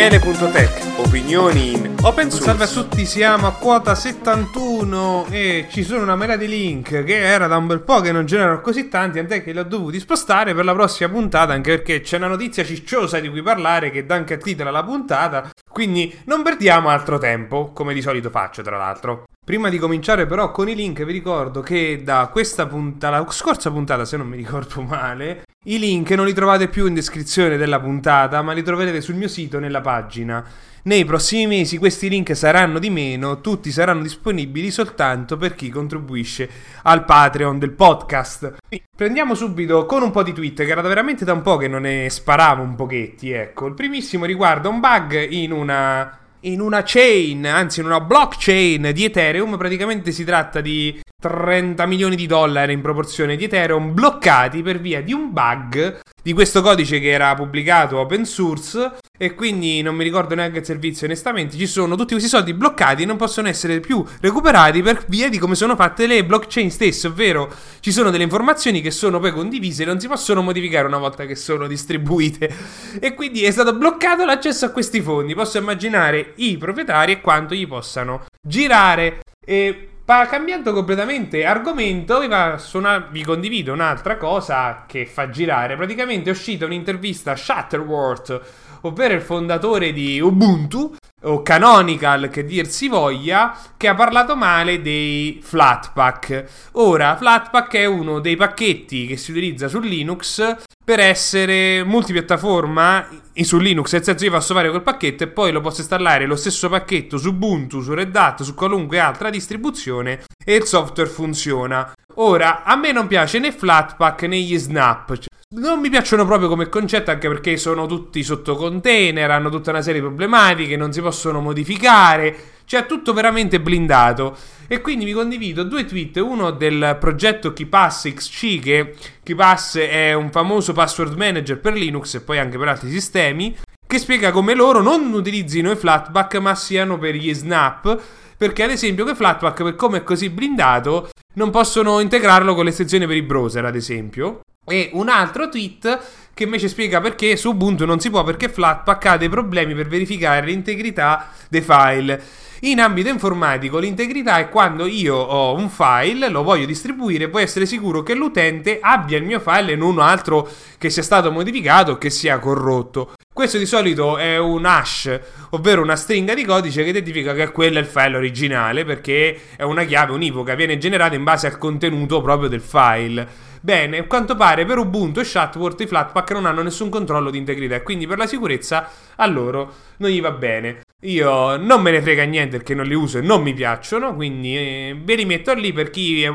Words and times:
Daniele.tech, 0.00 0.98
opinioni 1.06 1.72
in 1.72 1.94
open 2.00 2.30
source. 2.30 2.46
Salve 2.46 2.64
a 2.64 2.68
tutti, 2.68 3.04
siamo 3.04 3.46
a 3.46 3.52
quota 3.52 3.94
71 3.94 5.26
e 5.28 5.66
ci 5.68 5.82
sono 5.82 6.04
una 6.04 6.16
mela 6.16 6.36
di 6.36 6.48
link 6.48 7.04
che 7.04 7.18
era 7.18 7.46
da 7.46 7.58
un 7.58 7.66
bel 7.66 7.82
po' 7.82 8.00
che 8.00 8.10
non 8.10 8.24
generano 8.24 8.62
così 8.62 8.88
tanti, 8.88 9.18
tant'è 9.18 9.42
che 9.42 9.52
li 9.52 9.58
ho 9.58 9.64
dovuti 9.64 10.00
spostare 10.00 10.54
per 10.54 10.64
la 10.64 10.72
prossima 10.72 11.10
puntata, 11.10 11.52
anche 11.52 11.76
perché 11.76 12.00
c'è 12.00 12.16
una 12.16 12.28
notizia 12.28 12.64
cicciosa 12.64 13.20
di 13.20 13.28
cui 13.28 13.42
parlare 13.42 13.90
che 13.90 14.06
dà 14.06 14.14
anche 14.14 14.38
titolo 14.38 14.70
alla 14.70 14.84
puntata, 14.84 15.50
quindi 15.70 16.18
non 16.24 16.42
perdiamo 16.42 16.88
altro 16.88 17.18
tempo, 17.18 17.70
come 17.74 17.92
di 17.92 18.00
solito 18.00 18.30
faccio 18.30 18.62
tra 18.62 18.78
l'altro. 18.78 19.24
Prima 19.44 19.68
di 19.68 19.76
cominciare 19.76 20.24
però 20.24 20.50
con 20.50 20.70
i 20.70 20.74
link 20.74 21.04
vi 21.04 21.12
ricordo 21.12 21.60
che 21.60 22.00
da 22.02 22.30
questa 22.32 22.64
puntata, 22.64 23.18
la 23.18 23.30
scorsa 23.30 23.70
puntata 23.70 24.06
se 24.06 24.16
non 24.16 24.28
mi 24.28 24.38
ricordo 24.38 24.80
male, 24.80 25.42
i 25.64 25.78
link 25.78 26.10
non 26.12 26.24
li 26.24 26.32
trovate 26.32 26.68
più 26.68 26.86
in 26.86 26.94
descrizione 26.94 27.58
della 27.58 27.78
puntata, 27.78 28.40
ma 28.40 28.52
li 28.52 28.62
troverete 28.62 29.02
sul 29.02 29.16
mio 29.16 29.28
sito 29.28 29.58
nella 29.58 29.82
pagina. 29.82 30.42
Nei 30.84 31.04
prossimi 31.04 31.46
mesi 31.46 31.76
questi 31.76 32.08
link 32.08 32.34
saranno 32.34 32.78
di 32.78 32.88
meno, 32.88 33.42
tutti 33.42 33.70
saranno 33.70 34.00
disponibili 34.00 34.70
soltanto 34.70 35.36
per 35.36 35.54
chi 35.54 35.68
contribuisce 35.68 36.48
al 36.84 37.04
Patreon 37.04 37.58
del 37.58 37.72
podcast. 37.72 38.56
Prendiamo 38.96 39.34
subito 39.34 39.84
con 39.84 40.02
un 40.02 40.10
po' 40.10 40.22
di 40.22 40.32
tweet, 40.32 40.64
che 40.64 40.70
era 40.70 40.80
veramente 40.80 41.26
da 41.26 41.34
un 41.34 41.42
po' 41.42 41.58
che 41.58 41.68
non 41.68 41.82
ne 41.82 42.08
sparavo 42.08 42.62
un 42.62 42.74
pochetti, 42.74 43.30
ecco. 43.30 43.66
Il 43.66 43.74
primissimo 43.74 44.24
riguarda 44.24 44.70
un 44.70 44.80
bug 44.80 45.30
in 45.30 45.52
una 45.52 46.18
in 46.42 46.60
una 46.60 46.82
chain, 46.84 47.46
anzi 47.46 47.80
in 47.80 47.86
una 47.86 48.00
blockchain 48.00 48.90
di 48.92 49.04
Ethereum, 49.04 49.56
praticamente 49.56 50.12
si 50.12 50.24
tratta 50.24 50.60
di 50.60 51.00
30 51.20 51.84
milioni 51.86 52.16
di 52.16 52.26
dollari 52.26 52.72
in 52.72 52.80
proporzione 52.80 53.36
di 53.36 53.44
Ethereum 53.44 53.92
bloccati 53.92 54.62
per 54.62 54.80
via 54.80 55.02
di 55.02 55.12
un 55.12 55.32
bug 55.32 56.00
di 56.22 56.32
questo 56.32 56.62
codice 56.62 57.00
che 57.00 57.10
era 57.10 57.34
pubblicato 57.34 57.98
open 57.98 58.24
source 58.24 58.98
e 59.18 59.34
quindi 59.34 59.82
non 59.82 59.94
mi 59.94 60.04
ricordo 60.04 60.34
neanche 60.34 60.60
il 60.60 60.64
servizio 60.64 61.06
onestamente 61.06 61.56
ci 61.56 61.66
sono 61.66 61.94
tutti 61.94 62.12
questi 62.12 62.28
soldi 62.28 62.54
bloccati 62.54 63.02
e 63.02 63.06
non 63.06 63.16
possono 63.16 63.48
essere 63.48 63.80
più 63.80 64.04
recuperati 64.20 64.82
per 64.82 65.04
via 65.08 65.28
di 65.28 65.38
come 65.38 65.54
sono 65.54 65.76
fatte 65.76 66.06
le 66.06 66.24
blockchain 66.24 66.70
stesse 66.70 67.08
ovvero 67.08 67.52
ci 67.80 67.92
sono 67.92 68.10
delle 68.10 68.24
informazioni 68.24 68.80
che 68.80 68.90
sono 68.90 69.20
poi 69.20 69.32
condivise 69.32 69.82
e 69.82 69.86
non 69.86 70.00
si 70.00 70.08
possono 70.08 70.42
modificare 70.42 70.86
una 70.86 70.98
volta 70.98 71.26
che 71.26 71.34
sono 71.34 71.66
distribuite. 71.66 72.52
E 73.00 73.14
quindi 73.14 73.44
è 73.44 73.50
stato 73.50 73.74
bloccato 73.74 74.24
l'accesso 74.24 74.66
a 74.66 74.70
questi 74.70 75.00
fondi. 75.00 75.34
Posso 75.34 75.58
immaginare 75.58 76.32
i 76.36 76.56
proprietari 76.56 77.12
e 77.12 77.20
quanto 77.20 77.54
gli 77.54 77.66
possano 77.66 78.26
girare. 78.46 79.20
E 79.44 79.88
ma 80.10 80.26
cambiando 80.26 80.72
completamente 80.72 81.44
argomento, 81.44 82.18
suona- 82.58 83.06
vi, 83.12 83.22
condivido 83.22 83.72
un'altra 83.72 84.16
cosa 84.16 84.82
che 84.88 85.06
fa 85.06 85.30
girare. 85.30 85.76
Praticamente 85.76 86.30
è 86.30 86.32
uscita 86.32 86.64
un'intervista 86.64 87.30
a 87.30 87.36
Shutterworth, 87.36 88.40
ovvero 88.80 89.14
il 89.14 89.20
fondatore 89.20 89.92
di 89.92 90.18
Ubuntu, 90.18 90.96
o 91.22 91.42
Canonical 91.42 92.28
che 92.30 92.44
dir 92.44 92.66
si 92.66 92.88
voglia, 92.88 93.56
che 93.76 93.88
ha 93.88 93.94
parlato 93.94 94.36
male 94.36 94.80
dei 94.80 95.40
Flatpak. 95.42 96.44
Ora, 96.72 97.16
Flatpak 97.16 97.74
è 97.74 97.84
uno 97.84 98.20
dei 98.20 98.36
pacchetti 98.36 99.06
che 99.06 99.16
si 99.16 99.30
utilizza 99.30 99.68
su 99.68 99.80
Linux 99.80 100.56
per 100.82 100.98
essere 100.98 101.84
multipiattaforma 101.84 103.06
su 103.42 103.58
Linux, 103.58 103.92
nel 103.92 104.04
senso 104.04 104.24
io 104.24 104.30
posso 104.30 104.54
fare 104.54 104.70
quel 104.70 104.82
pacchetto 104.82 105.22
e 105.22 105.28
poi 105.28 105.52
lo 105.52 105.60
posso 105.60 105.80
installare 105.80 106.26
lo 106.26 106.36
stesso 106.36 106.68
pacchetto 106.68 107.16
su 107.16 107.28
Ubuntu, 107.28 107.80
su 107.80 107.94
Red 107.94 108.14
Hat, 108.14 108.42
su 108.42 108.54
qualunque 108.54 108.98
altra 108.98 109.30
distribuzione 109.30 110.24
e 110.44 110.56
il 110.56 110.64
software 110.64 111.08
funziona. 111.08 111.92
Ora, 112.14 112.64
a 112.64 112.74
me 112.76 112.92
non 112.92 113.06
piace 113.06 113.38
né 113.38 113.52
Flatpak 113.52 114.22
né 114.22 114.38
gli 114.38 114.58
Snap. 114.58 115.16
Non 115.52 115.80
mi 115.80 115.90
piacciono 115.90 116.24
proprio 116.24 116.48
come 116.48 116.68
concetto 116.68 117.10
anche 117.10 117.28
perché 117.28 117.56
sono 117.56 117.86
tutti 117.86 118.22
sotto 118.22 118.54
container, 118.54 119.30
hanno 119.30 119.48
tutta 119.48 119.70
una 119.70 119.82
serie 119.82 120.00
di 120.00 120.06
problematiche, 120.06 120.76
non 120.76 120.92
si 120.92 121.00
possono 121.00 121.40
modificare, 121.40 122.36
cioè 122.64 122.86
tutto 122.86 123.12
veramente 123.12 123.60
blindato. 123.60 124.36
E 124.68 124.80
quindi 124.80 125.04
vi 125.04 125.12
condivido 125.12 125.64
due 125.64 125.84
tweet, 125.84 126.16
uno 126.18 126.52
del 126.52 126.96
progetto 127.00 127.52
KeePass 127.52 128.12
XC, 128.14 128.60
che 128.60 128.94
KeePass 129.22 129.78
è 129.78 130.12
un 130.12 130.30
famoso 130.30 130.72
password 130.72 131.16
manager 131.16 131.58
per 131.58 131.74
Linux 131.74 132.14
e 132.14 132.20
poi 132.20 132.38
anche 132.38 132.56
per 132.56 132.68
altri 132.68 132.90
sistemi, 132.90 133.56
che 133.84 133.98
spiega 133.98 134.30
come 134.30 134.54
loro 134.54 134.82
non 134.82 135.12
utilizzino 135.12 135.72
i 135.72 135.76
Flatpak 135.76 136.36
ma 136.36 136.54
siano 136.54 136.96
per 136.96 137.16
gli 137.16 137.34
snap, 137.34 138.00
perché 138.40 138.62
ad 138.62 138.70
esempio 138.70 139.04
che 139.04 139.14
Flatpak, 139.14 139.62
per 139.62 139.74
come 139.74 139.98
è 139.98 140.02
così 140.02 140.30
blindato, 140.30 141.10
non 141.34 141.50
possono 141.50 142.00
integrarlo 142.00 142.54
con 142.54 142.64
le 142.64 142.70
sezioni 142.70 143.06
per 143.06 143.16
i 143.16 143.20
browser, 143.20 143.66
ad 143.66 143.76
esempio. 143.76 144.40
E 144.64 144.88
un 144.94 145.10
altro 145.10 145.50
tweet 145.50 146.00
che 146.32 146.44
invece 146.44 146.68
spiega 146.68 147.02
perché 147.02 147.36
su 147.36 147.50
Ubuntu 147.50 147.84
non 147.84 148.00
si 148.00 148.08
può 148.08 148.24
perché 148.24 148.48
Flatpak 148.48 149.04
ha 149.04 149.16
dei 149.18 149.28
problemi 149.28 149.74
per 149.74 149.88
verificare 149.88 150.46
l'integrità 150.46 151.28
dei 151.50 151.60
file. 151.60 152.22
In 152.64 152.78
ambito 152.78 153.08
informatico 153.08 153.78
l'integrità 153.78 154.38
è 154.38 154.50
quando 154.50 154.84
io 154.84 155.16
ho 155.16 155.54
un 155.54 155.70
file, 155.70 156.28
lo 156.28 156.42
voglio 156.42 156.66
distribuire, 156.66 157.30
può 157.30 157.38
essere 157.38 157.64
sicuro 157.64 158.02
che 158.02 158.12
l'utente 158.12 158.80
abbia 158.82 159.16
il 159.16 159.24
mio 159.24 159.40
file 159.40 159.72
e 159.72 159.76
non 159.76 159.98
altro 159.98 160.46
che 160.76 160.90
sia 160.90 161.02
stato 161.02 161.32
modificato 161.32 161.92
o 161.92 161.96
che 161.96 162.10
sia 162.10 162.38
corrotto. 162.38 163.14
Questo 163.32 163.56
di 163.56 163.64
solito 163.64 164.18
è 164.18 164.36
un 164.36 164.66
hash, 164.66 165.20
ovvero 165.50 165.80
una 165.80 165.96
stringa 165.96 166.34
di 166.34 166.44
codice 166.44 166.82
che 166.82 166.90
identifica 166.90 167.32
che 167.32 167.50
quello 167.50 167.78
è 167.78 167.80
il 167.80 167.86
file 167.86 168.18
originale 168.18 168.84
perché 168.84 169.40
è 169.56 169.62
una 169.62 169.84
chiave 169.84 170.12
univoca, 170.12 170.54
viene 170.54 170.76
generata 170.76 171.14
in 171.14 171.24
base 171.24 171.46
al 171.46 171.56
contenuto 171.56 172.20
proprio 172.20 172.50
del 172.50 172.60
file. 172.60 173.26
Bene, 173.62 174.00
a 174.00 174.04
quanto 174.04 174.36
pare 174.36 174.66
per 174.66 174.76
Ubuntu 174.76 175.20
e 175.20 175.24
Shutworth 175.24 175.80
i 175.80 175.86
Flatpak 175.86 176.32
non 176.32 176.44
hanno 176.44 176.60
nessun 176.60 176.90
controllo 176.90 177.30
di 177.30 177.38
integrità 177.38 177.76
e 177.76 177.82
quindi 177.82 178.06
per 178.06 178.18
la 178.18 178.26
sicurezza 178.26 178.90
a 179.16 179.26
loro 179.26 179.72
non 179.96 180.10
gli 180.10 180.20
va 180.20 180.32
bene. 180.32 180.82
Io 181.02 181.56
non 181.56 181.80
me 181.80 181.90
ne 181.92 182.02
frega 182.02 182.24
niente 182.24 182.58
perché 182.58 182.74
non 182.74 182.84
li 182.84 182.94
uso 182.94 183.18
e 183.18 183.22
non 183.22 183.42
mi 183.42 183.54
piacciono, 183.54 184.14
quindi 184.14 184.56
eh, 184.56 185.00
ve 185.02 185.14
li 185.14 185.24
metto 185.24 185.54
lì 185.54 185.72
per 185.72 185.88
chi 185.88 186.22
è, 186.22 186.32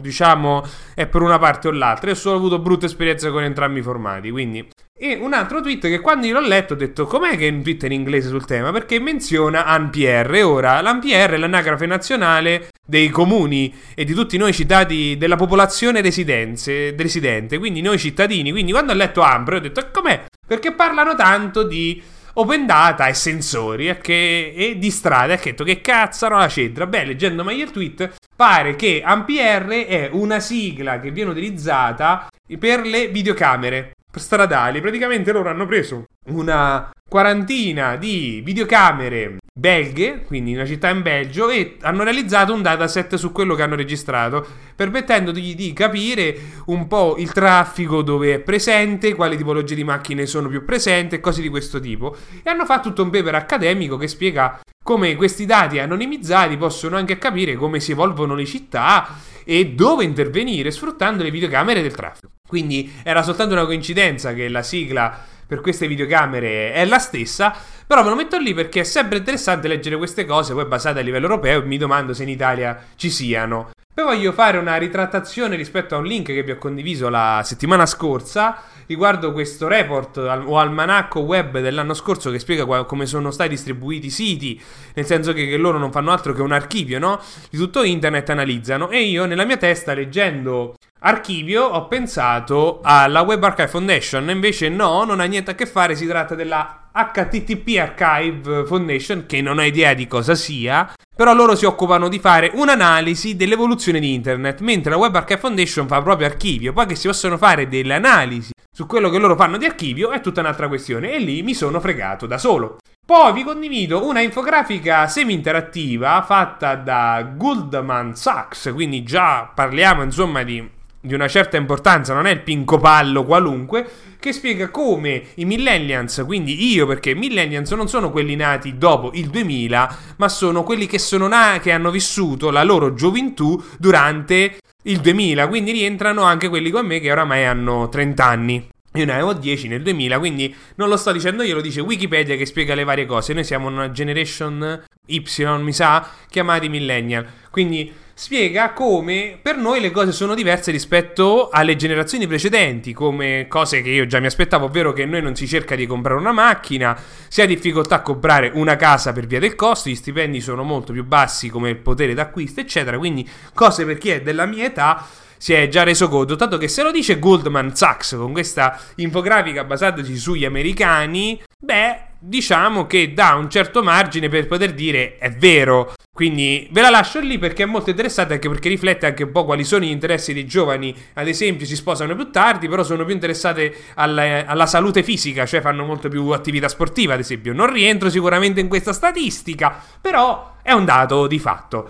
diciamo 0.00 0.66
è 0.94 1.06
per 1.06 1.22
una 1.22 1.38
parte 1.38 1.68
o 1.68 1.70
l'altra. 1.70 2.08
Io 2.08 2.16
ho 2.16 2.18
solo 2.18 2.36
avuto 2.36 2.58
brutte 2.58 2.86
esperienze 2.86 3.30
con 3.30 3.44
entrambi 3.44 3.78
i 3.78 3.82
formati, 3.82 4.30
quindi 4.30 4.68
e 5.04 5.16
un 5.20 5.32
altro 5.32 5.60
tweet 5.60 5.88
che 5.88 5.98
quando 5.98 6.26
io 6.26 6.34
l'ho 6.34 6.46
letto 6.46 6.74
ho 6.74 6.76
detto 6.76 7.06
com'è 7.06 7.36
che 7.36 7.48
è 7.48 7.50
un 7.50 7.62
tweet 7.62 7.82
in 7.84 7.92
inglese 7.92 8.28
sul 8.28 8.44
tema? 8.44 8.70
Perché 8.70 9.00
menziona 9.00 9.64
ANPR. 9.64 10.42
Ora, 10.44 10.80
l'ANPR 10.80 11.32
è 11.32 11.36
l'anagrafe 11.38 11.86
nazionale 11.86 12.68
dei 12.86 13.08
comuni 13.08 13.74
e 13.94 14.04
di 14.04 14.14
tutti 14.14 14.36
noi 14.36 14.52
cittadini 14.52 15.16
della 15.16 15.34
popolazione 15.34 16.00
residente, 16.02 17.58
quindi 17.58 17.80
noi 17.80 17.98
cittadini. 17.98 18.52
Quindi 18.52 18.70
quando 18.70 18.92
ho 18.92 18.94
letto 18.94 19.22
AMPR 19.22 19.54
ho 19.54 19.60
detto 19.60 19.90
com'è? 19.92 20.24
Perché 20.46 20.72
parlano 20.72 21.16
tanto 21.16 21.64
di 21.64 22.00
open 22.34 22.66
data 22.66 23.06
e 23.06 23.14
sensori 23.14 23.88
e, 23.88 23.98
che, 23.98 24.52
e 24.56 24.78
di 24.78 24.90
strade. 24.90 25.34
Ha 25.34 25.40
detto 25.42 25.64
che 25.64 25.80
cazzano 25.80 26.38
la 26.38 26.48
centra. 26.48 26.86
Beh, 26.86 27.04
leggendo 27.04 27.44
meglio 27.44 27.64
il 27.64 27.70
tweet, 27.70 28.14
pare 28.34 28.76
che 28.76 29.02
ANPR 29.04 29.68
è 29.86 30.08
una 30.12 30.40
sigla 30.40 31.00
che 31.00 31.10
viene 31.10 31.30
utilizzata 31.30 32.28
per 32.58 32.80
le 32.86 33.08
videocamere 33.08 33.92
stradali. 34.14 34.80
Praticamente 34.80 35.32
loro 35.32 35.50
hanno 35.50 35.66
preso 35.66 36.04
una 36.26 36.90
quarantina 37.08 37.96
di 37.96 38.40
videocamere 38.44 39.38
belghe, 39.54 40.22
quindi 40.24 40.54
una 40.54 40.64
città 40.64 40.88
in 40.88 41.02
Belgio, 41.02 41.50
e 41.50 41.76
hanno 41.82 42.04
realizzato 42.04 42.54
un 42.54 42.62
dataset 42.62 43.16
su 43.16 43.32
quello 43.32 43.54
che 43.54 43.62
hanno 43.62 43.76
registrato, 43.76 44.46
permettendogli 44.74 45.54
di 45.54 45.72
capire 45.74 46.36
un 46.66 46.86
po' 46.86 47.16
il 47.18 47.32
traffico 47.32 48.02
dove 48.02 48.34
è 48.34 48.38
presente, 48.40 49.14
quali 49.14 49.36
tipologie 49.36 49.74
di 49.74 49.84
macchine 49.84 50.24
sono 50.24 50.48
più 50.48 50.64
presenti 50.64 51.16
e 51.16 51.20
cose 51.20 51.42
di 51.42 51.48
questo 51.50 51.80
tipo. 51.80 52.16
E 52.42 52.48
hanno 52.48 52.64
fatto 52.64 52.88
tutto 52.88 53.02
un 53.02 53.10
paper 53.10 53.34
accademico 53.34 53.96
che 53.98 54.08
spiega 54.08 54.60
come 54.82 55.14
questi 55.14 55.46
dati 55.46 55.78
anonimizzati 55.78 56.56
possono 56.56 56.96
anche 56.96 57.16
capire 57.16 57.54
come 57.54 57.78
si 57.78 57.92
evolvono 57.92 58.34
le 58.34 58.46
città 58.46 59.16
e 59.44 59.68
dove 59.74 60.02
intervenire 60.02 60.72
sfruttando 60.72 61.22
le 61.22 61.30
videocamere 61.30 61.82
del 61.82 61.94
traffico. 61.94 62.30
Quindi 62.48 62.92
era 63.04 63.22
soltanto 63.22 63.54
una 63.54 63.64
coincidenza 63.64 64.34
che 64.34 64.48
la 64.48 64.62
sigla 64.62 65.24
per 65.52 65.60
queste 65.60 65.86
videocamere 65.86 66.72
è 66.72 66.82
la 66.86 66.98
stessa, 66.98 67.54
però 67.86 68.02
ve 68.02 68.08
lo 68.08 68.14
metto 68.14 68.38
lì 68.38 68.54
perché 68.54 68.80
è 68.80 68.84
sempre 68.84 69.18
interessante 69.18 69.68
leggere 69.68 69.98
queste 69.98 70.24
cose, 70.24 70.54
poi 70.54 70.64
basate 70.64 71.00
a 71.00 71.02
livello 71.02 71.26
europeo, 71.26 71.60
e 71.60 71.66
mi 71.66 71.76
domando 71.76 72.14
se 72.14 72.22
in 72.22 72.30
Italia 72.30 72.82
ci 72.96 73.10
siano. 73.10 73.72
Poi 73.92 74.02
voglio 74.02 74.32
fare 74.32 74.56
una 74.56 74.76
ritrattazione 74.76 75.54
rispetto 75.54 75.94
a 75.94 75.98
un 75.98 76.04
link 76.04 76.28
che 76.28 76.42
vi 76.42 76.52
ho 76.52 76.56
condiviso 76.56 77.10
la 77.10 77.42
settimana 77.44 77.84
scorsa 77.84 78.62
riguardo 78.86 79.32
questo 79.32 79.68
report 79.68 80.16
o 80.16 80.58
almanacco 80.58 81.20
web 81.20 81.60
dell'anno 81.60 81.92
scorso 81.92 82.30
che 82.30 82.38
spiega 82.38 82.84
come 82.84 83.04
sono 83.04 83.30
stati 83.30 83.50
distribuiti 83.50 84.06
i 84.06 84.10
siti, 84.10 84.58
nel 84.94 85.04
senso 85.04 85.34
che, 85.34 85.46
che, 85.46 85.58
loro 85.58 85.76
non 85.76 85.92
fanno 85.92 86.12
altro 86.12 86.32
che 86.32 86.40
un 86.40 86.52
archivio, 86.52 86.98
no? 86.98 87.20
Di 87.50 87.58
tutto 87.58 87.82
internet 87.82 88.30
analizzano 88.30 88.88
e 88.88 89.02
io 89.02 89.26
nella 89.26 89.44
mia 89.44 89.58
testa 89.58 89.92
leggendo 89.92 90.76
archivio 91.02 91.64
ho 91.64 91.86
pensato 91.88 92.80
alla 92.82 93.22
Web 93.22 93.42
Archive 93.42 93.68
Foundation, 93.68 94.30
invece 94.30 94.68
no, 94.68 95.04
non 95.04 95.20
ha 95.20 95.24
niente 95.24 95.50
a 95.50 95.54
che 95.54 95.66
fare, 95.66 95.94
si 95.94 96.06
tratta 96.06 96.34
della 96.34 96.88
HTTP 96.92 97.78
Archive 97.78 98.64
Foundation 98.66 99.24
che 99.26 99.40
non 99.40 99.58
ho 99.58 99.62
idea 99.62 99.94
di 99.94 100.06
cosa 100.06 100.34
sia, 100.34 100.92
però 101.14 101.34
loro 101.34 101.54
si 101.54 101.64
occupano 101.64 102.08
di 102.08 102.18
fare 102.18 102.50
un'analisi 102.54 103.36
dell'evoluzione 103.36 103.98
di 103.98 104.12
internet, 104.14 104.60
mentre 104.60 104.90
la 104.90 104.98
Web 104.98 105.14
Archive 105.14 105.40
Foundation 105.40 105.86
fa 105.86 106.02
proprio 106.02 106.26
archivio, 106.26 106.72
poi 106.72 106.86
che 106.86 106.94
si 106.94 107.06
possono 107.06 107.36
fare 107.36 107.68
delle 107.68 107.94
analisi 107.94 108.50
su 108.74 108.86
quello 108.86 109.10
che 109.10 109.18
loro 109.18 109.36
fanno 109.36 109.58
di 109.58 109.66
archivio 109.66 110.12
è 110.12 110.20
tutta 110.20 110.40
un'altra 110.40 110.68
questione 110.68 111.12
e 111.12 111.18
lì 111.18 111.42
mi 111.42 111.52
sono 111.52 111.78
fregato 111.80 112.26
da 112.26 112.38
solo. 112.38 112.78
Poi 113.04 113.32
vi 113.32 113.42
condivido 113.42 114.06
una 114.06 114.20
infografica 114.20 115.08
semi-interattiva 115.08 116.22
fatta 116.22 116.76
da 116.76 117.32
Goldman 117.36 118.14
Sachs, 118.14 118.70
quindi 118.72 119.02
già 119.02 119.50
parliamo 119.52 120.02
insomma 120.02 120.42
di, 120.42 120.66
di 121.04 121.14
una 121.14 121.26
certa 121.26 121.56
importanza, 121.56 122.14
non 122.14 122.26
è 122.26 122.30
il 122.30 122.40
pincopallo 122.40 123.24
qualunque, 123.24 123.84
che 124.20 124.32
spiega 124.32 124.70
come 124.70 125.24
i 125.34 125.44
millennials, 125.44 126.22
quindi 126.24 126.72
io 126.72 126.86
perché 126.86 127.12
millennials 127.12 127.72
non 127.72 127.88
sono 127.88 128.10
quelli 128.10 128.36
nati 128.36 128.78
dopo 128.78 129.10
il 129.14 129.26
2000, 129.26 129.96
ma 130.16 130.28
sono 130.28 130.62
quelli 130.62 130.86
che, 130.86 131.00
sono 131.00 131.26
na- 131.26 131.58
che 131.60 131.72
hanno 131.72 131.90
vissuto 131.90 132.50
la 132.50 132.62
loro 132.62 132.94
gioventù 132.94 133.60
durante 133.78 134.58
il 134.84 135.00
2000, 135.00 135.48
quindi 135.48 135.72
rientrano 135.72 136.22
anche 136.22 136.48
quelli 136.48 136.70
con 136.70 136.86
me 136.86 137.00
che 137.00 137.10
oramai 137.10 137.46
hanno 137.46 137.88
30 137.88 138.24
anni. 138.24 138.68
Io 138.94 139.04
ne 139.04 139.12
avevo 139.12 139.32
10 139.32 139.68
nel 139.68 139.82
2000, 139.82 140.18
quindi 140.18 140.54
non 140.76 140.88
lo 140.88 140.96
sto 140.96 141.10
dicendo 141.10 141.42
io, 141.42 141.54
lo 141.54 141.62
dice 141.62 141.80
Wikipedia 141.80 142.36
che 142.36 142.46
spiega 142.46 142.74
le 142.74 142.84
varie 142.84 143.06
cose. 143.06 143.32
Noi 143.32 143.42
siamo 143.42 143.66
una 143.66 143.90
generation 143.90 144.84
Y, 145.06 145.24
mi 145.60 145.72
sa, 145.72 146.08
chiamati 146.28 146.68
millennial. 146.68 147.26
Quindi 147.50 147.92
spiega 148.22 148.72
come 148.72 149.36
per 149.42 149.56
noi 149.56 149.80
le 149.80 149.90
cose 149.90 150.12
sono 150.12 150.36
diverse 150.36 150.70
rispetto 150.70 151.48
alle 151.50 151.74
generazioni 151.74 152.28
precedenti, 152.28 152.92
come 152.92 153.46
cose 153.48 153.82
che 153.82 153.90
io 153.90 154.06
già 154.06 154.20
mi 154.20 154.26
aspettavo, 154.26 154.66
ovvero 154.66 154.92
che 154.92 155.04
noi 155.04 155.20
non 155.20 155.34
si 155.34 155.48
cerca 155.48 155.74
di 155.74 155.86
comprare 155.86 156.20
una 156.20 156.30
macchina, 156.30 156.96
si 157.26 157.42
ha 157.42 157.46
difficoltà 157.46 157.96
a 157.96 158.00
comprare 158.02 158.52
una 158.54 158.76
casa 158.76 159.12
per 159.12 159.26
via 159.26 159.40
del 159.40 159.56
costo, 159.56 159.90
gli 159.90 159.96
stipendi 159.96 160.40
sono 160.40 160.62
molto 160.62 160.92
più 160.92 161.04
bassi 161.04 161.48
come 161.48 161.70
il 161.70 161.78
potere 161.78 162.14
d'acquisto, 162.14 162.60
eccetera. 162.60 162.96
Quindi 162.96 163.28
cose 163.54 163.84
per 163.84 163.98
chi 163.98 164.10
è 164.10 164.22
della 164.22 164.46
mia 164.46 164.66
età 164.66 165.04
si 165.36 165.54
è 165.54 165.66
già 165.66 165.82
reso 165.82 166.08
conto, 166.08 166.36
tanto 166.36 166.58
che 166.58 166.68
se 166.68 166.84
lo 166.84 166.92
dice 166.92 167.18
Goldman 167.18 167.74
Sachs 167.74 168.14
con 168.16 168.30
questa 168.30 168.78
infografica 168.94 169.64
basatasi 169.64 170.16
sugli 170.16 170.44
americani, 170.44 171.42
beh, 171.62 172.00
diciamo 172.18 172.86
che 172.86 173.12
dà 173.12 173.34
un 173.34 173.48
certo 173.48 173.82
margine 173.82 174.28
per 174.28 174.46
poter 174.46 174.74
dire 174.74 175.16
è 175.18 175.30
vero. 175.30 175.92
Quindi 176.14 176.68
ve 176.70 176.82
la 176.82 176.90
lascio 176.90 177.20
lì 177.20 177.38
perché 177.38 177.62
è 177.62 177.66
molto 177.66 177.90
interessante 177.90 178.34
anche 178.34 178.48
perché 178.48 178.68
riflette 178.68 179.06
anche 179.06 179.22
un 179.22 179.32
po' 179.32 179.44
quali 179.44 179.64
sono 179.64 179.84
gli 179.84 179.90
interessi 179.90 180.34
dei 180.34 180.44
giovani. 180.44 180.94
Ad 181.14 181.26
esempio, 181.26 181.64
si 181.64 181.74
sposano 181.74 182.14
più 182.14 182.30
tardi, 182.30 182.68
però 182.68 182.82
sono 182.82 183.04
più 183.04 183.14
interessate 183.14 183.74
alla, 183.94 184.44
alla 184.44 184.66
salute 184.66 185.02
fisica, 185.02 185.46
cioè 185.46 185.60
fanno 185.60 185.84
molto 185.84 186.08
più 186.08 186.28
attività 186.28 186.68
sportiva, 186.68 187.14
ad 187.14 187.20
esempio. 187.20 187.52
Non 187.54 187.72
rientro 187.72 188.10
sicuramente 188.10 188.60
in 188.60 188.68
questa 188.68 188.92
statistica, 188.92 189.82
però 190.00 190.56
è 190.62 190.72
un 190.72 190.84
dato 190.84 191.26
di 191.26 191.38
fatto. 191.38 191.88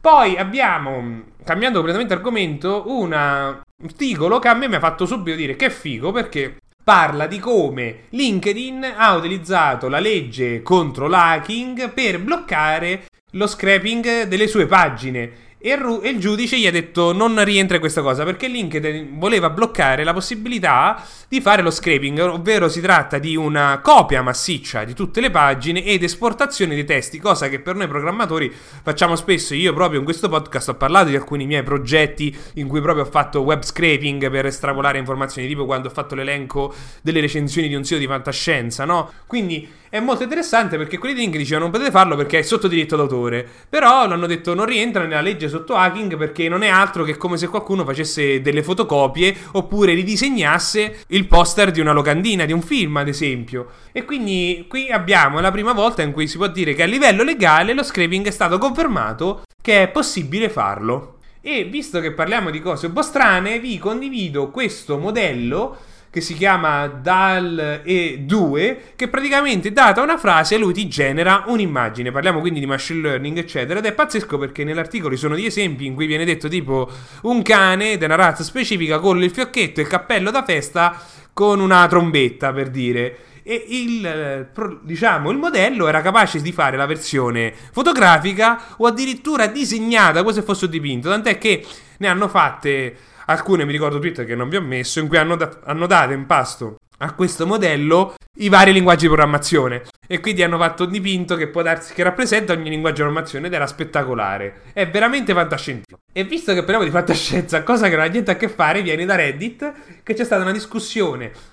Poi 0.00 0.36
abbiamo, 0.36 1.22
cambiando 1.42 1.78
completamente 1.78 2.12
argomento, 2.12 2.84
un 2.88 3.12
articolo 3.14 4.38
che 4.38 4.48
a 4.48 4.54
me 4.54 4.68
mi 4.68 4.74
ha 4.74 4.80
fatto 4.80 5.06
subito 5.06 5.36
dire 5.36 5.56
che 5.56 5.66
è 5.66 5.70
figo 5.70 6.12
perché 6.12 6.58
parla 6.84 7.26
di 7.26 7.38
come 7.38 8.02
LinkedIn 8.10 8.92
ha 8.96 9.14
utilizzato 9.14 9.88
la 9.88 10.00
legge 10.00 10.60
contro 10.60 11.08
l'hacking 11.08 11.90
per 11.94 12.20
bloccare 12.20 13.06
lo 13.30 13.46
scraping 13.46 14.24
delle 14.24 14.46
sue 14.46 14.66
pagine. 14.66 15.43
E 15.66 15.72
il, 15.72 16.18
giudice 16.18 16.58
gli 16.58 16.66
ha 16.66 16.70
detto 16.70 17.14
non 17.14 17.42
rientra 17.42 17.76
in 17.76 17.80
questa 17.80 18.02
cosa 18.02 18.22
perché 18.22 18.48
LinkedIn 18.48 19.18
voleva 19.18 19.48
bloccare 19.48 20.04
la 20.04 20.12
possibilità 20.12 21.02
di 21.26 21.40
fare 21.40 21.62
lo 21.62 21.70
scraping, 21.70 22.18
ovvero 22.18 22.68
si 22.68 22.82
tratta 22.82 23.16
di 23.16 23.34
una 23.34 23.80
copia 23.82 24.20
massiccia 24.20 24.84
di 24.84 24.92
tutte 24.92 25.22
le 25.22 25.30
pagine 25.30 25.82
ed 25.82 26.02
esportazione 26.02 26.74
dei 26.74 26.84
testi, 26.84 27.18
cosa 27.18 27.48
che 27.48 27.60
per 27.60 27.76
noi 27.76 27.88
programmatori 27.88 28.52
facciamo 28.52 29.16
spesso. 29.16 29.54
Io 29.54 29.72
proprio 29.72 30.00
in 30.00 30.04
questo 30.04 30.28
podcast 30.28 30.68
ho 30.68 30.74
parlato 30.74 31.08
di 31.08 31.16
alcuni 31.16 31.46
miei 31.46 31.62
progetti 31.62 32.36
in 32.56 32.68
cui 32.68 32.82
proprio 32.82 33.04
ho 33.04 33.08
fatto 33.08 33.40
web 33.40 33.62
scraping 33.62 34.30
per 34.30 34.44
estrapolare 34.44 34.98
informazioni, 34.98 35.48
tipo 35.48 35.64
quando 35.64 35.88
ho 35.88 35.92
fatto 35.92 36.14
l'elenco 36.14 36.74
delle 37.00 37.22
recensioni 37.22 37.68
di 37.68 37.74
un 37.74 37.84
sito 37.84 38.00
di 38.00 38.06
fantascienza, 38.06 38.84
no? 38.84 39.10
Quindi 39.26 39.66
è 39.94 40.00
molto 40.00 40.24
interessante 40.24 40.76
perché 40.76 40.98
quelli 40.98 41.14
di 41.14 41.20
LinkedIn 41.20 41.42
dicevano 41.42 41.66
non 41.66 41.72
potete 41.72 41.92
farlo 41.92 42.16
perché 42.16 42.40
è 42.40 42.42
sotto 42.42 42.66
diritto 42.66 42.96
d'autore, 42.96 43.48
però 43.68 44.08
l'hanno 44.08 44.26
detto 44.26 44.52
non 44.52 44.66
rientra 44.66 45.04
nella 45.04 45.20
legge 45.20 45.48
sotto 45.48 45.76
hacking 45.76 46.16
perché 46.16 46.48
non 46.48 46.64
è 46.64 46.68
altro 46.68 47.04
che 47.04 47.16
come 47.16 47.36
se 47.36 47.46
qualcuno 47.46 47.84
facesse 47.84 48.40
delle 48.40 48.64
fotocopie 48.64 49.36
oppure 49.52 49.94
ridisegnasse 49.94 51.04
il 51.06 51.28
poster 51.28 51.70
di 51.70 51.78
una 51.78 51.92
locandina, 51.92 52.44
di 52.44 52.52
un 52.52 52.60
film 52.60 52.96
ad 52.96 53.06
esempio. 53.06 53.68
E 53.92 54.04
quindi 54.04 54.64
qui 54.68 54.90
abbiamo 54.90 55.38
la 55.38 55.52
prima 55.52 55.72
volta 55.72 56.02
in 56.02 56.10
cui 56.10 56.26
si 56.26 56.38
può 56.38 56.48
dire 56.48 56.74
che 56.74 56.82
a 56.82 56.86
livello 56.86 57.22
legale 57.22 57.72
lo 57.72 57.84
scraping 57.84 58.26
è 58.26 58.32
stato 58.32 58.58
confermato 58.58 59.44
che 59.62 59.82
è 59.82 59.88
possibile 59.90 60.50
farlo. 60.50 61.18
E 61.40 61.62
visto 61.62 62.00
che 62.00 62.10
parliamo 62.10 62.50
di 62.50 62.60
cose 62.60 62.86
un 62.86 62.94
po' 62.94 63.02
strane, 63.02 63.60
vi 63.60 63.78
condivido 63.78 64.50
questo 64.50 64.98
modello 64.98 65.76
che 66.14 66.20
si 66.20 66.34
chiama 66.34 66.86
Dal 66.86 67.82
E2, 67.84 68.76
che 68.94 69.08
praticamente 69.08 69.72
data 69.72 70.00
una 70.00 70.16
frase 70.16 70.56
lui 70.56 70.72
ti 70.72 70.86
genera 70.86 71.42
un'immagine. 71.48 72.12
Parliamo 72.12 72.38
quindi 72.38 72.60
di 72.60 72.66
machine 72.66 73.00
learning, 73.00 73.36
eccetera. 73.36 73.80
Ed 73.80 73.86
è 73.86 73.92
pazzesco 73.92 74.38
perché 74.38 74.62
nell'articolo 74.62 75.14
ci 75.14 75.20
sono 75.20 75.34
degli 75.34 75.46
esempi 75.46 75.86
in 75.86 75.94
cui 75.94 76.06
viene 76.06 76.24
detto 76.24 76.46
tipo 76.46 76.88
un 77.22 77.42
cane 77.42 77.98
di 77.98 78.04
una 78.04 78.14
razza 78.14 78.44
specifica 78.44 79.00
con 79.00 79.20
il 79.20 79.32
fiocchetto 79.32 79.80
e 79.80 79.82
il 79.82 79.88
cappello 79.88 80.30
da 80.30 80.44
festa 80.44 81.02
con 81.32 81.58
una 81.58 81.84
trombetta, 81.88 82.52
per 82.52 82.70
dire 82.70 83.16
e 83.42 83.64
il, 83.70 84.48
diciamo, 84.82 85.32
il 85.32 85.36
modello 85.36 85.88
era 85.88 86.00
capace 86.00 86.40
di 86.40 86.52
fare 86.52 86.76
la 86.76 86.86
versione 86.86 87.52
fotografica 87.72 88.76
o 88.76 88.86
addirittura 88.86 89.48
disegnata 89.48 90.20
come 90.20 90.32
se 90.32 90.42
fosse 90.42 90.68
dipinto, 90.68 91.10
tant'è 91.10 91.38
che 91.38 91.66
ne 91.98 92.06
hanno 92.06 92.28
fatte 92.28 92.96
alcune 93.26 93.64
mi 93.64 93.72
ricordo 93.72 93.98
Twitter 93.98 94.24
che 94.24 94.34
non 94.34 94.48
vi 94.48 94.56
ho 94.56 94.62
messo, 94.62 95.00
in 95.00 95.08
cui 95.08 95.16
hanno, 95.16 95.36
da- 95.36 95.58
hanno 95.64 95.86
dato 95.86 96.12
in 96.12 96.26
pasto 96.26 96.76
a 96.98 97.12
questo 97.12 97.46
modello 97.46 98.14
i 98.38 98.48
vari 98.48 98.72
linguaggi 98.72 99.02
di 99.02 99.08
programmazione. 99.08 99.82
E 100.06 100.20
quindi 100.20 100.42
hanno 100.42 100.58
fatto 100.58 100.84
un 100.84 100.90
dipinto 100.90 101.36
che 101.36 101.48
può 101.48 101.62
darsi 101.62 101.94
che 101.94 102.02
rappresenta 102.02 102.52
ogni 102.52 102.70
linguaggio 102.70 102.96
di 102.96 103.02
programmazione 103.02 103.46
ed 103.46 103.52
era 103.52 103.66
spettacolare. 103.66 104.62
È 104.72 104.88
veramente 104.88 105.32
fantascientifico. 105.32 105.98
E 106.12 106.24
visto 106.24 106.52
che 106.52 106.60
parliamo 106.60 106.84
di 106.84 106.90
fantascienza, 106.90 107.62
cosa 107.62 107.88
che 107.88 107.96
non 107.96 108.04
ha 108.04 108.08
niente 108.08 108.30
a 108.30 108.36
che 108.36 108.48
fare, 108.48 108.82
viene 108.82 109.04
da 109.04 109.16
Reddit, 109.16 109.72
che 110.02 110.14
c'è 110.14 110.24
stata 110.24 110.42
una 110.42 110.52
discussione 110.52 111.52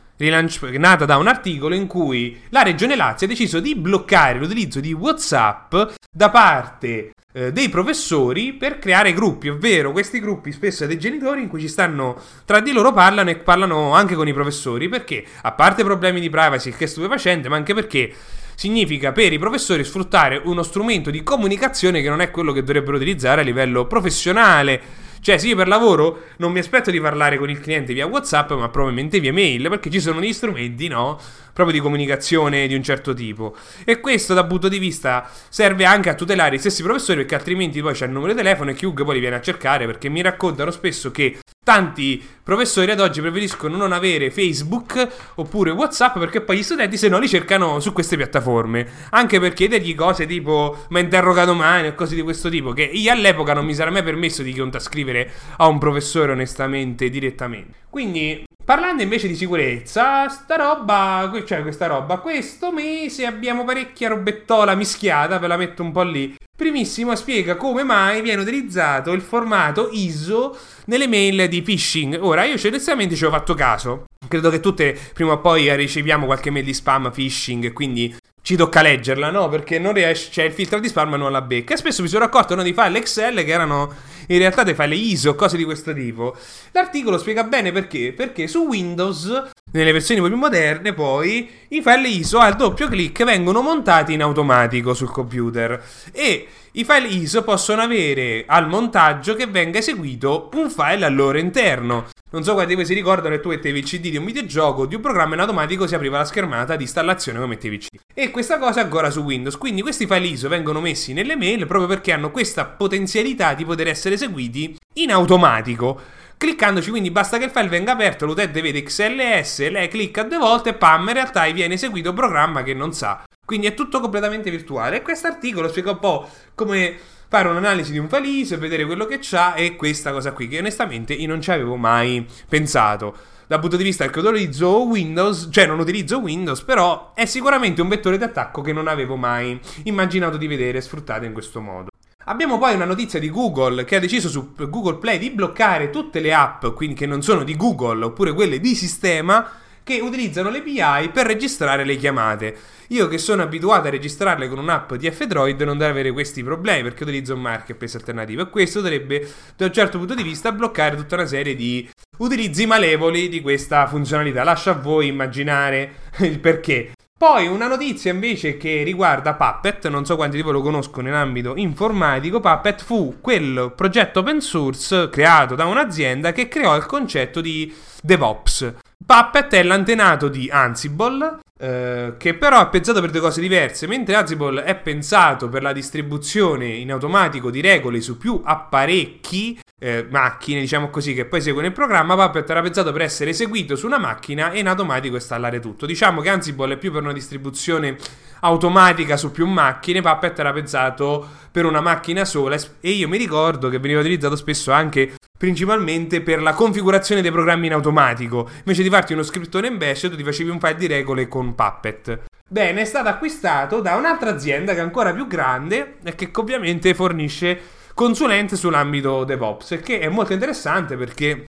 nata 0.78 1.06
da 1.06 1.18
un 1.18 1.26
articolo 1.26 1.74
in 1.74 1.88
cui 1.88 2.40
la 2.50 2.62
regione 2.62 2.96
Lazio 2.96 3.26
ha 3.26 3.30
deciso 3.30 3.60
di 3.60 3.76
bloccare 3.76 4.38
l'utilizzo 4.38 4.80
di 4.80 4.94
WhatsApp 4.94 5.74
da 6.12 6.30
parte 6.30 7.14
eh, 7.34 7.52
dei 7.52 7.70
professori 7.70 8.54
per 8.54 8.80
creare 8.80 9.14
gruppi, 9.14 9.50
ovvero 9.50 9.92
questi 9.92 10.20
gruppi 10.20 10.52
spesso 10.52 10.86
dei 10.86 11.00
genitori 11.00 11.42
in 11.42 11.48
cui 11.48 11.62
ci 11.62 11.68
stanno 11.68 12.20
tra 12.46 12.60
di 12.60 12.72
loro 12.72 12.92
parlano 12.94 13.30
e 13.30 13.38
parlano 13.38 13.94
anche 13.94 14.16
con 14.16 14.28
i 14.28 14.34
professori 14.34 14.90
perché 14.90 15.24
a 15.42 15.52
parte 15.54 15.84
problemi 15.84 16.20
di 16.20 16.30
privacy 16.30 16.72
che 16.72 16.86
è 16.86 16.88
stupefacente, 16.88 17.50
ma 17.50 17.56
anche 17.56 17.74
perché 17.74 18.14
significa 18.56 19.12
per 19.12 19.34
i 19.34 19.40
professori 19.40 19.84
sfruttare 19.84 20.42
uno 20.44 20.62
strumento 20.62 21.10
di 21.10 21.24
comunicazione 21.24 22.02
che 22.02 22.10
non 22.10 22.22
è 22.22 22.30
quello 22.32 22.52
che 22.52 22.62
dovrebbero 22.62 22.98
utilizzare 22.98 23.42
a 23.42 23.44
livello 23.44 23.88
professionale 23.88 25.01
cioè, 25.22 25.38
sì, 25.38 25.54
per 25.54 25.68
lavoro 25.68 26.24
non 26.38 26.52
mi 26.52 26.60
aspetto 26.60 26.90
di 26.90 27.00
parlare 27.00 27.38
con 27.38 27.50
il 27.50 27.60
cliente 27.60 27.94
via 27.94 28.08
WhatsApp, 28.08 28.52
ma 28.54 28.70
probabilmente 28.70 29.20
via 29.20 29.32
mail, 29.32 29.70
perché 29.70 29.90
ci 29.90 30.00
sono 30.00 30.20
degli 30.20 30.34
strumenti, 30.34 30.88
no? 30.88 31.20
Proprio 31.54 31.76
di 31.76 31.82
comunicazione 31.82 32.66
di 32.68 32.74
un 32.74 32.82
certo 32.82 33.14
tipo. 33.14 33.56
E 33.86 34.00
questo, 34.00 34.34
dal 34.34 34.48
punto 34.48 34.68
di 34.68 34.80
vista, 34.80 35.30
serve 35.50 35.86
anche 35.86 36.10
a 36.10 36.16
tutelare 36.16 36.56
i 36.56 36.60
stessi 36.60 36.82
professori, 36.82 37.20
perché 37.20 37.36
altrimenti 37.36 37.82
poi 37.82 37.94
c'è 37.94 38.06
il 38.06 38.12
numero 38.12 38.32
di 38.32 38.38
telefono 38.38 38.72
e 38.72 38.74
chiunque 38.74 39.04
poi 39.04 39.16
li 39.16 39.20
viene 39.20 39.36
a 39.36 39.42
cercare, 39.42 39.86
perché 39.86 40.10
mi 40.10 40.22
raccontano 40.22 40.72
spesso 40.72 41.12
che 41.12 41.38
Tanti 41.72 42.22
professori 42.44 42.92
ad 42.92 43.00
oggi 43.00 43.22
preferiscono 43.22 43.78
non 43.78 43.94
avere 43.94 44.30
Facebook 44.30 45.08
oppure 45.36 45.72
WhatsApp 45.72 46.20
perché 46.20 46.42
poi 46.42 46.58
gli 46.58 46.64
studenti 46.64 46.98
se 46.98 47.08
no 47.08 47.18
li 47.18 47.30
cercano 47.30 47.80
su 47.80 47.94
queste 47.94 48.18
piattaforme. 48.18 48.86
Anche 49.12 49.40
per 49.40 49.54
chiedergli 49.54 49.96
cose 49.96 50.26
tipo 50.26 50.84
ma 50.90 51.00
interroga 51.00 51.46
domani 51.46 51.88
o 51.88 51.96
cose 51.96 52.16
di 52.16 52.24
questo 52.24 52.50
tipo 52.50 52.74
che 52.74 52.84
io 52.84 53.14
all'epoca 53.14 53.54
non 53.54 53.64
mi 53.64 53.74
sarei 53.74 53.94
mai 53.94 54.04
permesso 54.04 54.44
di 54.44 54.54
contascrivere 54.54 55.32
a 55.56 55.68
un 55.68 55.78
professore 55.78 56.34
onestamente 56.34 57.10
direttamente. 57.10 57.78
Quindi 57.90 58.44
Parlando 58.72 59.04
invece 59.04 59.28
di 59.28 59.36
sicurezza, 59.36 60.30
sta 60.30 60.56
roba, 60.56 61.30
cioè 61.46 61.62
questa 61.62 61.88
roba, 61.88 62.20
questo 62.20 62.72
mese 62.72 63.26
abbiamo 63.26 63.66
parecchia 63.66 64.08
robettola 64.08 64.76
mischiata, 64.76 65.40
ve 65.40 65.48
la 65.48 65.58
metto 65.58 65.84
un 65.84 65.92
po' 65.92 66.04
lì. 66.04 66.34
Primissimo 66.56 67.14
spiega 67.18 67.58
come 67.58 67.84
mai 67.84 68.22
viene 68.22 68.44
utilizzato 68.44 69.12
il 69.12 69.20
formato 69.20 69.90
ISO 69.92 70.58
nelle 70.86 71.10
mail 71.10 71.50
di 71.50 71.62
phishing. 71.62 72.18
Ora, 72.22 72.46
io 72.46 72.56
onestamente 72.66 73.16
ci 73.16 73.26
ho 73.26 73.30
fatto 73.30 73.56
caso. 73.56 74.06
Credo 74.26 74.50
che 74.50 74.62
tutte 74.62 74.98
prima 75.14 75.34
o 75.34 75.42
poi 75.42 75.76
riceviamo 75.76 76.26
qualche 76.26 76.50
mail 76.50 76.64
di 76.64 76.74
spam 76.74 77.12
phishing, 77.12 77.74
quindi 77.74 78.16
ci 78.42 78.56
tocca 78.56 78.82
leggerla, 78.82 79.30
no? 79.30 79.50
Perché 79.50 79.78
non 79.78 79.94
riesce, 79.94 80.30
c'è 80.30 80.44
il 80.44 80.52
filtro 80.52 80.80
di 80.80 80.88
spam 80.88 81.14
non 81.14 81.32
la 81.32 81.42
becca. 81.42 81.74
E 81.74 81.78
spesso 81.78 82.02
mi 82.02 82.08
sono 82.08 82.26
accorto 82.26 82.56
no, 82.56 82.64
di 82.64 82.74
file 82.74 82.98
Excel 82.98 83.44
che 83.44 83.52
erano 83.52 83.94
in 84.28 84.38
realtà 84.38 84.64
dei 84.64 84.74
file 84.74 84.96
ISO, 84.96 85.36
cose 85.36 85.58
di 85.58 85.64
questo 85.64 85.94
tipo. 85.94 86.36
L'articolo 86.72 87.18
spiega 87.18 87.44
bene 87.44 87.72
perché. 87.72 88.14
Perché 88.14 88.48
su 88.48 88.66
Windows, 88.66 89.50
nelle 89.72 89.92
versioni 89.92 90.22
più 90.22 90.36
moderne, 90.38 90.94
poi 90.94 91.50
i 91.70 91.82
file 91.82 92.08
ISO 92.08 92.40
al 92.40 92.56
doppio 92.56 92.88
clic 92.88 93.24
vengono 93.24 93.62
montati 93.62 94.14
in 94.14 94.22
automatico 94.22 94.94
sul 94.94 95.12
computer. 95.12 95.84
E 96.12 96.48
i 96.74 96.86
file 96.86 97.08
ISO 97.08 97.44
possono 97.44 97.82
avere 97.82 98.46
al 98.48 98.70
montaggio 98.70 99.34
che 99.34 99.46
venga 99.46 99.80
eseguito 99.80 100.50
un 100.54 100.70
file 100.70 101.04
al 101.04 101.14
loro 101.14 101.38
interno. 101.38 102.08
Non 102.32 102.46
so 102.46 102.54
quanti 102.54 102.70
di 102.70 102.76
voi 102.76 102.86
si 102.86 102.94
ricordano 102.94 103.36
che 103.36 103.42
tu 103.42 103.50
mettevi 103.50 103.80
il 103.80 103.84
CD 103.84 104.10
di 104.10 104.16
un 104.16 104.24
videogioco, 104.24 104.86
di 104.86 104.96
un 104.96 105.02
programma 105.02 105.34
in 105.34 105.42
automatico 105.42 105.86
si 105.86 105.96
apriva 105.96 106.20
la 106.20 106.24
schermata 106.24 106.78
di 106.78 106.84
installazione 106.84 107.40
come 107.40 107.56
mettevi 107.56 107.76
il 107.76 107.82
CD. 107.82 108.00
E 108.14 108.32
questa 108.32 108.58
cosa 108.58 108.80
è 108.80 108.84
ancora 108.84 109.10
su 109.10 109.20
Windows, 109.20 109.58
quindi 109.58 109.82
questi 109.82 110.06
file 110.06 110.28
ISO 110.28 110.48
vengono 110.48 110.80
messi 110.80 111.12
nelle 111.12 111.36
mail 111.36 111.68
proprio 111.68 111.90
perché 111.90 112.14
hanno 112.14 112.32
questa 112.32 112.64
potenzialità 112.64 113.54
di 113.54 113.66
poter 113.66 113.90
essere 113.90 114.16
eseguiti 114.16 114.78
in 114.94 115.12
automatico. 115.12 116.00
Cliccandoci, 116.38 116.90
quindi 116.90 117.12
basta 117.12 117.38
che 117.38 117.44
il 117.44 117.52
file 117.52 117.68
venga 117.68 117.92
aperto, 117.92 118.26
l'utente 118.26 118.62
vede 118.62 118.82
XLS, 118.82 119.70
lei 119.70 119.90
clicca 119.90 120.24
due 120.24 120.38
volte 120.38 120.70
e 120.70 120.74
pam, 120.74 121.06
in 121.10 121.14
realtà 121.16 121.46
viene 121.50 121.74
eseguito 121.74 122.12
un 122.12 122.16
programma 122.16 122.64
che 122.64 122.74
non 122.74 122.94
sa. 122.94 123.24
Quindi 123.46 123.68
è 123.68 123.74
tutto 123.74 124.00
completamente 124.00 124.50
virtuale. 124.50 124.98
E 124.98 125.02
questo 125.02 125.28
articolo 125.28 125.68
spiega 125.68 125.92
un 125.92 126.00
po' 126.00 126.30
come 126.56 126.98
fare 127.28 127.48
un'analisi 127.50 127.92
di 127.92 127.98
un 127.98 128.08
file 128.08 128.58
vedere 128.58 128.86
quello 128.86 129.06
che 129.06 129.20
c'ha 129.22 129.56
e 129.56 129.76
questa 129.76 130.12
cosa 130.12 130.32
qui 130.34 130.48
che 130.48 130.60
onestamente 130.60 131.14
io 131.14 131.28
non 131.28 131.42
ci 131.42 131.52
avevo 131.52 131.76
mai 131.76 132.26
pensato. 132.48 133.16
Dal 133.48 133.60
punto 133.60 133.76
di 133.76 133.84
vista 133.84 134.08
che 134.08 134.20
utilizzo 134.20 134.86
Windows, 134.86 135.50
cioè 135.52 135.66
non 135.66 135.80
utilizzo 135.80 136.20
Windows, 136.20 136.62
però 136.62 137.12
è 137.14 137.26
sicuramente 137.26 137.82
un 137.82 137.90
vettore 137.90 138.18
d'attacco 138.18 138.62
che 138.62 138.72
non 138.72 138.88
avevo 138.88 139.18
mai 139.18 139.60
immaginato 139.84 140.38
di 140.38 140.48
vedere 140.48 140.80
sfruttato 140.80 141.26
in 141.26 141.34
questo 141.34 141.60
modo. 141.60 141.90
Abbiamo 142.26 142.58
poi 142.58 142.76
una 142.76 142.86
notizia 142.86 143.20
di 143.20 143.30
Google 143.30 143.84
che 143.84 143.98
ha 143.98 144.00
deciso 144.00 144.30
su 144.30 144.54
Google 144.56 145.00
Play 145.00 145.18
di 145.18 145.32
bloccare 145.32 145.90
tutte 145.90 146.22
le 146.22 146.34
app, 146.34 146.68
quindi 146.68 146.96
che 146.96 147.06
non 147.06 147.22
sono 147.22 147.44
di 147.44 147.58
Google 147.58 148.06
oppure 148.06 148.32
quelle 148.32 148.60
di 148.60 148.76
sistema, 148.76 149.46
che 149.84 150.00
utilizzano 150.00 150.50
le 150.50 150.60
API 150.60 151.10
per 151.10 151.26
registrare 151.26 151.84
le 151.84 151.96
chiamate. 151.96 152.58
Io 152.90 153.08
che 153.08 153.18
sono 153.18 153.42
abituato 153.42 153.88
a 153.88 153.92
registrarle 153.92 154.50
con 154.50 154.60
un'app 154.60 154.94
di 154.94 155.10
F-Droid 155.10 155.62
non 155.62 155.78
devo 155.78 155.92
avere 155.92 156.12
questi 156.12 156.44
problemi 156.44 156.84
perché 156.84 157.04
utilizzo 157.04 157.34
un 157.34 157.42
marketplace 157.42 157.98
alternativo 157.98 158.42
e 158.42 158.50
questo 158.50 158.82
dovrebbe 158.82 159.32
da 159.56 159.66
un 159.66 159.74
certo 159.74 159.98
punto 159.98 160.14
di 160.14 160.24
vista 160.24 160.52
bloccare 160.52 160.98
tutta 160.98 161.16
una 161.16 161.26
serie 161.26 161.56
di 161.56 161.90
utilizzi 162.18 162.66
malevoli 162.66 163.30
di 163.30 163.42
questa 163.42 163.88
funzionalità. 163.88 164.44
Lascio 164.44 164.72
a 164.72 164.74
voi 164.74 165.08
immaginare 165.08 165.94
il 166.20 166.40
perché. 166.40 166.92
Poi 167.22 167.46
una 167.46 167.68
notizia 167.68 168.12
invece 168.12 168.58
che 168.58 168.82
riguarda 168.82 169.36
Puppet, 169.36 169.88
non 169.90 170.06
so 170.06 170.16
quanti 170.16 170.38
di 170.38 170.42
voi 170.42 170.54
lo 170.54 170.62
conoscono 170.64 171.08
in 171.08 171.14
ambito 171.14 171.56
informatico, 171.56 172.40
Puppet 172.40 172.84
fu 172.84 173.20
quel 173.22 173.74
progetto 173.76 174.22
open 174.22 174.42
source 174.42 175.08
creato 175.10 175.54
da 175.54 175.66
un'azienda 175.66 176.32
che 176.32 176.48
creò 176.48 176.76
il 176.76 176.88
concetto 176.88 177.40
di 177.40 177.72
DevOps. 178.02 178.81
Puppet 179.12 179.54
è 179.56 179.64
l'antenato 179.64 180.30
di 180.30 180.50
Ansible, 180.50 181.40
eh, 181.60 182.14
che 182.18 182.34
però 182.34 182.62
è 182.62 182.70
pensato 182.70 183.02
per 183.02 183.10
due 183.10 183.20
cose 183.20 183.42
diverse. 183.42 183.86
Mentre 183.86 184.16
Ansible 184.16 184.64
è 184.64 184.74
pensato 184.78 185.50
per 185.50 185.62
la 185.62 185.74
distribuzione 185.74 186.68
in 186.68 186.94
automatico 186.94 187.52
di 187.52 187.60
regole 187.60 188.00
su 188.00 188.18
più 188.18 188.40
apparecchi, 188.42 189.60
eh, 189.78 190.08
macchine, 190.10 190.62
diciamo 190.62 190.90
così, 190.90 191.14
che 191.14 191.26
poi 191.26 191.40
eseguono 191.40 191.68
il 191.68 191.74
programma, 191.74 192.16
Puppet 192.16 192.50
era 192.50 192.62
pensato 192.62 192.94
per 192.94 193.02
essere 193.02 193.32
eseguito 193.32 193.76
su 193.76 193.86
una 193.86 193.98
macchina 193.98 194.52
e 194.52 194.60
in 194.60 194.70
automatico 194.70 195.16
installare 195.16 195.60
tutto. 195.60 195.86
Diciamo 195.86 196.22
che 196.22 196.30
Ansible 196.30 196.76
è 196.76 196.78
più 196.78 196.94
per 196.94 197.02
una 197.02 197.12
distribuzione 197.12 197.98
automatica 198.40 199.18
su 199.18 199.32
più 199.32 199.46
macchine, 199.46 200.02
Puppet 200.02 200.40
era 200.40 200.54
pensato 200.54 201.28
per 201.52 201.66
una 201.66 201.82
macchina 201.82 202.24
sola 202.24 202.56
e 202.80 202.90
io 202.92 203.10
mi 203.10 203.18
ricordo 203.18 203.68
che 203.68 203.78
veniva 203.78 204.00
utilizzato 204.00 204.38
spesso 204.38 204.72
anche 204.72 205.16
principalmente 205.42 206.22
per 206.22 206.40
la 206.40 206.54
configurazione 206.54 207.24
dei 207.24 207.32
programmi 207.32 207.66
in 207.66 207.74
automatico. 207.74 208.48
Invece 208.60 208.84
di 208.84 208.92
farti 208.92 209.14
uno 209.14 209.24
scrittore 209.24 209.66
in 209.66 209.80
bash, 209.80 210.02
tu 210.02 210.16
ti 210.16 210.24
facevi 210.24 210.52
un 210.52 210.60
file 210.60 210.76
di 210.76 210.86
regole 210.86 211.28
con 211.28 211.56
Puppet. 211.56 212.26
Bene, 212.48 212.82
è 212.82 212.86
stato 212.86 213.10
acquistato 213.10 213.82
da 213.82 213.96
un'altra 213.96 214.30
azienda 214.30 214.74
che 214.74 214.78
è 214.78 214.84
ancora 214.84 215.12
più 215.14 215.26
grande 215.26 215.96
e 216.04 216.14
che 216.14 216.30
ovviamente 216.36 216.94
fornisce 216.94 217.60
consulenze 217.96 218.56
sull'ambito 218.56 219.24
DevOps, 219.24 219.80
che 219.84 220.00
è 220.00 220.10
molto 220.10 220.34
interessante 220.34 220.96
perché 220.96 221.46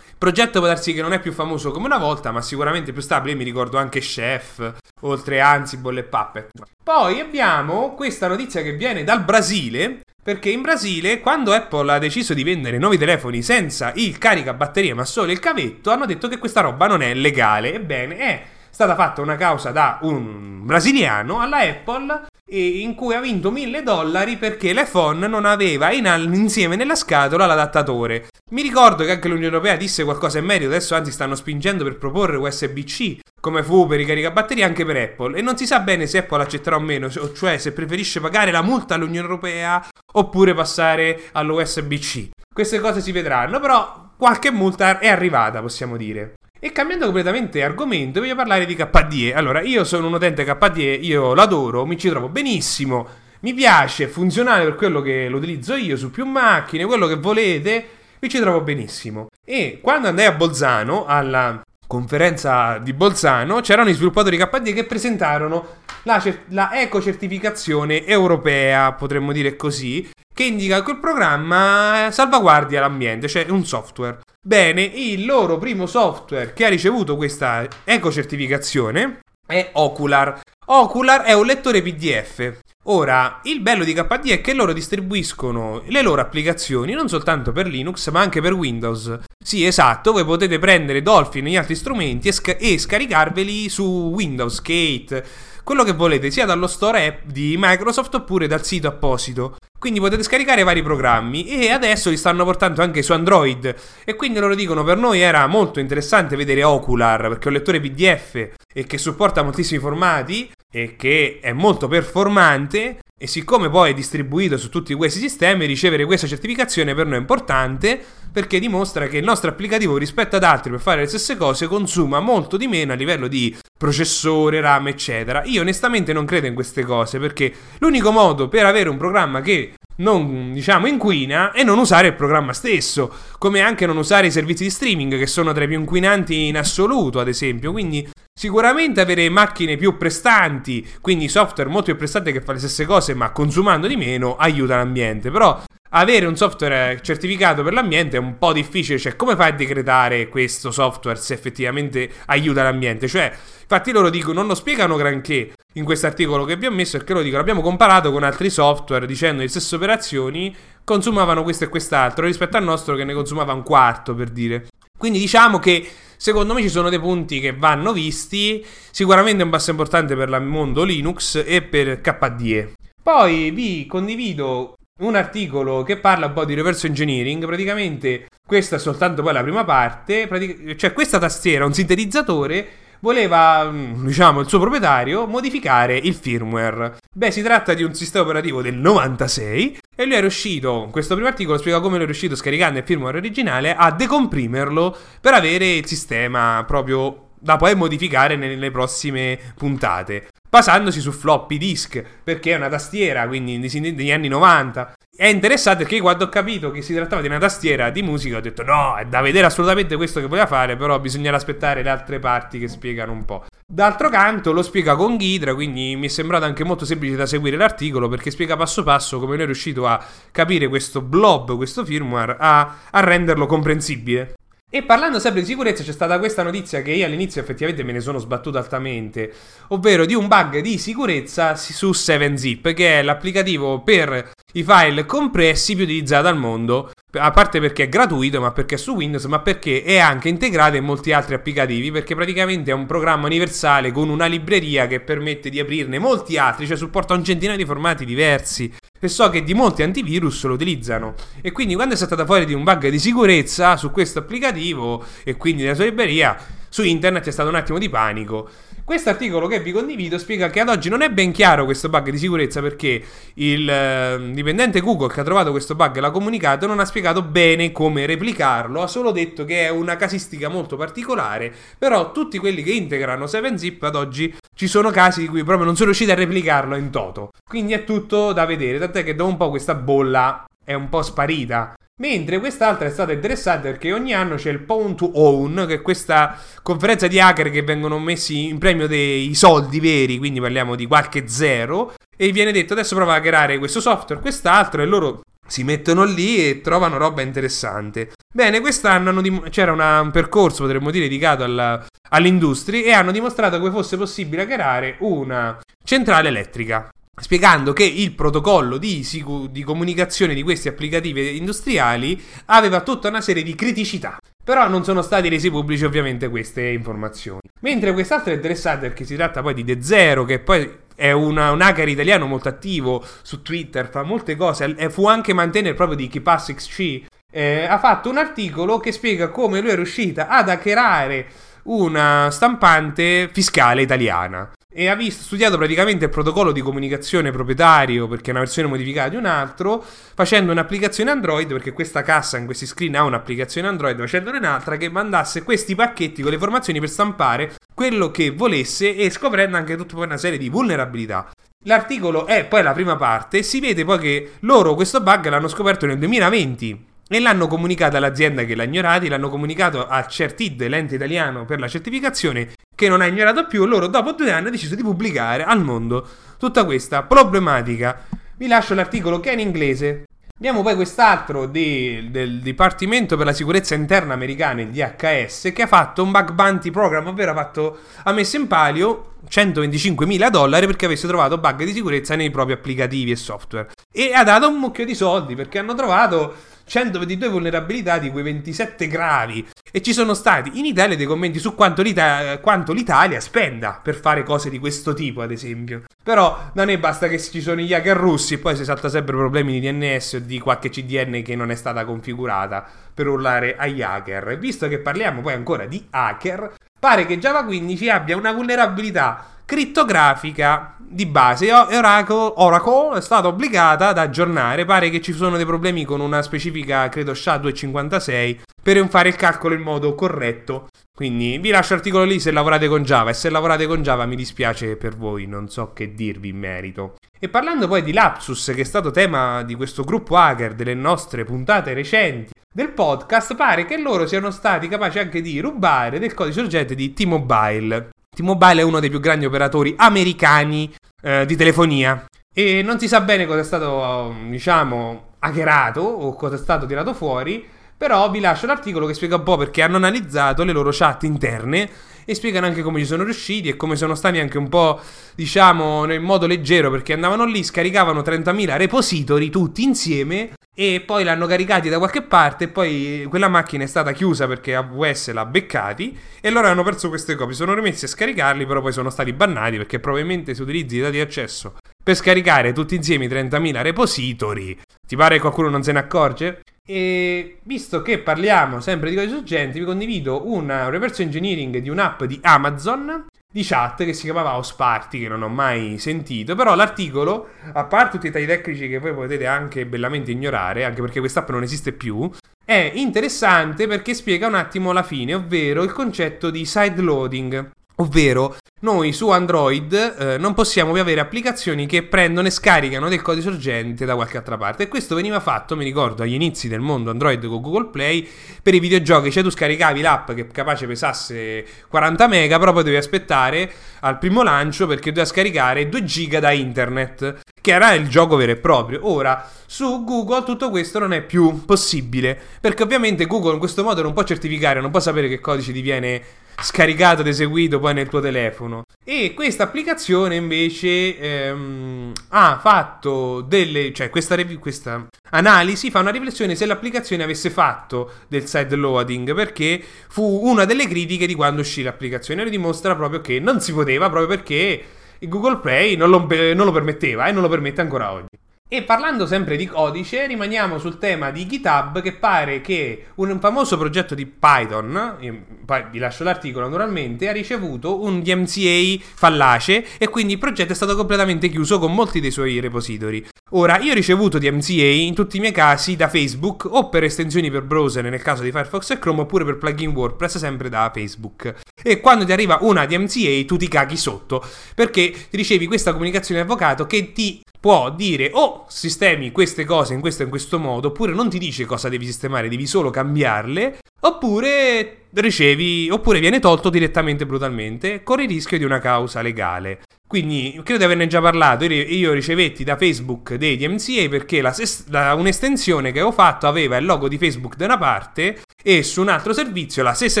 progetto 0.20 0.58
può 0.58 0.68
darsi 0.68 0.92
che 0.92 1.00
non 1.00 1.14
è 1.14 1.18
più 1.18 1.32
famoso 1.32 1.70
come 1.70 1.86
una 1.86 1.96
volta, 1.96 2.30
ma 2.30 2.42
sicuramente 2.42 2.92
più 2.92 3.00
stabile. 3.00 3.34
mi 3.34 3.42
ricordo 3.42 3.78
anche 3.78 4.00
Chef, 4.00 4.74
oltre 5.00 5.40
Ansible 5.40 6.00
e 6.00 6.02
Puppet. 6.04 6.50
Poi 6.84 7.20
abbiamo 7.20 7.94
questa 7.94 8.28
notizia 8.28 8.60
che 8.60 8.74
viene 8.74 9.02
dal 9.02 9.24
Brasile, 9.24 10.02
perché 10.22 10.50
in 10.50 10.60
Brasile, 10.60 11.20
quando 11.20 11.54
Apple 11.54 11.90
ha 11.90 11.98
deciso 11.98 12.34
di 12.34 12.44
vendere 12.44 12.76
nuovi 12.76 12.98
telefoni 12.98 13.40
senza 13.40 13.92
il 13.94 14.18
caricabatterie 14.18 14.92
ma 14.92 15.06
solo 15.06 15.32
il 15.32 15.38
cavetto, 15.38 15.90
hanno 15.90 16.04
detto 16.04 16.28
che 16.28 16.36
questa 16.36 16.60
roba 16.60 16.86
non 16.86 17.00
è 17.00 17.14
legale. 17.14 17.72
Ebbene, 17.72 18.16
è 18.18 18.42
stata 18.70 18.94
fatta 18.94 19.20
una 19.20 19.36
causa 19.36 19.70
da 19.70 19.98
un 20.02 20.64
brasiliano 20.64 21.40
alla 21.40 21.58
Apple 21.58 22.26
in 22.52 22.94
cui 22.96 23.14
ha 23.14 23.20
vinto 23.20 23.52
1000 23.52 23.82
dollari 23.82 24.36
perché 24.36 24.72
l'iPhone 24.72 25.28
non 25.28 25.44
aveva 25.44 25.92
in, 25.92 26.06
insieme 26.34 26.74
nella 26.74 26.96
scatola 26.96 27.46
l'adattatore. 27.46 28.28
Mi 28.50 28.62
ricordo 28.62 29.04
che 29.04 29.12
anche 29.12 29.28
l'Unione 29.28 29.52
Europea 29.52 29.76
disse 29.76 30.02
qualcosa 30.02 30.38
in 30.38 30.46
merito, 30.46 30.70
adesso 30.70 30.96
anzi 30.96 31.12
stanno 31.12 31.36
spingendo 31.36 31.84
per 31.84 31.96
proporre 31.96 32.36
USB-C 32.36 33.18
come 33.40 33.62
fu 33.62 33.86
per 33.86 34.00
i 34.00 34.04
caricabatterie 34.04 34.64
anche 34.64 34.84
per 34.84 34.96
Apple 34.96 35.38
e 35.38 35.42
non 35.42 35.56
si 35.56 35.66
sa 35.66 35.78
bene 35.78 36.08
se 36.08 36.18
Apple 36.18 36.42
accetterà 36.42 36.74
o 36.74 36.80
meno, 36.80 37.08
cioè 37.08 37.56
se 37.58 37.72
preferisce 37.72 38.20
pagare 38.20 38.50
la 38.50 38.62
multa 38.62 38.94
all'Unione 38.94 39.28
Europea 39.28 39.86
oppure 40.14 40.52
passare 40.52 41.28
all'USB-C. 41.32 42.30
Queste 42.52 42.80
cose 42.80 43.00
si 43.00 43.12
vedranno, 43.12 43.60
però 43.60 44.08
qualche 44.16 44.50
multa 44.50 44.98
è 44.98 45.06
arrivata, 45.06 45.60
possiamo 45.60 45.96
dire. 45.96 46.34
E 46.62 46.72
cambiando 46.72 47.06
completamente 47.06 47.62
argomento, 47.62 48.20
voglio 48.20 48.34
parlare 48.34 48.66
di 48.66 48.76
KDE. 48.76 49.32
Allora, 49.32 49.62
io 49.62 49.82
sono 49.82 50.08
un 50.08 50.12
utente 50.12 50.44
KDE, 50.44 50.92
io 50.92 51.32
l'adoro, 51.32 51.86
mi 51.86 51.96
ci 51.96 52.10
trovo 52.10 52.28
benissimo, 52.28 53.06
mi 53.40 53.54
piace, 53.54 54.04
è 54.04 54.08
funzionale 54.08 54.64
per 54.64 54.74
quello 54.74 55.00
che 55.00 55.30
lo 55.30 55.38
utilizzo 55.38 55.74
io 55.74 55.96
su 55.96 56.10
più 56.10 56.26
macchine, 56.26 56.84
quello 56.84 57.06
che 57.06 57.16
volete, 57.16 57.88
mi 58.18 58.28
ci 58.28 58.38
trovo 58.38 58.60
benissimo. 58.60 59.28
E 59.42 59.78
quando 59.80 60.08
andai 60.08 60.26
a 60.26 60.32
Bolzano, 60.32 61.06
alla 61.06 61.62
conferenza 61.90 62.78
di 62.78 62.92
Bolzano, 62.92 63.60
c'erano 63.62 63.90
i 63.90 63.94
sviluppatori 63.94 64.36
KDE 64.36 64.72
che 64.72 64.84
presentarono 64.84 65.78
la, 66.04 66.22
la 66.50 66.80
eco-certificazione 66.80 68.06
europea, 68.06 68.92
potremmo 68.92 69.32
dire 69.32 69.56
così, 69.56 70.08
che 70.32 70.44
indica 70.44 70.84
che 70.84 70.92
il 70.92 71.00
programma 71.00 72.08
salvaguardia 72.12 72.78
l'ambiente, 72.78 73.26
cioè 73.26 73.44
un 73.48 73.66
software. 73.66 74.20
Bene, 74.40 74.82
il 74.82 75.26
loro 75.26 75.58
primo 75.58 75.86
software 75.86 76.52
che 76.52 76.64
ha 76.64 76.68
ricevuto 76.68 77.16
questa 77.16 77.66
eco-certificazione 77.82 79.18
è 79.44 79.70
Ocular. 79.72 80.42
Ocular 80.66 81.22
è 81.22 81.32
un 81.32 81.46
lettore 81.46 81.82
PDF. 81.82 82.60
Ora, 82.84 83.40
il 83.44 83.60
bello 83.60 83.84
di 83.84 83.92
KDE 83.92 84.32
è 84.32 84.40
che 84.40 84.54
loro 84.54 84.72
distribuiscono 84.72 85.82
le 85.86 86.00
loro 86.00 86.22
applicazioni 86.22 86.94
non 86.94 87.10
soltanto 87.10 87.52
per 87.52 87.66
Linux 87.66 88.10
ma 88.10 88.20
anche 88.20 88.40
per 88.40 88.54
Windows. 88.54 89.18
Sì, 89.38 89.66
esatto, 89.66 90.12
voi 90.12 90.24
potete 90.24 90.58
prendere 90.58 91.02
Dolphin 91.02 91.46
e 91.46 91.50
gli 91.50 91.56
altri 91.56 91.74
strumenti 91.74 92.28
e, 92.28 92.32
sc- 92.32 92.56
e 92.58 92.78
scaricarveli 92.78 93.68
su 93.68 93.84
Windows, 94.14 94.54
Skate, 94.54 95.26
quello 95.62 95.84
che 95.84 95.92
volete, 95.92 96.30
sia 96.30 96.46
dallo 96.46 96.66
store 96.66 97.06
app 97.06 97.22
di 97.24 97.56
Microsoft 97.58 98.14
oppure 98.14 98.46
dal 98.46 98.64
sito 98.64 98.88
apposito. 98.88 99.56
Quindi 99.78 99.98
potete 99.98 100.22
scaricare 100.22 100.62
vari 100.62 100.82
programmi 100.82 101.46
e 101.46 101.70
adesso 101.70 102.10
li 102.10 102.18
stanno 102.18 102.44
portando 102.44 102.82
anche 102.82 103.02
su 103.02 103.12
Android. 103.12 103.74
E 104.04 104.14
quindi 104.14 104.38
loro 104.38 104.54
dicono: 104.54 104.84
Per 104.84 104.98
noi 104.98 105.20
era 105.20 105.46
molto 105.46 105.80
interessante 105.80 106.36
vedere 106.36 106.62
Ocular 106.62 107.28
perché 107.28 107.44
è 107.44 107.48
un 107.48 107.54
lettore 107.54 107.80
PDF 107.80 108.48
e 108.72 108.84
che 108.86 108.98
supporta 108.98 109.42
moltissimi 109.42 109.80
formati 109.80 110.50
e 110.70 110.96
che 110.96 111.38
è 111.40 111.52
molto 111.52 111.88
performante. 111.88 112.98
E 113.22 113.26
siccome 113.26 113.68
poi 113.68 113.90
è 113.90 113.94
distribuito 113.94 114.56
su 114.56 114.70
tutti 114.70 114.94
questi 114.94 115.20
sistemi, 115.20 115.66
ricevere 115.66 116.06
questa 116.06 116.26
certificazione 116.26 116.94
per 116.94 117.04
noi 117.04 117.16
è 117.16 117.20
importante 117.20 118.02
perché 118.32 118.58
dimostra 118.58 119.08
che 119.08 119.18
il 119.18 119.24
nostro 119.24 119.50
applicativo 119.50 119.98
rispetto 119.98 120.36
ad 120.36 120.42
altri 120.42 120.70
per 120.70 120.80
fare 120.80 121.02
le 121.02 121.06
stesse 121.06 121.36
cose 121.36 121.66
consuma 121.66 122.20
molto 122.20 122.56
di 122.56 122.66
meno 122.66 122.92
a 122.92 122.96
livello 122.96 123.28
di 123.28 123.54
processore, 123.76 124.62
RAM, 124.62 124.88
eccetera. 124.88 125.42
Io 125.44 125.60
onestamente 125.60 126.14
non 126.14 126.24
credo 126.24 126.46
in 126.46 126.54
queste 126.54 126.82
cose 126.82 127.18
perché 127.18 127.52
l'unico 127.80 128.10
modo 128.10 128.48
per 128.48 128.64
avere 128.64 128.88
un 128.88 128.96
programma 128.96 129.42
che 129.42 129.74
non 130.00 130.52
diciamo 130.52 130.86
inquina 130.86 131.52
è 131.52 131.62
non 131.62 131.78
usare 131.78 132.08
il 132.08 132.14
programma 132.14 132.52
stesso, 132.52 133.12
come 133.38 133.60
anche 133.60 133.86
non 133.86 133.96
usare 133.96 134.26
i 134.26 134.30
servizi 134.32 134.64
di 134.64 134.70
streaming 134.70 135.18
che 135.18 135.26
sono 135.26 135.52
tra 135.52 135.64
i 135.64 135.68
più 135.68 135.78
inquinanti 135.78 136.46
in 136.46 136.56
assoluto, 136.56 137.20
ad 137.20 137.28
esempio. 137.28 137.72
Quindi 137.72 138.08
sicuramente 138.32 139.00
avere 139.00 139.28
macchine 139.28 139.76
più 139.76 139.96
prestanti, 139.96 140.86
quindi 141.00 141.28
software 141.28 141.70
molto 141.70 141.86
più 141.86 141.96
prestante 141.96 142.32
che 142.32 142.40
fa 142.40 142.52
le 142.52 142.58
stesse 142.58 142.84
cose 142.84 143.14
ma 143.14 143.30
consumando 143.30 143.86
di 143.86 143.96
meno, 143.96 144.36
aiuta 144.36 144.76
l'ambiente. 144.76 145.30
Però 145.30 145.62
avere 145.90 146.26
un 146.26 146.36
software 146.36 147.00
certificato 147.02 147.62
per 147.62 147.72
l'ambiente 147.72 148.16
è 148.16 148.20
un 148.20 148.38
po' 148.38 148.52
difficile, 148.52 148.98
cioè 148.98 149.16
come 149.16 149.36
fai 149.36 149.50
a 149.50 149.54
decretare 149.54 150.28
questo 150.28 150.70
software 150.70 151.18
se 151.18 151.34
effettivamente 151.34 152.10
aiuta 152.26 152.62
l'ambiente? 152.62 153.08
Cioè, 153.08 153.32
infatti 153.62 153.92
loro 153.92 154.10
dicono, 154.10 154.40
non 154.40 154.46
lo 154.46 154.54
spiegano 154.54 154.96
granché 154.96 155.52
in 155.74 155.84
questo 155.84 156.06
articolo 156.06 156.44
che 156.44 156.56
vi 156.56 156.66
ho 156.66 156.70
messo, 156.70 156.96
perché 156.96 157.12
loro 157.12 157.24
dicono, 157.24 157.42
abbiamo 157.42 157.62
comparato 157.62 158.12
con 158.12 158.22
altri 158.22 158.50
software 158.50 159.06
dicendo 159.06 159.42
le 159.42 159.48
stesse 159.48 159.74
operazioni 159.76 160.54
consumavano 160.84 161.42
questo 161.42 161.64
e 161.64 161.68
quest'altro 161.68 162.26
rispetto 162.26 162.56
al 162.56 162.64
nostro 162.64 162.96
che 162.96 163.04
ne 163.04 163.14
consumava 163.14 163.52
un 163.52 163.62
quarto, 163.62 164.14
per 164.14 164.30
dire. 164.30 164.66
Quindi 164.96 165.18
diciamo 165.18 165.58
che 165.58 165.88
secondo 166.16 166.52
me 166.52 166.60
ci 166.60 166.68
sono 166.68 166.90
dei 166.90 167.00
punti 167.00 167.40
che 167.40 167.54
vanno 167.54 167.92
visti, 167.92 168.64
sicuramente 168.90 169.40
è 169.40 169.44
un 169.44 169.50
passo 169.50 169.70
importante 169.70 170.14
per 170.14 170.28
il 170.28 170.42
mondo 170.42 170.84
Linux 170.84 171.42
e 171.46 171.62
per 171.62 172.00
KDE. 172.00 172.74
Poi 173.02 173.50
vi 173.50 173.86
condivido 173.86 174.74
un 175.00 175.16
articolo 175.16 175.82
che 175.82 175.98
parla 175.98 176.26
un 176.26 176.32
po' 176.32 176.44
di 176.44 176.54
reverse 176.54 176.86
engineering. 176.86 177.44
Praticamente 177.44 178.28
Questa 178.46 178.76
è 178.76 178.78
soltanto 178.80 179.22
poi 179.22 179.32
la 179.32 179.42
prima 179.42 179.64
parte. 179.64 180.26
pratic- 180.26 180.74
cioè, 180.74 180.92
questa 180.92 181.18
tastiera, 181.18 181.64
un 181.64 181.72
sintetizzatore, 181.72 182.68
voleva, 183.00 183.70
mm, 183.70 184.04
diciamo, 184.06 184.40
il 184.40 184.48
suo 184.48 184.58
proprietario 184.58 185.26
modificare 185.26 185.96
il 185.96 186.14
firmware. 186.14 186.96
Beh, 187.14 187.30
si 187.30 187.42
tratta 187.42 187.74
di 187.74 187.82
un 187.82 187.94
sistema 187.94 188.24
operativo 188.24 188.62
del 188.62 188.74
96 188.74 189.78
e 189.94 190.04
lui 190.04 190.14
è 190.14 190.20
riuscito, 190.20 190.88
questo 190.90 191.14
primo 191.14 191.28
articolo 191.28 191.58
spiega 191.58 191.80
come 191.80 191.94
lui 191.94 192.04
è 192.04 192.06
riuscito 192.06 192.34
scaricando 192.34 192.78
il 192.78 192.84
firmware 192.84 193.18
originale 193.18 193.74
a 193.74 193.90
decomprimerlo 193.92 194.96
per 195.20 195.34
avere 195.34 195.76
il 195.76 195.86
sistema 195.86 196.64
proprio 196.66 197.29
da 197.40 197.56
poi 197.56 197.74
modificare 197.74 198.36
nelle 198.36 198.70
prossime 198.70 199.38
puntate. 199.56 200.28
Basandosi 200.48 201.00
su 201.00 201.12
floppy 201.12 201.58
disk, 201.58 202.02
perché 202.22 202.52
è 202.52 202.56
una 202.56 202.68
tastiera, 202.68 203.26
quindi 203.26 203.56
negli 203.56 204.10
anni 204.10 204.28
90. 204.28 204.94
È 205.16 205.26
interessante 205.26 205.82
perché 205.82 206.00
quando 206.00 206.24
ho 206.24 206.28
capito 206.28 206.70
che 206.70 206.82
si 206.82 206.94
trattava 206.94 207.20
di 207.20 207.28
una 207.28 207.38
tastiera 207.38 207.90
di 207.90 208.00
musica 208.00 208.38
ho 208.38 208.40
detto 208.40 208.62
no, 208.62 208.96
è 208.96 209.04
da 209.04 209.20
vedere 209.20 209.46
assolutamente 209.46 209.94
questo 209.96 210.18
che 210.18 210.26
voleva 210.26 210.46
fare, 210.46 210.76
però 210.76 210.98
bisognerà 210.98 211.36
aspettare 211.36 211.82
le 211.82 211.90
altre 211.90 212.18
parti 212.18 212.58
che 212.58 212.68
spiegano 212.68 213.12
un 213.12 213.24
po'. 213.24 213.44
D'altro 213.66 214.08
canto 214.08 214.52
lo 214.52 214.62
spiega 214.62 214.96
con 214.96 215.16
Ghidra, 215.16 215.54
quindi 215.54 215.94
mi 215.94 216.06
è 216.06 216.08
sembrato 216.08 216.46
anche 216.46 216.64
molto 216.64 216.84
semplice 216.84 217.16
da 217.16 217.26
seguire 217.26 217.56
l'articolo 217.56 218.08
perché 218.08 218.30
spiega 218.30 218.56
passo 218.56 218.82
passo 218.82 219.20
come 219.20 219.34
lui 219.34 219.42
è 219.42 219.46
riuscito 219.46 219.86
a 219.86 220.02
capire 220.32 220.68
questo 220.68 221.02
blob, 221.02 221.54
questo 221.54 221.84
firmware, 221.84 222.36
a, 222.38 222.76
a 222.90 223.00
renderlo 223.00 223.46
comprensibile. 223.46 224.36
E 224.72 224.84
parlando 224.84 225.18
sempre 225.18 225.40
di 225.40 225.48
sicurezza, 225.48 225.82
c'è 225.82 225.90
stata 225.90 226.20
questa 226.20 226.44
notizia 226.44 226.80
che 226.80 226.92
io 226.92 227.04
all'inizio 227.04 227.40
effettivamente 227.40 227.82
me 227.82 227.90
ne 227.90 227.98
sono 227.98 228.18
sbattuto 228.18 228.56
altamente, 228.56 229.32
ovvero 229.70 230.06
di 230.06 230.14
un 230.14 230.28
bug 230.28 230.60
di 230.60 230.78
sicurezza 230.78 231.56
su 231.56 231.90
7zip, 231.90 232.72
che 232.72 233.00
è 233.00 233.02
l'applicativo 233.02 233.80
per 233.80 234.30
i 234.52 234.62
file 234.62 235.06
compressi 235.06 235.74
più 235.74 235.82
utilizzato 235.82 236.28
al 236.28 236.36
mondo. 236.36 236.92
A 237.12 237.32
parte 237.32 237.58
perché 237.58 237.84
è 237.84 237.88
gratuito, 237.88 238.40
ma 238.40 238.52
perché 238.52 238.76
è 238.76 238.78
su 238.78 238.94
Windows, 238.94 239.24
ma 239.24 239.40
perché 239.40 239.82
è 239.82 239.98
anche 239.98 240.28
integrato 240.28 240.76
in 240.76 240.84
molti 240.84 241.12
altri 241.12 241.34
applicativi, 241.34 241.90
perché 241.90 242.14
praticamente 242.14 242.70
è 242.70 242.74
un 242.74 242.86
programma 242.86 243.26
universale 243.26 243.90
con 243.90 244.08
una 244.08 244.26
libreria 244.26 244.86
che 244.86 245.00
permette 245.00 245.50
di 245.50 245.58
aprirne 245.58 245.98
molti 245.98 246.38
altri, 246.38 246.68
cioè 246.68 246.76
supporta 246.76 247.14
un 247.14 247.24
centinaio 247.24 247.58
di 247.58 247.64
formati 247.64 248.04
diversi 248.04 248.72
e 249.02 249.08
so 249.08 249.28
che 249.30 249.42
di 249.42 249.54
molti 249.54 249.82
antivirus 249.82 250.44
lo 250.44 250.54
utilizzano. 250.54 251.14
E 251.40 251.50
quindi 251.50 251.74
quando 251.74 251.94
è 251.94 251.96
stata 251.96 252.24
fuori 252.24 252.44
di 252.44 252.54
un 252.54 252.62
bug 252.62 252.88
di 252.88 252.98
sicurezza 252.98 253.76
su 253.76 253.90
questo 253.90 254.20
applicativo 254.20 255.04
e 255.24 255.36
quindi 255.36 255.62
nella 255.62 255.74
sua 255.74 255.86
libreria, 255.86 256.36
su 256.70 256.82
internet 256.82 257.26
è 257.26 257.30
stato 257.30 257.50
un 257.50 257.56
attimo 257.56 257.78
di 257.78 257.90
panico. 257.90 258.48
Questo 258.84 259.10
articolo 259.10 259.46
che 259.46 259.60
vi 259.60 259.72
condivido 259.72 260.18
spiega 260.18 260.48
che 260.48 260.60
ad 260.60 260.68
oggi 260.68 260.88
non 260.88 261.02
è 261.02 261.10
ben 261.10 261.32
chiaro 261.32 261.64
questo 261.64 261.88
bug 261.88 262.10
di 262.10 262.18
sicurezza 262.18 262.60
perché 262.60 263.02
il 263.34 263.68
eh, 263.68 264.30
dipendente 264.32 264.80
Google 264.80 265.12
che 265.12 265.20
ha 265.20 265.24
trovato 265.24 265.50
questo 265.50 265.74
bug 265.74 265.96
e 265.96 266.00
l'ha 266.00 266.10
comunicato 266.10 266.66
non 266.66 266.80
ha 266.80 266.84
spiegato 266.84 267.22
bene 267.22 267.70
come 267.72 268.06
replicarlo, 268.06 268.82
ha 268.82 268.86
solo 268.86 269.10
detto 269.10 269.44
che 269.44 269.66
è 269.66 269.68
una 269.68 269.96
casistica 269.96 270.48
molto 270.48 270.76
particolare, 270.76 271.52
però 271.78 272.12
tutti 272.12 272.38
quelli 272.38 272.62
che 272.62 272.72
integrano 272.72 273.26
7zip 273.26 273.84
ad 273.84 273.94
oggi 273.94 274.34
ci 274.54 274.66
sono 274.66 274.90
casi 274.90 275.22
in 275.22 275.28
cui 275.28 275.44
proprio 275.44 275.66
non 275.66 275.74
sono 275.74 275.86
riusciti 275.86 276.10
a 276.10 276.14
replicarlo 276.14 276.76
in 276.76 276.90
toto. 276.90 277.30
Quindi 277.48 277.72
è 277.72 277.84
tutto 277.84 278.32
da 278.32 278.46
vedere, 278.46 278.78
tant'è 278.78 279.04
che 279.04 279.14
dopo 279.14 279.30
un 279.30 279.36
po' 279.36 279.50
questa 279.50 279.74
bolla 279.74 280.44
è 280.64 280.74
un 280.74 280.88
po' 280.88 281.02
sparita. 281.02 281.74
Mentre 282.00 282.38
quest'altra 282.38 282.86
è 282.86 282.90
stata 282.90 283.12
interessante 283.12 283.68
perché 283.70 283.92
ogni 283.92 284.14
anno 284.14 284.36
c'è 284.36 284.50
il 284.50 284.60
Pound 284.60 284.96
to 284.96 285.10
Own, 285.16 285.66
che 285.68 285.74
è 285.74 285.82
questa 285.82 286.38
conferenza 286.62 287.06
di 287.06 287.20
hacker 287.20 287.50
che 287.50 287.62
vengono 287.62 287.98
messi 287.98 288.46
in 288.46 288.56
premio 288.56 288.86
dei 288.86 289.34
soldi 289.34 289.80
veri, 289.80 290.16
quindi 290.16 290.40
parliamo 290.40 290.76
di 290.76 290.86
qualche 290.86 291.28
zero, 291.28 291.92
e 292.16 292.32
viene 292.32 292.52
detto 292.52 292.72
adesso 292.72 292.94
prova 292.94 293.14
a 293.14 293.20
creare 293.20 293.58
questo 293.58 293.82
software, 293.82 294.22
quest'altro, 294.22 294.80
e 294.80 294.86
loro 294.86 295.20
si 295.46 295.62
mettono 295.62 296.04
lì 296.04 296.48
e 296.48 296.62
trovano 296.62 296.96
roba 296.96 297.20
interessante. 297.20 298.12
Bene, 298.32 298.60
quest'anno 298.60 299.20
dim- 299.20 299.50
c'era 299.50 299.72
una, 299.72 300.00
un 300.00 300.10
percorso, 300.10 300.62
potremmo 300.62 300.90
dire, 300.90 301.04
dedicato 301.04 301.44
alla, 301.44 301.84
all'industria 302.08 302.82
e 302.82 302.92
hanno 302.92 303.12
dimostrato 303.12 303.58
come 303.58 303.70
fosse 303.70 303.98
possibile 303.98 304.46
creare 304.46 304.96
una 305.00 305.58
centrale 305.84 306.28
elettrica. 306.28 306.88
Spiegando 307.20 307.74
che 307.74 307.84
il 307.84 308.12
protocollo 308.12 308.78
di, 308.78 309.06
di 309.50 309.62
comunicazione 309.62 310.34
di 310.34 310.42
questi 310.42 310.68
applicativi 310.68 311.36
industriali 311.36 312.20
aveva 312.46 312.80
tutta 312.80 313.08
una 313.08 313.20
serie 313.20 313.42
di 313.42 313.54
criticità. 313.54 314.18
Però 314.42 314.66
non 314.68 314.84
sono 314.84 315.02
stati 315.02 315.28
resi 315.28 315.50
pubblici 315.50 315.84
ovviamente 315.84 316.28
queste 316.28 316.68
informazioni. 316.68 317.40
Mentre 317.60 317.92
quest'altro 317.92 318.32
è 318.32 318.36
interessante 318.36 318.88
perché 318.88 319.04
si 319.04 319.14
tratta 319.16 319.42
poi 319.42 319.54
di 319.54 319.64
De 319.64 319.82
Zero, 319.82 320.24
che 320.24 320.38
poi 320.38 320.68
è 320.96 321.12
una, 321.12 321.50
un 321.52 321.60
hacker 321.60 321.88
italiano 321.88 322.26
molto 322.26 322.48
attivo 322.48 323.04
su 323.22 323.42
Twitter, 323.42 323.88
fa 323.90 324.02
molte 324.02 324.36
cose, 324.36 324.74
e 324.76 324.88
fu 324.88 325.06
anche 325.06 325.34
mantenere 325.34 325.74
proprio 325.74 325.96
di 325.96 326.08
KeePass 326.08 326.54
XC. 326.54 327.02
Eh, 327.30 327.64
ha 327.64 327.78
fatto 327.78 328.08
un 328.08 328.16
articolo 328.16 328.78
che 328.78 328.92
spiega 328.92 329.28
come 329.28 329.60
lui 329.60 329.70
è 329.70 329.74
riuscita 329.76 330.26
ad 330.26 330.48
hackerare 330.48 331.28
una 331.64 332.28
stampante 332.30 333.28
fiscale 333.30 333.82
italiana 333.82 334.50
e 334.72 334.86
ha 334.86 334.94
visto, 334.94 335.24
studiato 335.24 335.56
praticamente 335.56 336.04
il 336.04 336.10
protocollo 336.10 336.52
di 336.52 336.60
comunicazione 336.60 337.32
proprietario 337.32 338.06
perché 338.06 338.28
è 338.28 338.30
una 338.30 338.40
versione 338.40 338.68
modificata 338.68 339.08
di 339.08 339.16
un 339.16 339.26
altro, 339.26 339.84
facendo 340.14 340.52
un'applicazione 340.52 341.10
Android 341.10 341.48
perché 341.48 341.72
questa 341.72 342.02
cassa 342.02 342.38
in 342.38 342.44
questi 342.44 342.66
screen 342.66 342.94
ha 342.94 343.02
un'applicazione 343.02 343.66
Android, 343.66 343.98
facendone 343.98 344.38
un'altra 344.38 344.76
che 344.76 344.88
mandasse 344.88 345.42
questi 345.42 345.74
pacchetti 345.74 346.22
con 346.22 346.30
le 346.30 346.36
informazioni 346.36 346.78
per 346.78 346.88
stampare 346.88 347.54
quello 347.74 348.10
che 348.10 348.30
volesse 348.30 348.94
e 348.94 349.10
scoprendo 349.10 349.56
anche 349.56 349.76
tutta 349.76 349.96
una 349.96 350.16
serie 350.16 350.38
di 350.38 350.48
vulnerabilità. 350.48 351.30
L'articolo 351.64 352.26
è 352.26 352.46
poi 352.46 352.62
la 352.62 352.72
prima 352.72 352.96
parte, 352.96 353.42
si 353.42 353.60
vede 353.60 353.84
poi 353.84 353.98
che 353.98 354.30
loro 354.40 354.74
questo 354.74 355.00
bug 355.00 355.28
l'hanno 355.28 355.48
scoperto 355.48 355.84
nel 355.84 355.98
2020 355.98 356.89
e 357.12 357.18
l'hanno 357.18 357.48
comunicato 357.48 357.96
all'azienda 357.96 358.44
che 358.44 358.54
l'ha 358.54 358.62
ignorato, 358.62 359.08
l'hanno 359.08 359.28
comunicato 359.28 359.84
a 359.84 360.06
Certid, 360.06 360.64
l'ente 360.68 360.94
italiano 360.94 361.44
per 361.44 361.58
la 361.58 361.66
certificazione, 361.66 362.50
che 362.72 362.88
non 362.88 363.00
ha 363.00 363.06
ignorato 363.06 363.48
più. 363.48 363.66
Loro, 363.66 363.88
dopo 363.88 364.12
due 364.12 364.30
anni, 364.30 364.42
hanno 364.42 364.50
deciso 364.50 364.76
di 364.76 364.82
pubblicare 364.82 365.42
al 365.42 365.60
mondo 365.60 366.06
tutta 366.38 366.64
questa 366.64 367.02
problematica. 367.02 368.04
Vi 368.36 368.46
lascio 368.46 368.74
l'articolo 368.74 369.18
che 369.18 369.30
è 369.30 369.32
in 369.32 369.40
inglese. 369.40 370.04
Abbiamo 370.36 370.62
poi 370.62 370.76
quest'altro 370.76 371.46
di, 371.46 372.10
del 372.12 372.38
Dipartimento 372.38 373.16
per 373.16 373.26
la 373.26 373.32
Sicurezza 373.32 373.74
Interna 373.74 374.14
americano, 374.14 374.60
il 374.60 374.68
DHS, 374.68 375.50
che 375.52 375.62
ha 375.62 375.66
fatto 375.66 376.04
un 376.04 376.12
bug 376.12 376.30
bounty 376.30 376.70
program, 376.70 377.08
ovvero 377.08 377.32
ha, 377.32 377.34
fatto, 377.34 377.78
ha 378.04 378.12
messo 378.12 378.36
in 378.36 378.46
palio 378.46 379.14
125 379.26 380.06
mila 380.06 380.30
dollari 380.30 380.66
perché 380.66 380.86
avesse 380.86 381.08
trovato 381.08 381.38
bug 381.38 381.64
di 381.64 381.72
sicurezza 381.72 382.14
nei 382.14 382.30
propri 382.30 382.52
applicativi 382.52 383.10
e 383.10 383.16
software. 383.16 383.68
E 383.92 384.12
ha 384.14 384.22
dato 384.22 384.48
un 384.48 384.60
mucchio 384.60 384.84
di 384.84 384.94
soldi 384.94 385.34
perché 385.34 385.58
hanno 385.58 385.74
trovato 385.74 386.34
122 386.70 387.28
vulnerabilità 387.28 387.98
di 387.98 388.10
quei 388.10 388.22
27 388.22 388.86
gravi. 388.86 389.44
E 389.72 389.82
ci 389.82 389.92
sono 389.92 390.14
stati 390.14 390.56
in 390.56 390.64
Italia 390.64 390.96
dei 390.96 391.04
commenti 391.04 391.40
su 391.40 391.56
quanto 391.56 391.82
l'Italia, 391.82 392.38
quanto 392.38 392.72
l'Italia 392.72 393.18
spenda 393.18 393.80
per 393.82 393.96
fare 393.96 394.22
cose 394.22 394.50
di 394.50 394.60
questo 394.60 394.94
tipo, 394.94 395.20
ad 395.20 395.32
esempio. 395.32 395.82
Però 396.00 396.50
non 396.54 396.68
è 396.70 396.78
basta 396.78 397.08
che 397.08 397.20
ci 397.20 397.40
sono 397.40 397.60
gli 397.60 397.74
hacker 397.74 397.96
russi 397.96 398.34
e 398.34 398.38
poi 398.38 398.54
si 398.54 398.62
salta 398.62 398.88
sempre 398.88 399.16
problemi 399.16 399.58
di 399.58 399.68
DNS 399.68 400.12
o 400.12 400.18
di 400.20 400.38
qualche 400.38 400.70
CDN 400.70 401.22
che 401.22 401.34
non 401.34 401.50
è 401.50 401.56
stata 401.56 401.84
configurata 401.84 402.64
per 402.94 403.08
urlare 403.08 403.56
agli 403.56 403.82
hacker. 403.82 404.38
Visto 404.38 404.68
che 404.68 404.78
parliamo 404.78 405.22
poi 405.22 405.32
ancora 405.32 405.66
di 405.66 405.84
hacker, 405.90 406.54
pare 406.78 407.04
che 407.04 407.18
Java 407.18 407.44
15 407.44 407.90
abbia 407.90 408.16
una 408.16 408.32
vulnerabilità 408.32 409.26
crittografica 409.50 410.76
di 410.78 411.06
base. 411.06 411.52
Oracle, 411.52 412.34
Oracle 412.36 412.98
è 412.98 413.00
stata 413.00 413.26
obbligata 413.26 413.88
ad 413.88 413.98
aggiornare. 413.98 414.64
Pare 414.64 414.90
che 414.90 415.00
ci 415.00 415.12
sono 415.12 415.36
dei 415.36 415.44
problemi 415.44 415.84
con 415.84 416.00
una 416.00 416.22
specifica, 416.22 416.88
credo, 416.88 417.10
SHA-256 417.10 418.42
per 418.62 418.88
fare 418.88 419.08
il 419.08 419.16
calcolo 419.16 419.54
in 419.54 419.62
modo 419.62 419.96
corretto. 419.96 420.68
Quindi 420.94 421.38
vi 421.38 421.50
lascio 421.50 421.74
l'articolo 421.74 422.04
lì 422.04 422.20
se 422.20 422.30
lavorate 422.30 422.68
con 422.68 422.84
Java. 422.84 423.10
E 423.10 423.14
se 423.14 423.28
lavorate 423.28 423.66
con 423.66 423.82
Java 423.82 424.06
mi 424.06 424.14
dispiace 424.14 424.76
per 424.76 424.96
voi, 424.96 425.26
non 425.26 425.48
so 425.48 425.72
che 425.72 425.94
dirvi 425.94 426.28
in 426.28 426.38
merito. 426.38 426.94
E 427.18 427.28
parlando 427.28 427.66
poi 427.66 427.82
di 427.82 427.92
Lapsus, 427.92 428.52
che 428.54 428.60
è 428.60 428.64
stato 428.64 428.92
tema 428.92 429.42
di 429.42 429.56
questo 429.56 429.82
gruppo 429.82 430.16
hacker 430.16 430.54
delle 430.54 430.74
nostre 430.74 431.24
puntate 431.24 431.74
recenti 431.74 432.32
del 432.54 432.70
podcast, 432.70 433.34
pare 433.34 433.64
che 433.64 433.78
loro 433.78 434.06
siano 434.06 434.30
stati 434.30 434.68
capaci 434.68 435.00
anche 435.00 435.20
di 435.20 435.40
rubare 435.40 435.98
del 435.98 436.14
codice 436.14 436.38
sorgente 436.38 436.76
di 436.76 436.92
T-Mobile. 436.92 437.90
T-Mobile 438.20 438.60
è 438.60 438.64
uno 438.64 438.80
dei 438.80 438.90
più 438.90 439.00
grandi 439.00 439.24
operatori 439.24 439.74
americani 439.76 440.72
eh, 441.02 441.24
di 441.24 441.36
telefonia. 441.36 442.04
E 442.32 442.62
non 442.62 442.78
si 442.78 442.86
sa 442.86 443.00
bene 443.00 443.26
cosa 443.26 443.40
è 443.40 443.44
stato, 443.44 444.14
diciamo, 444.28 445.14
hackerato 445.18 445.80
o 445.80 446.14
cosa 446.14 446.36
è 446.36 446.38
stato 446.38 446.66
tirato 446.66 446.94
fuori, 446.94 447.44
però 447.76 448.10
vi 448.10 448.20
lascio 448.20 448.46
l'articolo 448.46 448.86
che 448.86 448.94
spiega 448.94 449.16
un 449.16 449.22
po' 449.22 449.36
perché 449.36 449.62
hanno 449.62 449.76
analizzato 449.76 450.44
le 450.44 450.52
loro 450.52 450.70
chat 450.70 451.02
interne 451.04 451.68
e 452.10 452.14
spiegano 452.16 452.46
anche 452.46 452.62
come 452.62 452.80
ci 452.80 452.86
sono 452.86 453.04
riusciti 453.04 453.48
e 453.48 453.56
come 453.56 453.76
sono 453.76 453.94
stati 453.94 454.18
anche 454.18 454.36
un 454.36 454.48
po', 454.48 454.80
diciamo, 455.14 455.84
nel 455.84 456.00
modo 456.00 456.26
leggero 456.26 456.68
perché 456.68 456.92
andavano 456.92 457.24
lì, 457.24 457.44
scaricavano 457.44 458.00
30.000 458.00 458.56
repository 458.56 459.30
tutti 459.30 459.62
insieme 459.62 460.32
e 460.52 460.82
poi 460.84 461.04
l'hanno 461.04 461.26
caricati 461.26 461.68
da 461.68 461.78
qualche 461.78 462.02
parte 462.02 462.44
e 462.44 462.48
poi 462.48 463.06
quella 463.08 463.28
macchina 463.28 463.62
è 463.62 463.68
stata 463.68 463.92
chiusa 463.92 464.26
perché 464.26 464.56
AWS 464.56 465.12
l'ha 465.12 465.24
beccati 465.24 465.96
e 466.20 466.30
loro 466.30 466.48
hanno 466.48 466.64
perso 466.64 466.88
queste 466.88 467.14
copie, 467.14 467.34
sono 467.34 467.54
rimessi 467.54 467.84
a 467.84 467.88
scaricarli 467.88 468.44
però 468.44 468.60
poi 468.60 468.72
sono 468.72 468.90
stati 468.90 469.12
bannati 469.12 469.56
perché 469.56 469.78
probabilmente 469.78 470.34
se 470.34 470.42
utilizzi 470.42 470.78
i 470.78 470.80
dati 470.80 470.92
di 470.92 471.00
accesso 471.00 471.58
per 471.82 471.94
scaricare 471.94 472.52
tutti 472.52 472.74
insieme 472.74 473.04
i 473.04 473.08
30.000 473.08 473.62
repository, 473.62 474.58
ti 474.86 474.96
pare 474.96 475.14
che 475.14 475.20
qualcuno 475.20 475.48
non 475.48 475.62
se 475.62 475.70
ne 475.70 475.78
accorge? 475.78 476.42
E 476.72 477.38
visto 477.42 477.82
che 477.82 477.98
parliamo 477.98 478.60
sempre 478.60 478.90
di 478.90 478.94
cose 478.94 479.08
sorgenti, 479.08 479.58
vi 479.58 479.64
condivido 479.64 480.30
una 480.30 480.68
reverse 480.68 481.02
engineering 481.02 481.58
di 481.58 481.68
un'app 481.68 482.04
di 482.04 482.20
Amazon 482.22 483.06
di 483.28 483.42
chat 483.42 483.84
che 483.84 483.92
si 483.92 484.04
chiamava 484.04 484.34
House 484.34 484.54
Party, 484.56 485.00
che 485.00 485.08
non 485.08 485.24
ho 485.24 485.28
mai 485.28 485.78
sentito. 485.78 486.36
Però 486.36 486.54
l'articolo, 486.54 487.30
a 487.54 487.64
parte 487.64 487.96
tutti 487.96 488.06
i 488.06 488.12
tagli 488.12 488.26
tecnici 488.26 488.68
che 488.68 488.78
voi 488.78 488.94
potete 488.94 489.26
anche 489.26 489.66
bellamente 489.66 490.12
ignorare, 490.12 490.64
anche 490.64 490.80
perché 490.80 491.00
quest'app 491.00 491.30
non 491.30 491.42
esiste 491.42 491.72
più, 491.72 492.08
è 492.44 492.70
interessante 492.76 493.66
perché 493.66 493.92
spiega 493.92 494.28
un 494.28 494.36
attimo 494.36 494.70
la 494.70 494.84
fine, 494.84 495.14
ovvero 495.14 495.64
il 495.64 495.72
concetto 495.72 496.30
di 496.30 496.44
side 496.44 496.80
loading. 496.80 497.50
Ovvero, 497.80 498.36
noi 498.60 498.92
su 498.92 499.08
Android 499.08 499.72
eh, 499.72 500.18
non 500.18 500.34
possiamo 500.34 500.72
più 500.72 500.82
avere 500.82 501.00
applicazioni 501.00 501.64
che 501.64 501.82
prendono 501.82 502.26
e 502.26 502.30
scaricano 502.30 502.90
del 502.90 503.00
codice 503.00 503.30
sorgente 503.30 503.86
da 503.86 503.94
qualche 503.94 504.18
altra 504.18 504.36
parte. 504.36 504.64
E 504.64 504.68
questo 504.68 504.94
veniva 504.94 505.18
fatto, 505.18 505.56
mi 505.56 505.64
ricordo, 505.64 506.02
agli 506.02 506.12
inizi 506.12 506.46
del 506.46 506.60
mondo 506.60 506.90
Android 506.90 507.26
con 507.26 507.40
Google 507.40 507.70
Play 507.70 508.06
per 508.42 508.52
i 508.52 508.60
videogiochi. 508.60 509.10
Cioè, 509.10 509.22
tu 509.22 509.30
scaricavi 509.30 509.80
l'app 509.80 510.12
che 510.12 510.26
capace 510.26 510.66
pesasse 510.66 511.42
40 511.68 512.06
mega, 512.06 512.38
però 512.38 512.52
poi 512.52 512.64
devi 512.64 512.76
aspettare 512.76 513.50
al 513.80 513.96
primo 513.96 514.22
lancio 514.22 514.66
perché 514.66 514.90
doveva 514.90 515.06
scaricare 515.06 515.70
2 515.70 515.84
giga 515.84 516.20
da 516.20 516.30
internet, 516.32 517.20
che 517.40 517.52
era 517.52 517.72
il 517.72 517.88
gioco 517.88 518.16
vero 518.16 518.32
e 518.32 518.36
proprio. 518.36 518.80
Ora, 518.82 519.26
su 519.46 519.84
Google 519.84 520.22
tutto 520.22 520.50
questo 520.50 520.78
non 520.78 520.92
è 520.92 521.00
più 521.00 521.46
possibile, 521.46 522.18
perché 522.38 522.62
ovviamente 522.62 523.06
Google 523.06 523.32
in 523.32 523.38
questo 523.38 523.62
modo 523.62 523.80
non 523.80 523.94
può 523.94 524.04
certificare, 524.04 524.60
non 524.60 524.70
può 524.70 524.80
sapere 524.80 525.08
che 525.08 525.18
codice 525.18 525.52
ti 525.52 525.62
viene 525.62 526.02
scaricato 526.42 527.00
ed 527.00 527.08
eseguito 527.08 527.58
poi 527.58 527.74
nel 527.74 527.88
tuo 527.88 528.00
telefono. 528.00 528.64
E 528.84 529.12
questa 529.14 529.44
applicazione 529.44 530.16
invece 530.16 530.98
ehm, 530.98 531.92
ha 532.08 532.38
fatto 532.40 533.20
delle, 533.20 533.72
cioè 533.72 533.90
questa, 533.90 534.16
questa, 534.38 534.86
analisi 535.10 535.70
fa 535.70 535.80
una 535.80 535.90
riflessione 535.90 536.34
se 536.34 536.46
l'applicazione 536.46 537.02
avesse 537.02 537.30
fatto 537.30 537.92
del 538.08 538.26
side 538.26 538.56
loading 538.56 539.14
perché 539.14 539.62
fu 539.88 540.20
una 540.24 540.44
delle 540.44 540.66
critiche 540.66 541.06
di 541.06 541.14
quando 541.14 541.40
uscì 541.40 541.62
l'applicazione 541.62 542.22
e 542.22 542.30
dimostra 542.30 542.74
proprio 542.74 543.00
che 543.00 543.20
non 543.20 543.40
si 543.40 543.52
poteva 543.52 543.88
proprio 543.88 544.08
perché 544.08 544.64
Google 545.00 545.38
Play 545.38 545.76
non 545.76 545.90
lo, 545.90 546.06
non 546.08 546.44
lo 546.44 546.52
permetteva 546.52 547.06
e 547.06 547.12
non 547.12 547.22
lo 547.22 547.28
permette 547.28 547.60
ancora 547.60 547.92
oggi. 547.92 548.18
E 548.52 548.62
parlando 548.62 549.06
sempre 549.06 549.36
di 549.36 549.46
codice, 549.46 550.08
rimaniamo 550.08 550.58
sul 550.58 550.76
tema 550.76 551.12
di 551.12 551.24
GitHub 551.24 551.80
che 551.80 551.92
pare 551.92 552.40
che 552.40 552.86
un 552.96 553.16
famoso 553.20 553.56
progetto 553.56 553.94
di 553.94 554.06
Python, 554.06 554.96
poi 555.44 555.64
vi 555.70 555.78
lascio 555.78 556.02
l'articolo 556.02 556.46
naturalmente, 556.46 557.08
ha 557.08 557.12
ricevuto 557.12 557.80
un 557.84 558.02
DMCA 558.02 558.82
fallace 558.94 559.64
e 559.78 559.86
quindi 559.86 560.14
il 560.14 560.18
progetto 560.18 560.50
è 560.50 560.56
stato 560.56 560.74
completamente 560.74 561.28
chiuso 561.28 561.60
con 561.60 561.72
molti 561.72 562.00
dei 562.00 562.10
suoi 562.10 562.40
repository. 562.40 563.06
Ora, 563.34 563.60
io 563.60 563.70
ho 563.70 563.74
ricevuto 563.76 564.18
DMCA 564.18 564.64
in 564.64 564.94
tutti 564.94 565.18
i 565.18 565.20
miei 565.20 565.30
casi 565.30 565.76
da 565.76 565.88
Facebook 565.88 566.44
o 566.50 566.68
per 566.70 566.82
estensioni 566.82 567.30
per 567.30 567.42
browser 567.42 567.84
nel 567.84 568.02
caso 568.02 568.24
di 568.24 568.32
Firefox 568.32 568.70
e 568.70 568.80
Chrome 568.80 569.02
oppure 569.02 569.24
per 569.24 569.38
plugin 569.38 569.70
WordPress 569.70 570.18
sempre 570.18 570.48
da 570.48 570.72
Facebook. 570.74 571.36
E 571.62 571.78
quando 571.78 572.04
ti 572.04 572.10
arriva 572.10 572.38
una 572.40 572.66
DMCA 572.66 573.22
tu 573.26 573.36
ti 573.36 573.46
caghi 573.46 573.76
sotto 573.76 574.26
perché 574.56 574.92
ricevi 575.10 575.46
questa 575.46 575.70
comunicazione 575.70 576.22
avvocato 576.22 576.66
che 576.66 576.90
ti 576.90 577.22
può 577.40 577.70
dire 577.70 578.10
o 578.12 578.20
oh, 578.20 578.44
sistemi 578.48 579.10
queste 579.10 579.44
cose 579.44 579.72
in 579.72 579.80
questo 579.80 580.02
e 580.02 580.04
in 580.04 580.10
questo 580.10 580.38
modo, 580.38 580.68
oppure 580.68 580.92
non 580.92 581.08
ti 581.08 581.18
dice 581.18 581.46
cosa 581.46 581.68
devi 581.68 581.86
sistemare, 581.86 582.28
devi 582.28 582.46
solo 582.46 582.70
cambiarle, 582.70 583.58
oppure 583.80 584.82
ricevi, 584.92 585.70
oppure 585.70 586.00
viene 586.00 586.20
tolto 586.20 586.50
direttamente 586.50 587.06
brutalmente, 587.06 587.82
con 587.82 588.00
il 588.00 588.08
rischio 588.08 588.38
di 588.38 588.44
una 588.44 588.58
causa 588.58 589.00
legale. 589.00 589.60
Quindi 589.86 590.40
credo 590.44 590.58
di 590.58 590.64
averne 590.64 590.86
già 590.86 591.00
parlato. 591.00 591.44
Io 591.46 591.92
ricevetti 591.92 592.44
da 592.44 592.56
Facebook 592.56 593.14
dei 593.14 593.36
DMCA 593.36 593.88
perché 593.88 594.20
la, 594.20 594.32
la, 594.68 594.94
un'estensione 594.94 595.72
che 595.72 595.80
avevo 595.80 595.92
fatto 595.92 596.28
aveva 596.28 596.56
il 596.58 596.64
logo 596.64 596.86
di 596.86 596.96
Facebook 596.96 597.34
da 597.34 597.46
una 597.46 597.58
parte 597.58 598.20
e 598.42 598.62
su 598.62 598.80
un 598.80 598.88
altro 598.88 599.12
servizio 599.12 599.62
la 599.62 599.74
stessa 599.74 600.00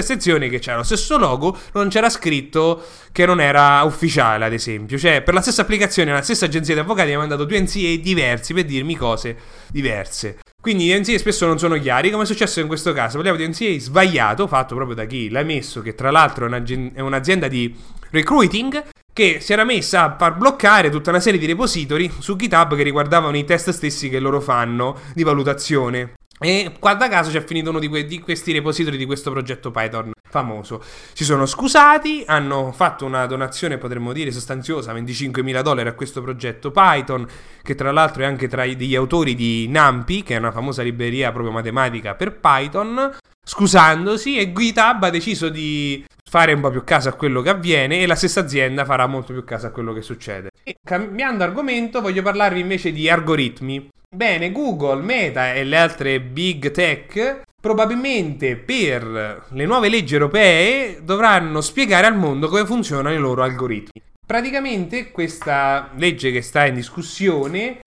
estensione 0.00 0.48
che 0.48 0.58
c'era 0.58 0.78
lo 0.78 0.82
stesso 0.82 1.18
logo 1.18 1.56
non 1.72 1.88
c'era 1.88 2.08
scritto 2.08 2.82
che 3.12 3.26
non 3.26 3.40
era 3.40 3.82
ufficiale, 3.82 4.44
ad 4.44 4.52
esempio. 4.52 4.98
Cioè, 4.98 5.22
per 5.22 5.34
la 5.34 5.40
stessa 5.40 5.62
applicazione, 5.62 6.12
la 6.12 6.22
stessa 6.22 6.46
agenzia 6.46 6.74
di 6.74 6.80
avvocati 6.80 7.08
mi 7.08 7.14
ha 7.14 7.18
mandato 7.18 7.44
due 7.44 7.60
NCA 7.60 8.00
diversi 8.00 8.54
per 8.54 8.64
dirmi 8.64 8.96
cose 8.96 9.36
diverse. 9.70 10.38
Quindi 10.60 10.84
gli 10.84 10.94
NCA 10.94 11.18
spesso 11.18 11.46
non 11.46 11.58
sono 11.58 11.78
chiari, 11.78 12.10
come 12.10 12.24
è 12.24 12.26
successo 12.26 12.60
in 12.60 12.66
questo 12.66 12.92
caso. 12.92 13.20
Parliamo 13.20 13.38
di 13.38 13.48
NCA 13.48 13.80
sbagliato, 13.80 14.46
fatto 14.46 14.74
proprio 14.74 14.94
da 14.94 15.06
chi 15.06 15.30
l'ha 15.30 15.42
messo, 15.42 15.80
che 15.80 15.94
tra 15.94 16.10
l'altro 16.10 16.46
è, 16.46 17.00
un'azienda 17.00 17.48
di 17.48 17.74
recruiting, 18.10 18.84
che 19.12 19.38
si 19.40 19.52
era 19.52 19.64
messa 19.64 20.04
a 20.04 20.16
far 20.18 20.36
bloccare 20.36 20.90
tutta 20.90 21.10
una 21.10 21.20
serie 21.20 21.40
di 21.40 21.46
repository 21.46 22.10
su 22.18 22.36
GitHub 22.36 22.76
che 22.76 22.82
riguardavano 22.82 23.36
i 23.36 23.44
test 23.44 23.70
stessi 23.70 24.08
che 24.08 24.20
loro 24.20 24.40
fanno 24.40 24.98
di 25.14 25.22
valutazione. 25.22 26.12
E 26.42 26.72
guarda 26.80 27.08
caso 27.08 27.30
c'è 27.30 27.44
finito 27.44 27.68
uno 27.68 27.78
di, 27.78 27.86
que- 27.86 28.06
di, 28.06 28.18
questi 28.18 28.52
repository 28.52 28.96
di 28.96 29.04
questo 29.04 29.30
progetto 29.30 29.70
Python 29.70 30.10
famoso. 30.26 30.82
Si 31.12 31.22
sono 31.22 31.44
scusati, 31.44 32.22
hanno 32.26 32.72
fatto 32.72 33.04
una 33.04 33.26
donazione, 33.26 33.76
potremmo 33.76 34.14
dire, 34.14 34.30
sostanziosa, 34.30 34.94
25.000 34.94 35.60
dollari 35.60 35.88
a 35.88 35.92
questo 35.92 36.22
progetto 36.22 36.70
Python, 36.70 37.26
che 37.62 37.74
tra 37.74 37.92
l'altro 37.92 38.22
è 38.22 38.26
anche 38.26 38.48
tra 38.48 38.64
gli 38.64 38.94
autori 38.94 39.34
di 39.34 39.68
NumPy, 39.68 40.22
che 40.22 40.36
è 40.36 40.38
una 40.38 40.52
famosa 40.52 40.82
libreria 40.82 41.30
proprio 41.30 41.52
matematica 41.52 42.14
per 42.14 42.38
Python, 42.38 43.16
scusandosi 43.44 44.38
e 44.38 44.52
GitHub 44.52 45.02
ha 45.02 45.10
deciso 45.10 45.50
di 45.50 46.02
fare 46.30 46.52
un 46.52 46.60
po' 46.60 46.70
più 46.70 46.84
caso 46.84 47.08
a 47.08 47.14
quello 47.14 47.42
che 47.42 47.48
avviene 47.48 48.02
e 48.02 48.06
la 48.06 48.14
stessa 48.14 48.38
azienda 48.38 48.84
farà 48.84 49.08
molto 49.08 49.32
più 49.32 49.42
caso 49.42 49.66
a 49.66 49.70
quello 49.70 49.92
che 49.92 50.00
succede. 50.00 50.50
E 50.62 50.76
cambiando 50.80 51.42
argomento, 51.42 52.00
voglio 52.00 52.22
parlarvi 52.22 52.60
invece 52.60 52.92
di 52.92 53.10
algoritmi. 53.10 53.88
Bene, 54.08 54.52
Google, 54.52 55.02
Meta 55.02 55.52
e 55.52 55.64
le 55.64 55.76
altre 55.76 56.20
big 56.20 56.70
tech 56.70 57.42
probabilmente 57.60 58.54
per 58.54 59.48
le 59.48 59.66
nuove 59.66 59.88
leggi 59.88 60.14
europee 60.14 61.00
dovranno 61.02 61.60
spiegare 61.60 62.06
al 62.06 62.16
mondo 62.16 62.46
come 62.46 62.64
funzionano 62.64 63.12
i 63.12 63.18
loro 63.18 63.42
algoritmi. 63.42 64.00
Praticamente 64.24 65.10
questa 65.10 65.90
legge 65.96 66.30
che 66.30 66.42
sta 66.42 66.64
in 66.64 66.74
discussione 66.74 67.80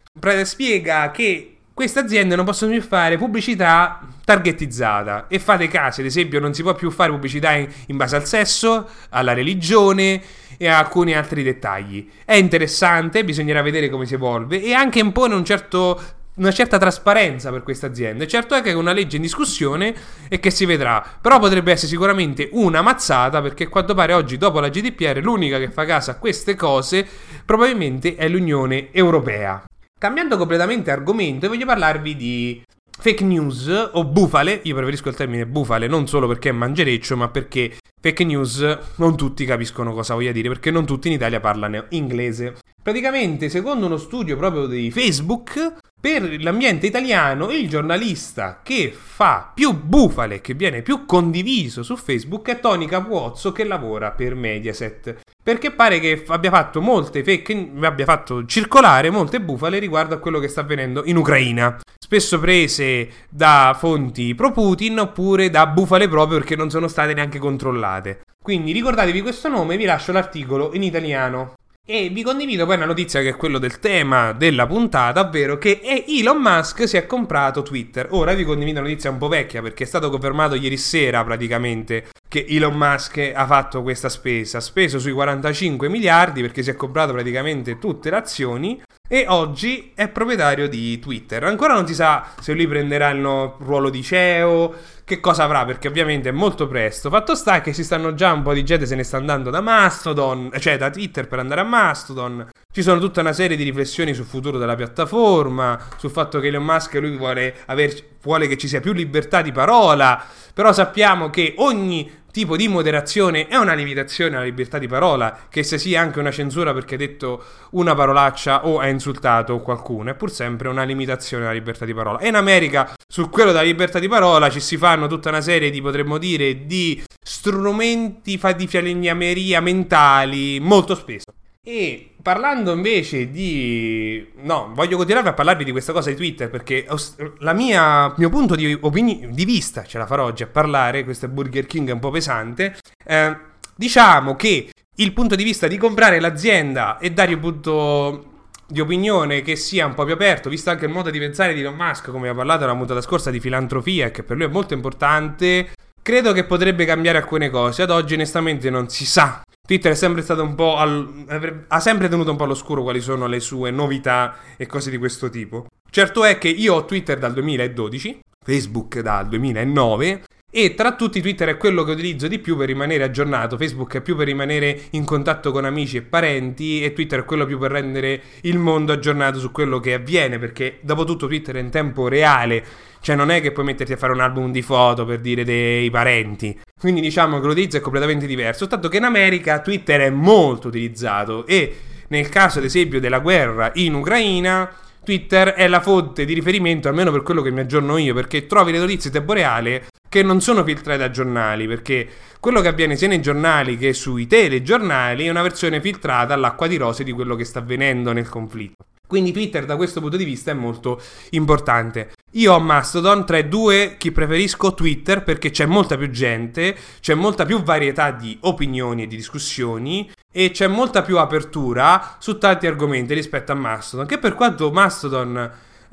spiega 0.44 1.12
che 1.12 1.53
queste 1.74 2.00
aziende 2.00 2.36
non 2.36 2.46
possono 2.46 2.72
più 2.72 2.82
fare 2.82 3.18
pubblicità 3.18 4.00
targetizzata 4.24 5.26
e 5.28 5.40
fate 5.40 5.68
caso, 5.68 6.02
ad 6.02 6.06
esempio 6.06 6.40
non 6.40 6.54
si 6.54 6.62
può 6.62 6.76
più 6.76 6.92
fare 6.92 7.10
pubblicità 7.10 7.52
in, 7.54 7.68
in 7.88 7.98
base 7.98 8.16
al 8.16 8.26
sesso, 8.28 8.88
alla 9.10 9.34
religione 9.34 10.22
e 10.58 10.68
a 10.68 10.78
alcuni 10.78 11.16
altri 11.16 11.42
dettagli. 11.42 12.08
È 12.24 12.36
interessante, 12.36 13.24
bisognerà 13.24 13.64
vedere 13.64 13.90
come 13.90 14.06
si 14.06 14.14
evolve 14.14 14.62
e 14.62 14.74
anche 14.74 15.00
impone 15.00 15.34
un 15.34 15.44
certo, 15.44 16.00
una 16.36 16.52
certa 16.52 16.78
trasparenza 16.78 17.50
per 17.50 17.64
queste 17.64 17.88
aziende. 17.88 18.28
Certo 18.28 18.54
è 18.54 18.62
che 18.62 18.70
è 18.70 18.76
una 18.76 18.94
legge 18.94 19.16
in 19.16 19.24
discussione 19.24 19.96
e 20.30 20.40
che 20.40 20.52
si 20.52 20.66
vedrà, 20.66 21.04
però 21.20 21.40
potrebbe 21.40 21.72
essere 21.72 21.88
sicuramente 21.88 22.50
una 22.52 22.84
mazzata 22.84 23.42
perché 23.42 23.64
a 23.64 23.70
quanto 23.70 23.96
pare 23.96 24.14
oggi 24.14 24.38
dopo 24.38 24.60
la 24.60 24.70
GDPR 24.70 25.20
l'unica 25.24 25.58
che 25.58 25.72
fa 25.72 25.86
caso 25.86 26.12
a 26.12 26.16
queste 26.16 26.56
cose 26.56 27.04
probabilmente 27.44 28.16
è 28.16 28.28
l'Unione 28.28 28.90
Europea. 28.92 29.64
Cambiando 30.04 30.36
completamente 30.36 30.92
argomento, 30.92 31.48
voglio 31.48 31.66
parlarvi 31.66 32.18
di 32.18 32.62
fake 33.00 33.24
news 33.24 33.92
o 33.94 34.04
bufale, 34.04 34.60
io 34.64 34.76
preferisco 34.76 35.08
il 35.08 35.16
termine 35.16 35.46
bufale 35.46 35.88
non 35.88 36.08
solo 36.08 36.28
perché 36.28 36.50
è 36.50 36.52
mangereccio, 36.52 37.16
ma 37.16 37.30
perché 37.30 37.78
fake 38.02 38.26
news 38.26 38.80
non 38.98 39.16
tutti 39.16 39.46
capiscono 39.46 39.94
cosa 39.94 40.14
voglia 40.14 40.34
dire, 40.34 40.50
perché 40.50 40.72
non 40.72 40.86
tutti 40.86 41.08
in 41.08 41.14
Italia 41.14 41.40
parlano 41.40 41.86
inglese. 41.92 42.58
Praticamente, 42.84 43.48
secondo 43.48 43.86
uno 43.86 43.96
studio 43.96 44.36
proprio 44.36 44.68
di 44.68 44.92
Facebook, 44.92 45.76
per 46.04 46.44
l'ambiente 46.44 46.86
italiano 46.86 47.50
il 47.50 47.70
giornalista 47.70 48.60
che 48.62 48.94
fa 48.94 49.50
più 49.54 49.72
bufale, 49.72 50.42
che 50.42 50.54
viene 50.54 50.82
più 50.82 51.06
condiviso 51.06 51.82
su 51.82 51.96
Facebook 51.96 52.50
è 52.50 52.60
Tony 52.60 52.88
Capuozzo 52.88 53.54
che 53.54 53.64
lavora 53.64 54.12
per 54.12 54.36
Mediaset. 54.36 55.22
Perché 55.42 55.72
pare 55.72 56.02
che 56.02 56.26
abbia 56.28 56.50
fatto 56.50 56.82
molte 56.82 57.24
fake, 57.24 57.72
abbia 57.80 58.04
fatto 58.04 58.46
circolare 58.46 59.12
molte 59.12 59.40
bufale 59.40 59.80
riguardo 59.80 60.16
a 60.16 60.18
quello 60.18 60.40
che 60.40 60.50
sta 60.50 60.60
avvenendo 60.60 61.04
in 61.06 61.16
Ucraina. 61.16 61.80
Spesso 61.98 62.38
prese 62.38 63.10
da 63.30 63.74
fonti 63.80 64.36
pro 64.36 64.52
Putin 64.52 65.00
oppure 65.00 65.50
da 65.50 65.68
bufale 65.68 66.10
proprio 66.10 66.38
perché 66.38 66.58
non 66.58 66.70
sono 66.70 66.90
state 66.90 67.14
neanche 67.14 67.40
controllate. 67.40 68.24
Quindi 68.44 68.74
ricordatevi 68.74 69.22
questo 69.22 69.48
nome, 69.48 69.78
vi 69.78 69.86
lascio 69.86 70.12
l'articolo 70.12 70.74
in 70.74 70.84
italiano. 70.84 71.54
E 71.86 72.08
vi 72.08 72.24
condivido 72.24 72.66
poi 72.66 72.78
una 72.78 72.86
notizia 72.86 73.20
che 73.20 73.28
è 73.28 73.36
quello 73.36 73.58
del 73.58 73.80
tema 73.80 74.32
della 74.32 74.66
puntata, 74.66 75.20
ovvero 75.20 75.58
che 75.58 75.82
Elon 76.08 76.42
Musk 76.42 76.88
si 76.88 76.96
è 76.96 77.06
comprato 77.06 77.62
Twitter. 77.62 78.08
Ora 78.12 78.34
vi 78.34 78.46
condivido 78.46 78.80
una 78.80 78.88
notizia 78.88 79.10
un 79.10 79.18
po' 79.18 79.28
vecchia 79.28 79.62
perché 79.62 79.84
è 79.84 79.88
stato 79.88 80.10
confermato 80.10 80.56
ieri 80.56 80.78
sera 80.78 81.22
praticamente 81.26 82.06
che 82.34 82.48
Elon 82.50 82.74
Musk 82.74 83.32
ha 83.32 83.46
fatto 83.46 83.84
questa 83.84 84.10
spesa. 84.10 84.58
Ha 84.58 84.62
speso 84.62 84.98
sui 84.98 85.12
45 85.12 85.88
miliardi 85.88 86.42
perché 86.42 86.64
si 86.64 86.72
è 86.72 86.76
comprato 86.76 87.12
praticamente 87.12 87.78
tutte 87.78 88.10
le 88.10 88.16
azioni 88.16 88.82
e 89.08 89.26
oggi 89.28 89.92
è 89.94 90.08
proprietario 90.08 90.68
di 90.68 90.98
Twitter. 90.98 91.44
Ancora 91.44 91.76
non 91.76 91.86
si 91.86 91.94
sa 91.94 92.26
se 92.40 92.54
lui 92.54 92.66
prenderà 92.66 93.10
il 93.10 93.22
ruolo 93.22 93.92
di 93.92 94.02
CEO, 94.02 94.74
che 95.06 95.20
cosa 95.20 95.44
avrà, 95.44 95.64
perché 95.64 95.88
ovviamente 95.88 96.30
è 96.30 96.32
molto 96.32 96.66
presto. 96.66 97.12
Fatto 97.12 97.36
sta 97.36 97.62
che 97.62 97.72
si 97.72 97.84
stanno 97.84 98.16
già 98.16 98.32
un 98.32 98.42
po' 98.42 98.54
di 98.54 98.64
gente 98.64 98.88
se 98.88 98.96
ne 98.96 99.04
sta 99.04 99.18
andando 99.18 99.52
da 99.52 99.62
Mastodon, 99.62 100.50
cioè 100.58 100.78
da 100.78 100.90
Twitter 100.90 101.28
per 101.28 101.38
andare 101.38 101.62
a 101.62 101.66
Mastodon. 101.66 102.50
Ci 102.72 102.82
sono 102.82 103.00
tutta 103.00 103.22
una 103.22 103.34
serie 103.34 103.56
di 103.56 103.62
riflessioni 103.62 104.16
sul 104.16 104.26
futuro 104.26 104.58
della 104.58 104.74
piattaforma, 104.74 105.80
sul 105.98 106.10
fatto 106.10 106.40
che 106.40 106.48
Elon 106.48 106.64
Musk 106.64 106.96
lui 106.96 107.16
vuole, 107.16 107.54
aver, 107.68 107.94
vuole 108.24 108.48
che 108.48 108.58
ci 108.58 108.68
sia 108.68 108.80
più 108.80 108.94
libertà 108.94 109.44
di 109.44 109.52
parola, 109.52 110.20
però 110.52 110.74
sappiamo 110.74 111.30
che 111.30 111.54
ogni 111.58 112.22
tipo 112.34 112.58
di 112.58 112.68
moderazione 112.68 113.46
è 113.46 113.56
una 113.58 113.76
limitazione 113.76 114.36
alla 114.36 114.46
libertà 114.46 114.80
di 114.80 114.88
parola, 114.88 115.46
che 115.50 115.62
se 115.62 115.78
sia 115.78 116.02
anche 116.02 116.20
una 116.20 116.32
censura 116.32 116.74
perché 116.74 116.96
ha 116.96 116.98
detto 116.98 117.44
una 117.72 117.94
parolaccia 117.94 118.66
o 118.66 118.80
ha 118.80 118.88
insultato 118.88 119.60
qualcuno, 119.60 120.10
è 120.10 120.16
pur 120.16 120.32
sempre 120.32 120.68
una 120.68 120.82
limitazione 120.82 121.44
alla 121.44 121.54
libertà 121.54 121.86
di 121.86 121.94
parola. 121.94 122.18
E 122.18 122.30
in 122.30 122.36
America, 122.36 122.92
su 123.08 123.30
quello 123.30 123.52
della 123.52 123.64
libertà 123.64 124.00
di 124.00 124.08
parola, 124.08 124.50
ci 124.50 124.60
si 124.60 124.78
fanno 124.78 125.06
tutta 125.06 125.30
una 125.30 125.42
serie 125.42 125.70
di, 125.70 125.80
potremmo 125.80 126.18
dire, 126.18 126.66
di 126.66 127.04
strumenti 127.22 128.40
di 128.56 128.68
falegnameria 128.68 129.62
mentali 129.62 130.60
molto 130.60 130.96
spesso. 130.96 131.33
E 131.66 132.16
parlando 132.22 132.74
invece 132.74 133.32
di... 133.32 134.34
No, 134.42 134.72
voglio 134.74 134.98
continuare 134.98 135.30
a 135.30 135.34
parlarvi 135.34 135.64
di 135.64 135.72
questa 135.72 135.94
cosa 135.94 136.10
di 136.10 136.18
Twitter 136.18 136.50
perché 136.50 136.86
il 136.90 138.14
mio 138.18 138.30
punto 138.30 138.56
di, 138.56 138.78
opini... 138.82 139.30
di, 139.32 139.46
vista, 139.46 139.86
ce 139.86 139.98
la 139.98 140.06
farò 140.06 140.26
oggi 140.26 140.44
a 140.44 140.48
parlare, 140.48 141.06
questo 141.06 141.28
è 141.28 141.30
Burger 141.30 141.66
King 141.66 141.88
è 141.88 141.94
un 141.94 142.00
po' 142.00 142.10
pesante, 142.10 142.76
eh, 143.06 143.38
diciamo 143.78 144.36
che 144.36 144.72
il 144.94 145.14
punto 145.14 145.36
di 145.36 145.44
vista 145.46 145.68
di 145.68 145.78
comprare 145.78 146.20
l'azienda 146.20 146.98
e 146.98 147.12
dare 147.12 147.34
un 147.34 147.40
punto 147.40 148.26
di 148.68 148.82
opinione 148.82 149.42
che 149.42 149.56
sia 149.56 149.86
un 149.86 149.94
po' 149.94 150.04
più 150.04 150.16
aperto, 150.16 150.50
visto 150.50 150.70
anche 150.70 150.84
il 150.84 150.92
modo 150.92 151.12
di 151.12 151.20
pensare 151.20 151.54
di 151.54 151.62
Elon 151.62 151.76
Musk, 151.76 152.12
come 152.12 152.28
ha 152.28 152.36
parlato 152.36 152.66
nella 152.66 152.76
puntata 152.76 153.00
scorsa, 153.00 153.32
di 153.32 153.40
filantropia, 153.40 154.12
che 154.12 154.24
per 154.24 154.36
lui 154.36 154.48
è 154.48 154.50
molto 154.50 154.74
importante, 154.74 155.70
credo 156.04 156.34
che 156.34 156.44
potrebbe 156.44 156.86
cambiare 156.86 157.18
alcune 157.18 157.50
cose. 157.50 157.82
Ad 157.82 157.90
oggi 157.90 158.14
onestamente 158.14 158.70
non 158.70 158.90
si 158.90 159.08
sa 159.08 159.42
Twitter 159.66 159.94
è 159.94 159.96
sempre 159.96 160.22
stato 160.22 160.44
un 160.44 160.56
po' 160.56 160.76
al, 160.76 161.64
ha 161.70 161.80
sempre 161.80 162.10
tenuto 162.10 162.32
un 162.32 162.36
po' 162.36 162.44
all'oscuro 162.44 162.84
quali 162.84 163.00
sono 163.00 163.28
le 163.28 163.40
sue 163.40 163.72
novità 163.72 164.36
e 164.58 164.66
cose 164.66 164.90
di 164.90 164.98
questo 164.98 165.30
tipo. 165.30 165.68
Certo 165.90 166.26
è 166.26 166.38
che 166.38 166.50
io 166.50 166.74
ho 166.74 166.84
Twitter 166.84 167.18
dal 167.18 167.32
2012, 167.32 168.20
Facebook 168.44 169.00
dal 169.00 169.30
2009 169.30 170.24
e 170.56 170.76
tra 170.76 170.94
tutti 170.94 171.20
Twitter 171.20 171.48
è 171.48 171.58
quello 171.58 171.84
che 171.84 171.94
utilizzo 171.94 172.28
di 172.28 172.38
più 172.38 172.56
per 172.56 172.68
rimanere 172.68 173.04
aggiornato, 173.04 173.58
Facebook 173.58 173.96
è 173.96 174.02
più 174.02 174.16
per 174.16 174.28
rimanere 174.28 174.82
in 174.92 175.04
contatto 175.04 175.52
con 175.52 175.66
amici 175.66 175.98
e 175.98 176.02
parenti 176.04 176.84
e 176.84 176.94
Twitter 176.94 177.22
è 177.22 177.26
quello 177.26 177.48
più 177.48 177.58
per 177.58 177.72
rendere 177.72 178.22
il 178.42 178.60
mondo 178.60 178.94
aggiornato 178.94 179.40
su 179.40 179.52
quello 179.52 179.80
che 179.80 179.96
avviene 179.96 180.38
perché 180.38 180.78
dopo 180.82 181.06
tutto 181.06 181.26
Twitter 181.26 181.56
è 181.56 181.60
in 181.60 181.72
tempo 181.72 182.08
reale 182.08 182.64
cioè 183.00 183.16
non 183.16 183.32
è 183.32 183.42
che 183.42 183.52
puoi 183.52 183.66
metterti 183.66 183.94
a 183.94 183.98
fare 183.98 184.14
un 184.14 184.20
album 184.20 184.52
di 184.52 184.62
foto 184.62 185.06
per 185.06 185.22
dire 185.22 185.44
dei 185.44 185.90
parenti. 185.90 186.58
Quindi 186.80 187.02
diciamo 187.02 187.40
che 187.40 187.48
l'utilizzo 187.48 187.78
è 187.78 187.82
completamente 187.82 188.26
diverso. 188.26 188.68
Tanto 188.68 188.88
che 188.88 188.98
in 188.98 189.04
America 189.04 189.60
Twitter 189.60 190.02
è 190.02 190.10
molto 190.10 190.70
utilizzato 190.70 191.46
e 191.48 191.76
nel 192.10 192.30
caso 192.30 192.60
ad 192.60 192.66
esempio 192.66 193.00
della 193.00 193.20
guerra 193.20 193.72
in 193.74 193.96
Ucraina 193.96 194.72
Twitter 195.04 195.50
è 195.50 195.68
la 195.68 195.82
fonte 195.82 196.24
di 196.24 196.34
riferimento, 196.34 196.88
almeno 196.88 197.12
per 197.12 197.24
quello 197.24 197.42
che 197.42 197.52
mi 197.52 197.60
aggiorno 197.60 197.98
io, 197.98 198.14
perché 198.14 198.46
trovi 198.46 198.72
le 198.72 198.78
notizie 198.78 199.10
in 199.10 199.16
tempo 199.16 199.34
reale 199.34 199.88
che 200.14 200.22
non 200.22 200.42
sono 200.42 200.64
filtrate 200.64 201.00
da 201.00 201.10
giornali, 201.10 201.66
perché 201.66 202.08
quello 202.40 202.62
che 202.62 202.68
avviene 202.68 202.96
sia 202.96 203.08
nei 203.08 203.20
giornali 203.20 203.80
che 203.80 203.94
sui 203.94 204.28
telegiornali 204.28 205.26
è 205.26 205.30
una 205.32 205.42
versione 205.42 205.82
filtrata 205.82 206.36
all'acqua 206.36 206.68
di 206.68 206.78
rose 206.78 207.04
di 207.04 207.12
quello 207.12 207.36
che 207.36 207.44
sta 207.46 207.58
avvenendo 207.58 208.12
nel 208.14 208.30
conflitto. 208.30 208.86
Quindi 209.08 209.32
Twitter 209.32 209.66
da 209.66 209.76
questo 209.76 210.02
punto 210.02 210.16
di 210.16 210.24
vista 210.24 210.52
è 210.52 210.54
molto 210.54 211.02
importante. 211.32 212.12
Io 212.34 212.54
ho 212.54 212.60
Mastodon, 212.60 213.26
tra 213.26 213.40
i 213.40 213.48
due 213.48 213.96
chi 213.98 214.12
preferisco 214.12 214.76
Twitter 214.76 215.24
perché 215.24 215.50
c'è 215.50 215.66
molta 215.66 215.98
più 215.98 216.12
gente, 216.12 216.78
c'è 217.00 217.16
molta 217.16 217.44
più 217.44 217.64
varietà 217.64 218.12
di 218.12 218.38
opinioni 218.42 219.02
e 219.02 219.08
di 219.08 219.16
discussioni 219.16 220.12
e 220.32 220.52
c'è 220.52 220.68
molta 220.68 221.02
più 221.02 221.18
apertura 221.18 222.18
su 222.20 222.38
tanti 222.38 222.68
argomenti 222.68 223.16
rispetto 223.16 223.52
a 223.52 223.56
Mastodon, 223.56 224.06
che 224.06 224.20
per 224.20 224.36
quanto 224.36 224.72
Mastodon 224.72 225.52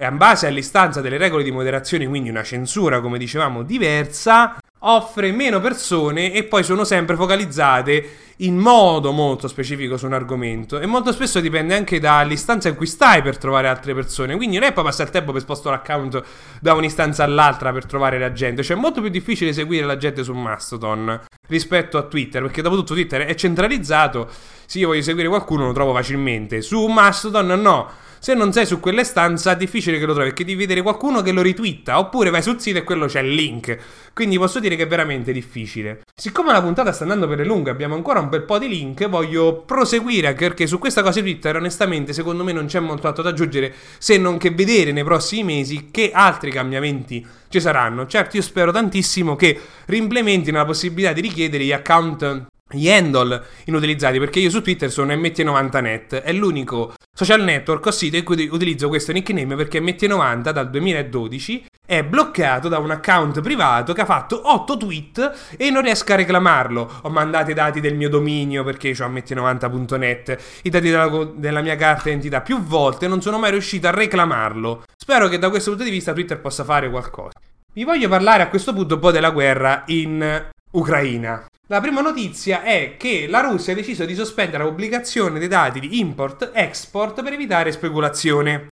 in 0.09 0.17
base 0.17 0.47
all'istanza 0.47 1.01
delle 1.01 1.19
regole 1.19 1.43
di 1.43 1.51
moderazione, 1.51 2.07
quindi 2.07 2.31
una 2.31 2.43
censura, 2.43 3.01
come 3.01 3.19
dicevamo, 3.19 3.63
diversa, 3.63 4.57
offre 4.81 5.33
meno 5.33 5.61
persone 5.61 6.33
e 6.33 6.45
poi 6.45 6.63
sono 6.63 6.85
sempre 6.85 7.17
focalizzate 7.17 8.30
in 8.43 8.57
modo 8.57 9.13
molto 9.13 9.49
specifico 9.49 9.97
su 9.97 10.07
un 10.07 10.13
argomento 10.13 10.79
e 10.79 10.87
molto 10.87 11.13
spesso 11.13 11.41
dipende 11.41 11.75
anche 11.75 11.99
dall'istanza 11.99 12.69
in 12.69 12.77
cui 12.77 12.87
stai 12.87 13.23
per 13.23 13.37
trovare 13.39 13.69
altre 13.69 13.95
persone. 13.95 14.37
Quindi 14.37 14.59
non 14.59 14.69
è 14.69 14.73
poi 14.73 14.85
passare 14.85 15.05
il 15.05 15.11
tempo 15.11 15.33
per 15.33 15.43
spostare 15.43 15.77
l'account 15.77 16.23
da 16.61 16.75
un'istanza 16.75 17.25
all'altra 17.25 17.73
per 17.73 17.87
trovare 17.87 18.19
la 18.19 18.33
gente. 18.33 18.63
Cioè 18.63 18.77
è 18.77 18.81
molto 18.81 19.01
più 19.01 19.11
difficile 19.11 19.53
seguire 19.53 19.85
la 19.87 19.97
gente 19.97 20.23
su 20.23 20.33
Mastodon 20.33 21.21
rispetto 21.49 21.99
a 21.99 22.03
Twitter 22.03 22.43
perché 22.43 22.63
dopo 22.63 22.77
tutto 22.77 22.95
Twitter 22.95 23.23
è 23.23 23.35
centralizzato. 23.35 24.29
Se 24.67 24.79
io 24.79 24.89
voglio 24.89 25.03
seguire 25.03 25.29
qualcuno 25.29 25.67
lo 25.67 25.73
trovo 25.73 25.93
facilmente. 25.93 26.63
Su 26.63 26.87
Mastodon 26.87 27.61
no. 27.61 27.91
Se 28.23 28.35
non 28.35 28.53
sei 28.53 28.67
su 28.67 28.81
quelle 28.81 29.03
stanze 29.03 29.51
è 29.51 29.57
difficile 29.57 29.99
che 29.99 30.05
lo 30.05 30.13
trovi 30.13 30.29
perché 30.29 30.45
devi 30.45 30.59
vedere 30.59 30.83
qualcuno 30.83 31.23
che 31.23 31.33
lo 31.33 31.41
ritwitta 31.41 31.99
oppure 31.99 32.29
vai 32.29 32.43
sul 32.43 32.61
sito 32.61 32.77
e 32.77 32.85
quello 32.85 33.07
c'è 33.07 33.21
il 33.21 33.33
link. 33.33 33.79
Quindi 34.13 34.37
posso 34.37 34.61
dire 34.61 34.77
che 34.77 34.83
è 34.83 34.87
veramente 34.87 35.33
difficile. 35.33 36.03
Siccome 36.15 36.53
la 36.53 36.61
puntata 36.61 36.93
sta 36.93 37.05
andando 37.05 37.27
per 37.27 37.39
le 37.39 37.47
lunghe, 37.47 37.71
abbiamo 37.71 37.95
ancora 37.95 38.21
un 38.21 38.29
bel 38.31 38.45
po' 38.45 38.59
di 38.59 38.69
link, 38.69 39.07
voglio 39.09 39.63
proseguire 39.67 40.29
anche 40.29 40.47
perché 40.47 40.67
su 40.67 40.79
questa 40.79 41.03
cosa 41.03 41.21
di 41.21 41.31
Twitter 41.31 41.57
onestamente 41.57 42.15
secondo 42.15 42.43
me 42.43 42.53
non 42.53 42.65
c'è 42.65 42.81
molto 42.81 43.07
altro 43.07 43.23
da 43.23 43.29
aggiungere 43.29 43.75
se 43.99 44.17
non 44.17 44.39
che 44.39 44.51
vedere 44.51 44.93
nei 44.93 45.05
prossimi 45.05 45.45
mesi 45.45 45.89
che 45.91 46.11
altri 46.13 46.51
cambiamenti 46.51 47.27
ci 47.49 47.61
saranno. 47.61 48.07
Certo, 48.07 48.37
io 48.37 48.43
spero 48.43 48.73
tantissimo 48.73 49.37
che 49.37 49.61
reimplementino 49.85 50.57
la 50.57 50.65
possibilità 50.65 51.13
di 51.13 51.21
richiedere 51.21 51.65
gli 51.65 51.73
account 51.73 52.47
gli 52.71 52.91
handle 52.91 53.43
inutilizzati 53.65 54.19
perché 54.19 54.39
io 54.41 54.51
su 54.51 54.63
Twitter 54.63 54.91
sono 54.91 55.13
MT90net 55.15 56.23
è 56.23 56.33
l'unico 56.33 56.95
social 57.13 57.43
network 57.43 57.87
o 57.87 57.91
sito 57.91 58.17
in 58.17 58.25
cui 58.25 58.49
utilizzo 58.51 58.89
questo 58.89 59.13
nickname 59.13 59.57
perché 59.57 59.81
MT90 59.81 60.51
dal 60.51 60.71
2012 60.71 61.67
è 61.91 62.05
bloccato 62.05 62.69
da 62.69 62.79
un 62.79 62.93
account 62.93 63.41
privato 63.41 63.93
che 63.93 64.03
ha 64.03 64.05
fatto 64.05 64.41
8 64.45 64.77
tweet 64.77 65.55
e 65.57 65.71
non 65.71 65.83
riesco 65.83 66.13
a 66.13 66.17
reclamarlo. 66.17 67.01
Ho 67.03 67.11
mandato 67.11 67.51
i 67.51 67.55
dati 67.55 67.81
del 67.81 67.97
mio 67.97 68.09
dominio 68.09 68.63
perché 68.63 68.91
ho 68.91 69.09
MT90.net 69.09 70.39
i 70.63 70.71
dati 70.71 70.89
della, 70.89 71.29
della 71.35 71.63
mia 71.63 71.75
carta 71.75 72.05
d'identità 72.05 72.43
più 72.43 72.63
volte 72.63 73.07
e 73.07 73.09
non 73.09 73.21
sono 73.21 73.39
mai 73.41 73.51
riuscito 73.51 73.89
a 73.89 73.91
reclamarlo. 73.91 74.85
Spero 74.97 75.27
che 75.27 75.39
da 75.39 75.51
questo 75.51 75.71
punto 75.71 75.85
di 75.85 75.91
vista 75.91 76.13
Twitter 76.13 76.41
possa 76.41 76.63
fare 76.63 76.89
qualcosa. 76.89 77.33
Vi 77.73 77.83
voglio 77.83 78.09
parlare 78.09 78.45
a 78.45 78.49
questo 78.49 78.73
punto 78.73 78.95
un 78.95 79.01
po' 79.01 79.11
della 79.11 79.31
guerra 79.31 79.83
in 79.87 80.49
Ucraina. 80.71 81.45
La 81.71 81.81
prima 81.81 82.01
notizia 82.01 82.65
è 82.65 82.97
che 82.97 83.29
la 83.29 83.43
Russia 83.43 83.73
ha 83.73 83.77
deciso 83.77 84.05
di 84.05 84.17
sospendere 84.17 84.65
la 84.65 84.69
pubblicazione 84.69 85.39
dei 85.39 85.47
dati 85.47 85.79
di 85.79 86.01
import-export 86.01 87.23
per 87.23 87.33
evitare 87.33 87.71
speculazione. 87.71 88.71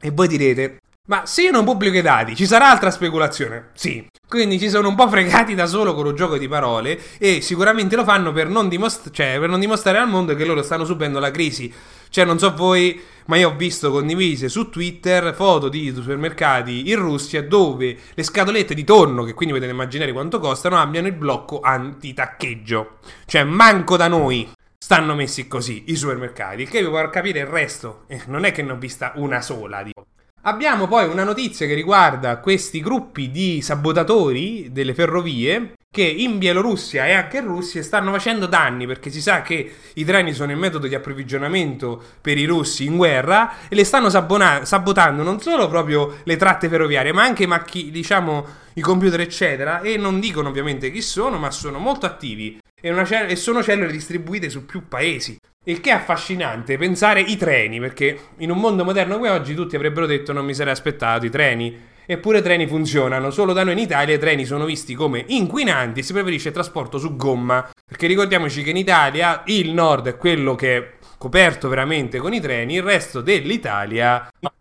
E 0.00 0.10
voi 0.10 0.26
direte, 0.26 0.78
ma 1.06 1.26
se 1.26 1.42
io 1.42 1.50
non 1.50 1.64
pubblico 1.64 1.96
i 1.98 2.02
dati, 2.02 2.34
ci 2.34 2.46
sarà 2.46 2.70
altra 2.70 2.90
speculazione? 2.90 3.70
Sì. 3.74 4.06
Quindi 4.26 4.58
ci 4.58 4.70
sono 4.70 4.88
un 4.88 4.94
po' 4.94 5.08
fregati 5.08 5.54
da 5.54 5.66
solo 5.66 5.94
con 5.94 6.06
un 6.06 6.14
gioco 6.14 6.38
di 6.38 6.48
parole 6.48 6.98
e 7.18 7.40
sicuramente 7.42 7.94
lo 7.94 8.04
fanno 8.04 8.32
per 8.32 8.48
non, 8.48 8.68
dimostra- 8.68 9.10
cioè, 9.10 9.38
per 9.38 9.48
non 9.48 9.60
dimostrare 9.60 9.98
al 9.98 10.08
mondo 10.08 10.34
che 10.34 10.44
loro 10.44 10.62
stanno 10.62 10.84
subendo 10.84 11.18
la 11.18 11.30
crisi. 11.30 11.72
Cioè, 12.08 12.24
non 12.24 12.38
so 12.38 12.54
voi 12.54 13.00
ma 13.26 13.36
io 13.36 13.50
ho 13.50 13.54
visto 13.54 13.90
condivise 13.90 14.48
su 14.48 14.68
Twitter 14.68 15.34
foto 15.34 15.68
di 15.68 15.92
supermercati 15.94 16.90
in 16.90 16.96
Russia 16.96 17.42
dove 17.42 17.96
le 18.14 18.22
scatolette 18.22 18.74
di 18.74 18.84
tonno, 18.84 19.24
che 19.24 19.34
quindi 19.34 19.54
potete 19.54 19.72
immaginare 19.72 20.12
quanto 20.12 20.38
costano, 20.38 20.78
abbiano 20.78 21.06
il 21.06 21.14
blocco 21.14 21.60
antitaccheggio. 21.60 22.98
Cioè, 23.24 23.44
manco 23.44 23.96
da 23.96 24.08
noi 24.08 24.50
stanno 24.78 25.14
messi 25.14 25.48
così 25.48 25.84
i 25.86 25.96
supermercati, 25.96 26.62
il 26.62 26.68
che 26.68 26.82
vi 26.82 26.88
può 26.88 27.08
capire 27.08 27.40
il 27.40 27.46
resto. 27.46 28.04
Eh, 28.08 28.22
non 28.26 28.44
è 28.44 28.52
che 28.52 28.62
ne 28.62 28.72
ho 28.72 28.76
vista 28.76 29.12
una 29.16 29.40
sola, 29.40 29.82
dico. 29.82 30.06
Abbiamo 30.46 30.86
poi 30.86 31.08
una 31.08 31.24
notizia 31.24 31.66
che 31.66 31.72
riguarda 31.72 32.36
questi 32.38 32.80
gruppi 32.82 33.30
di 33.30 33.62
sabotatori 33.62 34.68
delle 34.70 34.92
ferrovie 34.92 35.72
che 35.90 36.02
in 36.02 36.36
Bielorussia 36.36 37.06
e 37.06 37.12
anche 37.12 37.38
in 37.38 37.46
Russia 37.46 37.82
stanno 37.82 38.12
facendo 38.12 38.44
danni 38.44 38.86
perché 38.86 39.08
si 39.10 39.22
sa 39.22 39.40
che 39.40 39.72
i 39.94 40.04
treni 40.04 40.34
sono 40.34 40.52
il 40.52 40.58
metodo 40.58 40.86
di 40.86 40.94
approvvigionamento 40.94 42.02
per 42.20 42.36
i 42.36 42.44
russi 42.44 42.84
in 42.84 42.96
guerra 42.98 43.68
e 43.68 43.74
le 43.74 43.84
stanno 43.84 44.10
sabona- 44.10 44.66
sabotando 44.66 45.22
non 45.22 45.40
solo 45.40 45.66
proprio 45.66 46.18
le 46.24 46.36
tratte 46.36 46.68
ferroviarie 46.68 47.12
ma 47.12 47.22
anche 47.22 47.46
macchi- 47.46 47.90
diciamo 47.90 48.46
i 48.74 48.82
computer 48.82 49.20
eccetera. 49.20 49.80
E 49.80 49.96
non 49.96 50.20
dicono 50.20 50.50
ovviamente 50.50 50.90
chi 50.90 51.00
sono 51.00 51.38
ma 51.38 51.50
sono 51.50 51.78
molto 51.78 52.04
attivi 52.04 52.58
e, 52.78 53.04
ce- 53.06 53.28
e 53.28 53.36
sono 53.36 53.62
cellule 53.62 53.90
distribuite 53.90 54.50
su 54.50 54.66
più 54.66 54.88
paesi 54.88 55.38
il 55.64 55.80
che 55.80 55.90
è 55.90 55.94
affascinante 55.94 56.76
pensare 56.76 57.20
i 57.20 57.36
treni, 57.36 57.80
perché 57.80 58.18
in 58.38 58.50
un 58.50 58.58
mondo 58.58 58.84
moderno 58.84 59.16
come 59.16 59.30
oggi 59.30 59.54
tutti 59.54 59.76
avrebbero 59.76 60.06
detto 60.06 60.32
non 60.32 60.44
mi 60.44 60.54
sarei 60.54 60.72
aspettato 60.72 61.26
i 61.26 61.30
treni. 61.30 61.92
Eppure 62.06 62.38
i 62.38 62.42
treni 62.42 62.66
funzionano, 62.66 63.30
solo 63.30 63.54
da 63.54 63.64
noi 63.64 63.72
in 63.72 63.78
Italia 63.78 64.14
i 64.14 64.18
treni 64.18 64.44
sono 64.44 64.66
visti 64.66 64.94
come 64.94 65.24
inquinanti 65.26 66.00
e 66.00 66.02
si 66.02 66.12
preferisce 66.12 66.48
il 66.48 66.54
trasporto 66.54 66.98
su 66.98 67.16
gomma. 67.16 67.70
Perché 67.86 68.06
ricordiamoci 68.06 68.62
che 68.62 68.70
in 68.70 68.76
Italia 68.76 69.42
il 69.46 69.72
nord 69.72 70.08
è 70.08 70.16
quello 70.18 70.54
che 70.54 70.76
è 70.76 70.92
coperto 71.16 71.68
veramente 71.68 72.18
con 72.18 72.34
i 72.34 72.40
treni, 72.40 72.74
il 72.74 72.82
resto 72.82 73.22
dell'Italia 73.22 74.28
no. 74.40 74.52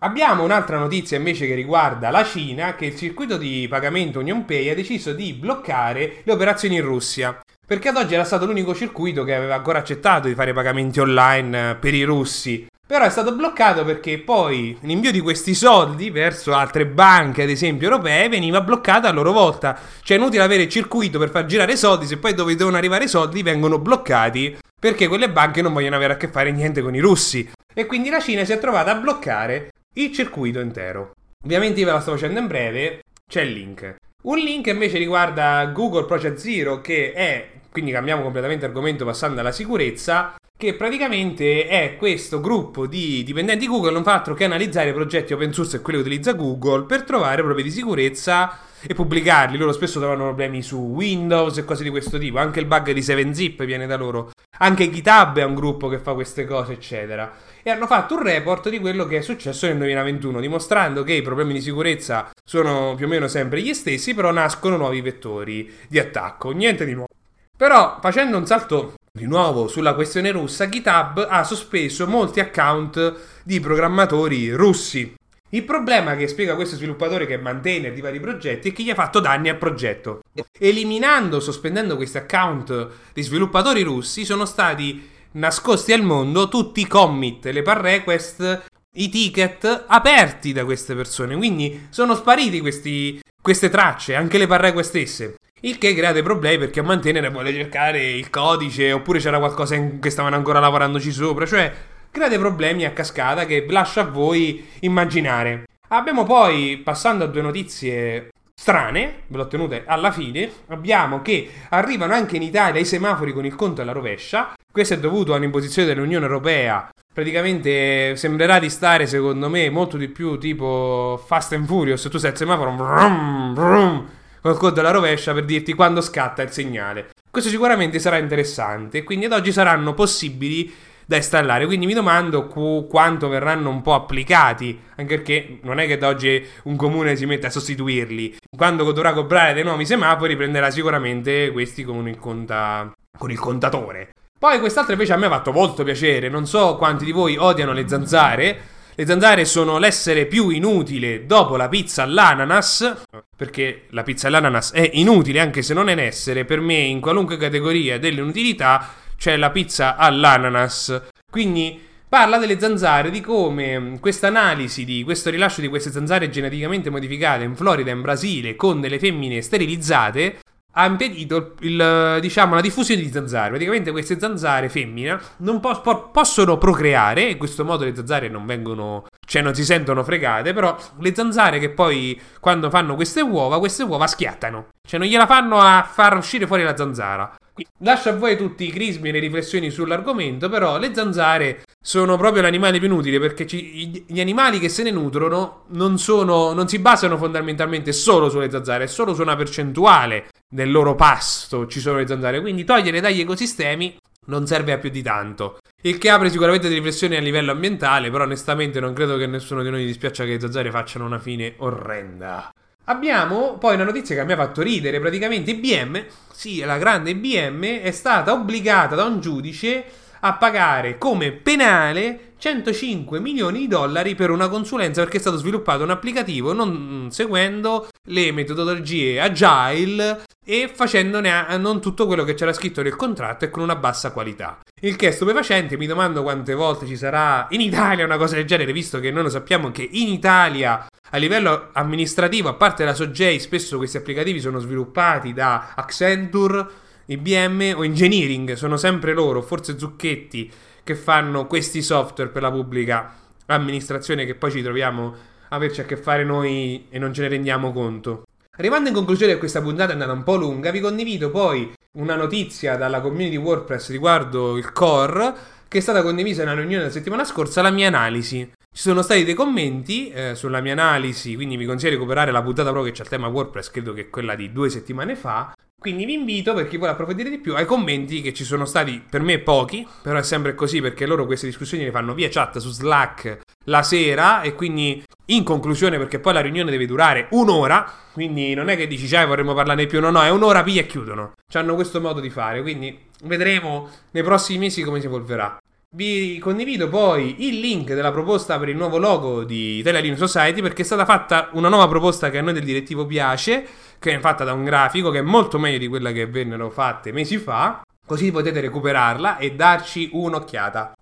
Abbiamo 0.00 0.44
un'altra 0.44 0.78
notizia 0.78 1.16
invece 1.16 1.46
che 1.46 1.54
riguarda 1.54 2.10
la 2.10 2.24
Cina, 2.24 2.76
che 2.76 2.86
il 2.86 2.96
circuito 2.96 3.36
di 3.36 3.66
pagamento 3.68 4.20
Union 4.20 4.44
Pay 4.44 4.68
ha 4.68 4.74
deciso 4.74 5.12
di 5.12 5.32
bloccare 5.32 6.20
le 6.22 6.32
operazioni 6.32 6.76
in 6.76 6.82
Russia. 6.82 7.40
Perché 7.68 7.88
ad 7.90 7.98
oggi 7.98 8.14
era 8.14 8.24
stato 8.24 8.46
l'unico 8.46 8.74
circuito 8.74 9.24
che 9.24 9.34
aveva 9.34 9.56
ancora 9.56 9.80
accettato 9.80 10.26
di 10.26 10.34
fare 10.34 10.54
pagamenti 10.54 11.00
online 11.00 11.76
per 11.78 11.92
i 11.92 12.02
russi. 12.02 12.66
Però 12.86 13.04
è 13.04 13.10
stato 13.10 13.34
bloccato 13.34 13.84
perché 13.84 14.18
poi 14.20 14.74
l'invio 14.80 15.12
di 15.12 15.20
questi 15.20 15.52
soldi 15.52 16.08
verso 16.08 16.54
altre 16.54 16.86
banche, 16.86 17.42
ad 17.42 17.50
esempio 17.50 17.90
europee, 17.90 18.30
veniva 18.30 18.62
bloccato 18.62 19.06
a 19.06 19.12
loro 19.12 19.32
volta. 19.32 19.78
Cioè 20.02 20.16
è 20.16 20.18
inutile 20.18 20.42
avere 20.42 20.66
circuito 20.66 21.18
per 21.18 21.28
far 21.28 21.44
girare 21.44 21.74
i 21.74 21.76
soldi, 21.76 22.06
se 22.06 22.16
poi 22.16 22.32
dove 22.32 22.54
devono 22.54 22.78
arrivare 22.78 23.04
i 23.04 23.08
soldi 23.08 23.42
vengono 23.42 23.78
bloccati 23.78 24.56
perché 24.80 25.06
quelle 25.06 25.28
banche 25.28 25.60
non 25.60 25.74
vogliono 25.74 25.96
avere 25.96 26.14
a 26.14 26.16
che 26.16 26.28
fare 26.28 26.50
niente 26.50 26.80
con 26.80 26.94
i 26.94 27.00
russi. 27.00 27.50
E 27.74 27.84
quindi 27.84 28.08
la 28.08 28.20
Cina 28.20 28.46
si 28.46 28.52
è 28.52 28.58
trovata 28.58 28.92
a 28.92 28.98
bloccare 28.98 29.72
il 29.96 30.10
circuito 30.10 30.60
intero. 30.60 31.12
Ovviamente 31.44 31.80
io 31.80 31.86
ve 31.86 31.92
la 31.92 32.00
sto 32.00 32.12
facendo 32.12 32.40
in 32.40 32.46
breve, 32.46 33.02
c'è 33.28 33.42
il 33.42 33.52
link. 33.52 33.96
Un 34.28 34.36
link 34.40 34.66
invece 34.66 34.98
riguarda 34.98 35.64
Google 35.72 36.04
Project 36.04 36.36
Zero 36.36 36.82
che 36.82 37.12
è, 37.14 37.48
quindi 37.72 37.90
cambiamo 37.92 38.20
completamente 38.20 38.66
argomento 38.66 39.06
passando 39.06 39.40
alla 39.40 39.52
sicurezza, 39.52 40.34
che 40.54 40.74
praticamente 40.74 41.66
è 41.66 41.96
questo 41.96 42.38
gruppo 42.38 42.86
di 42.86 43.24
dipendenti 43.24 43.66
Google 43.66 43.92
non 43.92 44.02
fa 44.02 44.12
altro 44.12 44.34
che 44.34 44.44
analizzare 44.44 44.92
progetti 44.92 45.32
open 45.32 45.54
source 45.54 45.76
e 45.76 45.80
quelli 45.80 46.02
che 46.02 46.08
utilizza 46.08 46.34
Google 46.34 46.84
per 46.84 47.04
trovare 47.04 47.42
problemi 47.42 47.62
di 47.62 47.74
sicurezza 47.74 48.58
e 48.86 48.92
pubblicarli. 48.92 49.56
Loro 49.56 49.72
spesso 49.72 49.98
trovano 49.98 50.24
problemi 50.24 50.60
su 50.60 50.76
Windows 50.76 51.56
e 51.56 51.64
cose 51.64 51.82
di 51.82 51.88
questo 51.88 52.18
tipo. 52.18 52.36
Anche 52.36 52.60
il 52.60 52.66
bug 52.66 52.92
di 52.92 53.00
7zip 53.00 53.64
viene 53.64 53.86
da 53.86 53.96
loro. 53.96 54.30
Anche 54.58 54.90
GitHub 54.90 55.38
è 55.38 55.44
un 55.44 55.54
gruppo 55.54 55.88
che 55.88 56.00
fa 56.00 56.12
queste 56.12 56.44
cose, 56.44 56.74
eccetera. 56.74 57.32
E 57.62 57.70
hanno 57.70 57.86
fatto 57.86 58.14
un 58.14 58.22
report 58.22 58.68
di 58.68 58.78
quello 58.78 59.06
che 59.06 59.18
è 59.18 59.20
successo 59.20 59.66
nel 59.66 59.78
2021, 59.78 60.40
dimostrando 60.40 61.02
che 61.02 61.12
i 61.12 61.22
problemi 61.22 61.54
di 61.54 61.60
sicurezza 61.60 62.30
sono 62.44 62.94
più 62.94 63.06
o 63.06 63.08
meno 63.08 63.26
sempre 63.26 63.60
gli 63.60 63.74
stessi, 63.74 64.14
però 64.14 64.30
nascono 64.30 64.76
nuovi 64.76 65.00
vettori 65.00 65.70
di 65.88 65.98
attacco. 65.98 66.50
Niente 66.52 66.84
di 66.84 66.92
nuovo. 66.92 67.08
Però, 67.56 67.98
facendo 68.00 68.36
un 68.36 68.46
salto 68.46 68.94
di 69.12 69.26
nuovo 69.26 69.66
sulla 69.66 69.94
questione 69.94 70.30
russa, 70.30 70.68
GitHub 70.68 71.26
ha 71.28 71.42
sospeso 71.42 72.06
molti 72.06 72.38
account 72.38 73.14
di 73.42 73.58
programmatori 73.58 74.52
russi. 74.52 75.16
Il 75.50 75.64
problema 75.64 76.14
che 76.14 76.28
spiega 76.28 76.54
questo 76.54 76.76
sviluppatore 76.76 77.26
che 77.26 77.34
è 77.34 77.38
maintainer 77.38 77.92
di 77.92 78.02
vari 78.02 78.20
progetti 78.20 78.68
è 78.68 78.72
che 78.72 78.82
gli 78.82 78.90
ha 78.90 78.94
fatto 78.94 79.18
danni 79.18 79.48
al 79.48 79.56
progetto. 79.56 80.20
Eliminando, 80.58 81.40
sospendendo 81.40 81.96
questi 81.96 82.18
account 82.18 82.88
di 83.14 83.22
sviluppatori 83.22 83.82
russi, 83.82 84.24
sono 84.24 84.44
stati 84.44 85.16
nascosti 85.38 85.92
al 85.92 86.02
mondo 86.02 86.48
tutti 86.48 86.80
i 86.80 86.86
commit, 86.86 87.46
le 87.46 87.62
pull 87.62 87.80
request, 87.80 88.64
i 88.94 89.08
ticket 89.08 89.84
aperti 89.86 90.52
da 90.52 90.64
queste 90.64 90.94
persone. 90.94 91.36
Quindi 91.36 91.86
sono 91.90 92.14
spariti 92.14 92.60
questi, 92.60 93.20
queste 93.40 93.68
tracce, 93.68 94.14
anche 94.14 94.38
le 94.38 94.46
pull 94.46 94.58
request 94.58 94.88
stesse. 94.88 95.34
Il 95.60 95.78
che 95.78 95.94
crea 95.94 96.12
dei 96.12 96.22
problemi 96.22 96.58
perché 96.58 96.80
a 96.80 96.84
mantenere 96.84 97.30
vuole 97.30 97.52
cercare 97.52 98.10
il 98.10 98.30
codice 98.30 98.92
oppure 98.92 99.18
c'era 99.18 99.38
qualcosa 99.38 99.74
in, 99.74 99.98
che 99.98 100.10
stavano 100.10 100.36
ancora 100.36 100.60
lavorandoci 100.60 101.10
sopra. 101.10 101.46
Cioè, 101.46 101.72
crea 102.10 102.28
dei 102.28 102.38
problemi 102.38 102.84
a 102.84 102.92
cascata 102.92 103.44
che 103.44 103.66
lascio 103.68 104.00
a 104.00 104.04
voi 104.04 104.64
immaginare. 104.80 105.64
Abbiamo 105.88 106.24
poi, 106.24 106.80
passando 106.84 107.24
a 107.24 107.28
due 107.28 107.42
notizie 107.42 108.28
strane, 108.58 109.22
ve 109.28 109.36
l'ho 109.36 109.46
tenute 109.46 109.84
alla 109.86 110.10
fine, 110.10 110.50
abbiamo 110.66 111.22
che 111.22 111.48
arrivano 111.68 112.12
anche 112.12 112.34
in 112.34 112.42
Italia 112.42 112.80
i 112.80 112.84
semafori 112.84 113.32
con 113.32 113.46
il 113.46 113.54
conto 113.54 113.82
alla 113.82 113.92
rovescia. 113.92 114.54
Questo 114.70 114.94
è 114.94 114.98
dovuto 114.98 115.32
all'imposizione 115.32 115.86
dell'Unione 115.86 116.26
Europea. 116.26 116.88
Praticamente 117.14 118.16
sembrerà 118.16 118.58
di 118.58 118.68
stare, 118.68 119.06
secondo 119.06 119.48
me, 119.48 119.70
molto 119.70 119.96
di 119.96 120.08
più 120.08 120.38
tipo 120.38 121.22
Fast 121.24 121.52
and 121.52 121.66
Furious. 121.66 122.08
Tu 122.10 122.18
sei 122.18 122.30
al 122.30 122.36
semaforo, 122.36 122.72
brum, 122.72 123.54
brum, 123.54 124.08
col 124.40 124.58
conto 124.58 124.80
alla 124.80 124.90
rovescia 124.90 125.32
per 125.32 125.44
dirti 125.44 125.72
quando 125.72 126.00
scatta 126.00 126.42
il 126.42 126.50
segnale. 126.50 127.10
Questo 127.30 127.50
sicuramente 127.50 128.00
sarà 128.00 128.18
interessante. 128.18 129.04
Quindi 129.04 129.26
ad 129.26 129.32
oggi 129.32 129.52
saranno 129.52 129.94
possibili 129.94 130.74
da 131.08 131.16
installare. 131.16 131.64
Quindi 131.64 131.86
mi 131.86 131.94
domando 131.94 132.46
cu- 132.46 132.86
quanto 132.86 133.28
verranno 133.28 133.70
un 133.70 133.80
po' 133.80 133.94
applicati, 133.94 134.78
anche 134.96 135.16
perché 135.16 135.58
non 135.62 135.80
è 135.80 135.86
che 135.86 135.96
da 135.96 136.08
oggi 136.08 136.44
un 136.64 136.76
comune 136.76 137.16
si 137.16 137.24
mette 137.24 137.46
a 137.46 137.50
sostituirli. 137.50 138.36
Quando 138.54 138.84
dovrà 138.92 139.14
comprare 139.14 139.54
dei 139.54 139.64
nuovi 139.64 139.86
semafori 139.86 140.36
prenderà 140.36 140.70
sicuramente 140.70 141.50
questi 141.50 141.82
con 141.82 142.06
il, 142.06 142.18
conta- 142.18 142.92
con 143.18 143.30
il 143.30 143.38
contatore. 143.38 144.10
Poi 144.38 144.60
quest'altro 144.60 144.92
invece 144.92 145.14
a 145.14 145.16
me 145.16 145.26
ha 145.26 145.30
fatto 145.30 145.50
molto 145.50 145.82
piacere, 145.82 146.28
non 146.28 146.46
so 146.46 146.76
quanti 146.76 147.06
di 147.06 147.12
voi 147.12 147.38
odiano 147.38 147.72
le 147.72 147.88
zanzare. 147.88 148.60
Le 148.94 149.06
zanzare 149.06 149.46
sono 149.46 149.78
l'essere 149.78 150.26
più 150.26 150.50
inutile 150.50 151.24
dopo 151.24 151.56
la 151.56 151.68
pizza 151.68 152.02
all'ananas, 152.02 153.04
perché 153.34 153.86
la 153.90 154.02
pizza 154.02 154.26
all'ananas 154.26 154.72
è 154.72 154.90
inutile 154.94 155.40
anche 155.40 155.62
se 155.62 155.72
non 155.72 155.88
è 155.88 155.92
un 155.94 156.00
essere, 156.00 156.44
per 156.44 156.60
me 156.60 156.74
in 156.74 157.00
qualunque 157.00 157.38
categoria 157.38 157.98
dell'inutilità 157.98 159.06
c'è 159.18 159.36
la 159.36 159.50
pizza 159.50 159.96
all'ananas. 159.96 161.02
Quindi 161.30 161.86
parla 162.08 162.38
delle 162.38 162.58
zanzare, 162.58 163.10
di 163.10 163.20
come 163.20 163.98
questa 164.00 164.28
analisi 164.28 164.84
di 164.84 165.02
questo 165.02 165.28
rilascio 165.28 165.60
di 165.60 165.68
queste 165.68 165.90
zanzare 165.90 166.30
geneticamente 166.30 166.88
modificate 166.88 167.44
in 167.44 167.56
Florida 167.56 167.90
e 167.90 167.94
in 167.94 168.00
Brasile 168.00 168.56
con 168.56 168.80
delle 168.80 168.98
femmine 168.98 169.42
sterilizzate 169.42 170.38
ha 170.72 170.86
impedito 170.86 171.54
il, 171.60 172.18
diciamo, 172.20 172.54
la 172.54 172.60
diffusione 172.60 173.00
di 173.02 173.10
zanzare. 173.10 173.48
Praticamente 173.48 173.90
queste 173.90 174.18
zanzare 174.18 174.68
femmine 174.68 175.18
non 175.38 175.58
po- 175.58 175.80
po- 175.80 176.10
possono 176.10 176.56
procreare, 176.56 177.22
in 177.22 177.38
questo 177.38 177.64
modo 177.64 177.84
le 177.84 177.94
zanzare 177.96 178.28
non 178.28 178.46
vengono, 178.46 179.06
cioè 179.26 179.42
non 179.42 179.54
si 179.54 179.64
sentono 179.64 180.04
fregate, 180.04 180.52
però 180.52 180.76
le 181.00 181.14
zanzare 181.14 181.58
che 181.58 181.70
poi 181.70 182.20
quando 182.38 182.70
fanno 182.70 182.94
queste 182.94 183.20
uova, 183.20 183.58
queste 183.58 183.82
uova 183.82 184.06
schiattano. 184.06 184.68
Cioè 184.86 185.00
non 185.00 185.08
gliela 185.08 185.26
fanno 185.26 185.58
a 185.58 185.82
far 185.90 186.16
uscire 186.16 186.46
fuori 186.46 186.62
la 186.62 186.76
zanzara. 186.76 187.34
Lascio 187.78 188.10
a 188.10 188.16
voi 188.16 188.36
tutti 188.36 188.66
i 188.66 188.70
crismi 188.70 189.08
e 189.08 189.12
le 189.12 189.18
riflessioni 189.18 189.70
sull'argomento, 189.70 190.48
però 190.48 190.78
le 190.78 190.94
zanzare 190.94 191.62
sono 191.80 192.16
proprio 192.16 192.42
l'animale 192.42 192.78
più 192.78 192.88
inutile 192.88 193.18
perché 193.18 193.46
ci, 193.46 194.04
gli 194.06 194.20
animali 194.20 194.58
che 194.58 194.68
se 194.68 194.82
ne 194.82 194.90
nutrono 194.90 195.64
non, 195.68 195.98
sono, 195.98 196.52
non 196.52 196.68
si 196.68 196.78
basano 196.78 197.16
fondamentalmente 197.16 197.92
solo 197.92 198.28
sulle 198.28 198.50
zanzare, 198.50 198.84
è 198.84 198.88
solo 198.88 199.14
su 199.14 199.22
una 199.22 199.36
percentuale 199.36 200.28
del 200.50 200.70
loro 200.70 200.94
pasto 200.94 201.66
ci 201.66 201.80
sono 201.80 201.98
le 201.98 202.06
zanzare, 202.06 202.40
quindi 202.40 202.64
togliere 202.64 203.00
dagli 203.00 203.20
ecosistemi 203.20 203.96
non 204.26 204.46
serve 204.46 204.72
a 204.72 204.78
più 204.78 204.90
di 204.90 205.02
tanto. 205.02 205.58
Il 205.82 205.98
che 205.98 206.10
apre 206.10 206.30
sicuramente 206.30 206.68
delle 206.68 206.80
riflessioni 206.80 207.16
a 207.16 207.20
livello 207.20 207.52
ambientale, 207.52 208.10
però 208.10 208.24
onestamente 208.24 208.80
non 208.80 208.92
credo 208.92 209.16
che 209.16 209.26
nessuno 209.26 209.62
di 209.62 209.70
noi 209.70 209.86
dispiaccia 209.86 210.24
che 210.24 210.32
le 210.32 210.40
zanzare 210.40 210.70
facciano 210.70 211.06
una 211.06 211.18
fine 211.18 211.54
orrenda. 211.58 212.50
Abbiamo 212.90 213.58
poi 213.58 213.74
una 213.74 213.84
notizia 213.84 214.16
che 214.16 214.24
mi 214.24 214.32
ha 214.32 214.36
fatto 214.36 214.62
ridere, 214.62 214.98
praticamente 214.98 215.50
IBM, 215.50 216.06
sì, 216.32 216.60
la 216.60 216.78
grande 216.78 217.10
IBM, 217.10 217.80
è 217.80 217.90
stata 217.90 218.32
obbligata 218.32 218.94
da 218.94 219.04
un 219.04 219.20
giudice 219.20 219.84
a 220.20 220.34
pagare 220.34 220.98
come 220.98 221.32
penale 221.32 222.32
105 222.38 223.18
milioni 223.20 223.60
di 223.60 223.68
dollari 223.68 224.14
per 224.14 224.30
una 224.30 224.48
consulenza 224.48 225.02
perché 225.02 225.16
è 225.16 225.20
stato 225.20 225.36
sviluppato 225.36 225.82
un 225.82 225.90
applicativo 225.90 226.52
non 226.52 227.08
seguendo 227.10 227.88
le 228.04 228.32
metodologie 228.32 229.20
agile 229.20 230.22
e 230.44 230.70
facendone 230.72 231.58
non 231.58 231.80
tutto 231.80 232.06
quello 232.06 232.24
che 232.24 232.32
c'era 232.32 232.54
scritto 232.54 232.80
nel 232.80 232.96
contratto 232.96 233.44
e 233.44 233.50
con 233.50 233.62
una 233.62 233.76
bassa 233.76 234.12
qualità. 234.12 234.60
Il 234.80 234.96
che 234.96 235.08
è 235.08 235.10
stupefacente, 235.10 235.76
mi 235.76 235.86
domando 235.86 236.22
quante 236.22 236.54
volte 236.54 236.86
ci 236.86 236.96
sarà 236.96 237.48
in 237.50 237.60
Italia 237.60 238.06
una 238.06 238.16
cosa 238.16 238.36
del 238.36 238.46
genere, 238.46 238.72
visto 238.72 238.98
che 238.98 239.10
noi 239.10 239.24
lo 239.24 239.28
sappiamo 239.28 239.70
che 239.70 239.86
in 239.90 240.08
Italia 240.08 240.86
a 241.10 241.16
livello 241.18 241.68
amministrativo, 241.72 242.48
a 242.48 242.54
parte 242.54 242.84
la 242.84 242.94
Sogei, 242.94 243.40
spesso 243.40 243.76
questi 243.76 243.98
applicativi 243.98 244.40
sono 244.40 244.58
sviluppati 244.58 245.34
da 245.34 245.72
Accenture, 245.74 246.66
IBM 247.10 247.72
o 247.74 247.84
Engineering, 247.84 248.52
sono 248.52 248.76
sempre 248.76 249.14
loro, 249.14 249.40
forse 249.40 249.78
Zucchetti, 249.78 250.50
che 250.84 250.94
fanno 250.94 251.46
questi 251.46 251.80
software 251.80 252.30
per 252.30 252.42
la 252.42 252.50
pubblica 252.50 253.14
amministrazione 253.46 254.26
che 254.26 254.34
poi 254.34 254.50
ci 254.50 254.62
troviamo 254.62 255.14
a 255.48 255.56
averci 255.56 255.80
a 255.80 255.84
che 255.84 255.96
fare 255.96 256.22
noi 256.22 256.86
e 256.90 256.98
non 256.98 257.14
ce 257.14 257.22
ne 257.22 257.28
rendiamo 257.28 257.72
conto. 257.72 258.24
Arrivando 258.58 258.90
in 258.90 258.94
conclusione 258.94 259.32
che 259.32 259.38
questa 259.38 259.62
puntata 259.62 259.90
è 259.90 259.92
andata 259.94 260.12
un 260.12 260.22
po' 260.22 260.36
lunga, 260.36 260.70
vi 260.70 260.80
condivido 260.80 261.30
poi 261.30 261.72
una 261.92 262.14
notizia 262.14 262.76
dalla 262.76 263.00
community 263.00 263.36
WordPress 263.36 263.88
riguardo 263.90 264.58
il 264.58 264.70
core 264.72 265.34
che 265.66 265.78
è 265.78 265.80
stata 265.80 266.02
condivisa 266.02 266.44
nella 266.44 266.60
riunione 266.60 266.84
la 266.84 266.90
settimana 266.90 267.24
scorsa, 267.24 267.62
la 267.62 267.70
mia 267.70 267.88
analisi. 267.88 268.50
Ci 268.70 268.82
sono 268.82 269.00
stati 269.00 269.24
dei 269.24 269.34
commenti 269.34 270.10
eh, 270.10 270.34
sulla 270.34 270.60
mia 270.60 270.72
analisi, 270.72 271.34
quindi 271.36 271.56
vi 271.56 271.64
consiglio 271.64 271.92
di 271.92 271.96
recuperare 271.96 272.32
la 272.32 272.42
puntata 272.42 272.70
proprio 272.70 272.92
che 272.92 272.98
c'è 272.98 273.04
il 273.04 273.08
tema 273.08 273.28
WordPress, 273.28 273.70
credo 273.70 273.94
che 273.94 274.02
è 274.02 274.10
quella 274.10 274.34
di 274.34 274.52
due 274.52 274.68
settimane 274.68 275.16
fa. 275.16 275.54
Quindi 275.80 276.06
vi 276.06 276.14
invito, 276.14 276.54
per 276.54 276.66
chi 276.66 276.76
vuole 276.76 276.90
approfondire 276.90 277.30
di 277.30 277.38
più, 277.38 277.54
ai 277.54 277.64
commenti 277.64 278.20
che 278.20 278.34
ci 278.34 278.42
sono 278.42 278.64
stati 278.64 279.00
per 279.08 279.22
me 279.22 279.38
pochi, 279.38 279.86
però 280.02 280.18
è 280.18 280.24
sempre 280.24 280.56
così 280.56 280.80
perché 280.80 281.06
loro 281.06 281.24
queste 281.24 281.46
discussioni 281.46 281.84
le 281.84 281.92
fanno 281.92 282.14
via 282.14 282.28
chat 282.28 282.58
su 282.58 282.70
Slack, 282.70 283.38
la 283.66 283.84
sera 283.84 284.42
e 284.42 284.54
quindi 284.54 285.00
in 285.26 285.44
conclusione 285.44 285.96
perché 285.96 286.18
poi 286.18 286.32
la 286.32 286.40
riunione 286.40 286.72
deve 286.72 286.84
durare 286.84 287.28
un'ora, 287.30 287.88
quindi 288.12 288.54
non 288.54 288.70
è 288.70 288.76
che 288.76 288.88
dici 288.88 289.06
cioè 289.06 289.24
vorremmo 289.24 289.54
parlare 289.54 289.82
di 289.82 289.86
più, 289.86 290.00
no 290.00 290.10
no, 290.10 290.20
è 290.20 290.30
un'ora 290.30 290.64
piglia 290.64 290.80
e 290.80 290.86
chiudono. 290.86 291.34
Hanno 291.52 291.76
questo 291.76 292.00
modo 292.00 292.18
di 292.18 292.28
fare, 292.28 292.60
quindi 292.60 292.98
vedremo 293.22 293.88
nei 294.10 294.24
prossimi 294.24 294.58
mesi 294.58 294.82
come 294.82 294.98
si 294.98 295.06
evolverà. 295.06 295.58
Vi 295.90 296.38
condivido 296.38 296.90
poi 296.90 297.46
il 297.48 297.60
link 297.60 297.94
della 297.94 298.12
proposta 298.12 298.58
per 298.58 298.68
il 298.68 298.76
nuovo 298.76 298.98
logo 298.98 299.42
di 299.42 299.78
Italian 299.78 300.18
Society 300.18 300.60
perché 300.60 300.82
è 300.82 300.84
stata 300.84 301.06
fatta 301.06 301.48
una 301.54 301.70
nuova 301.70 301.88
proposta 301.88 302.28
che 302.28 302.36
a 302.36 302.42
noi 302.42 302.52
del 302.52 302.62
direttivo 302.64 303.06
piace, 303.06 303.66
che 303.98 304.14
è 304.14 304.18
fatta 304.20 304.44
da 304.44 304.52
un 304.52 304.64
grafico 304.64 305.10
che 305.10 305.20
è 305.20 305.22
molto 305.22 305.58
meglio 305.58 305.78
di 305.78 305.88
quella 305.88 306.12
che 306.12 306.26
vennero 306.26 306.68
fatte 306.68 307.10
mesi 307.10 307.38
fa, 307.38 307.80
così 308.06 308.30
potete 308.30 308.60
recuperarla 308.60 309.38
e 309.38 309.54
darci 309.54 310.10
un'occhiata. 310.12 310.92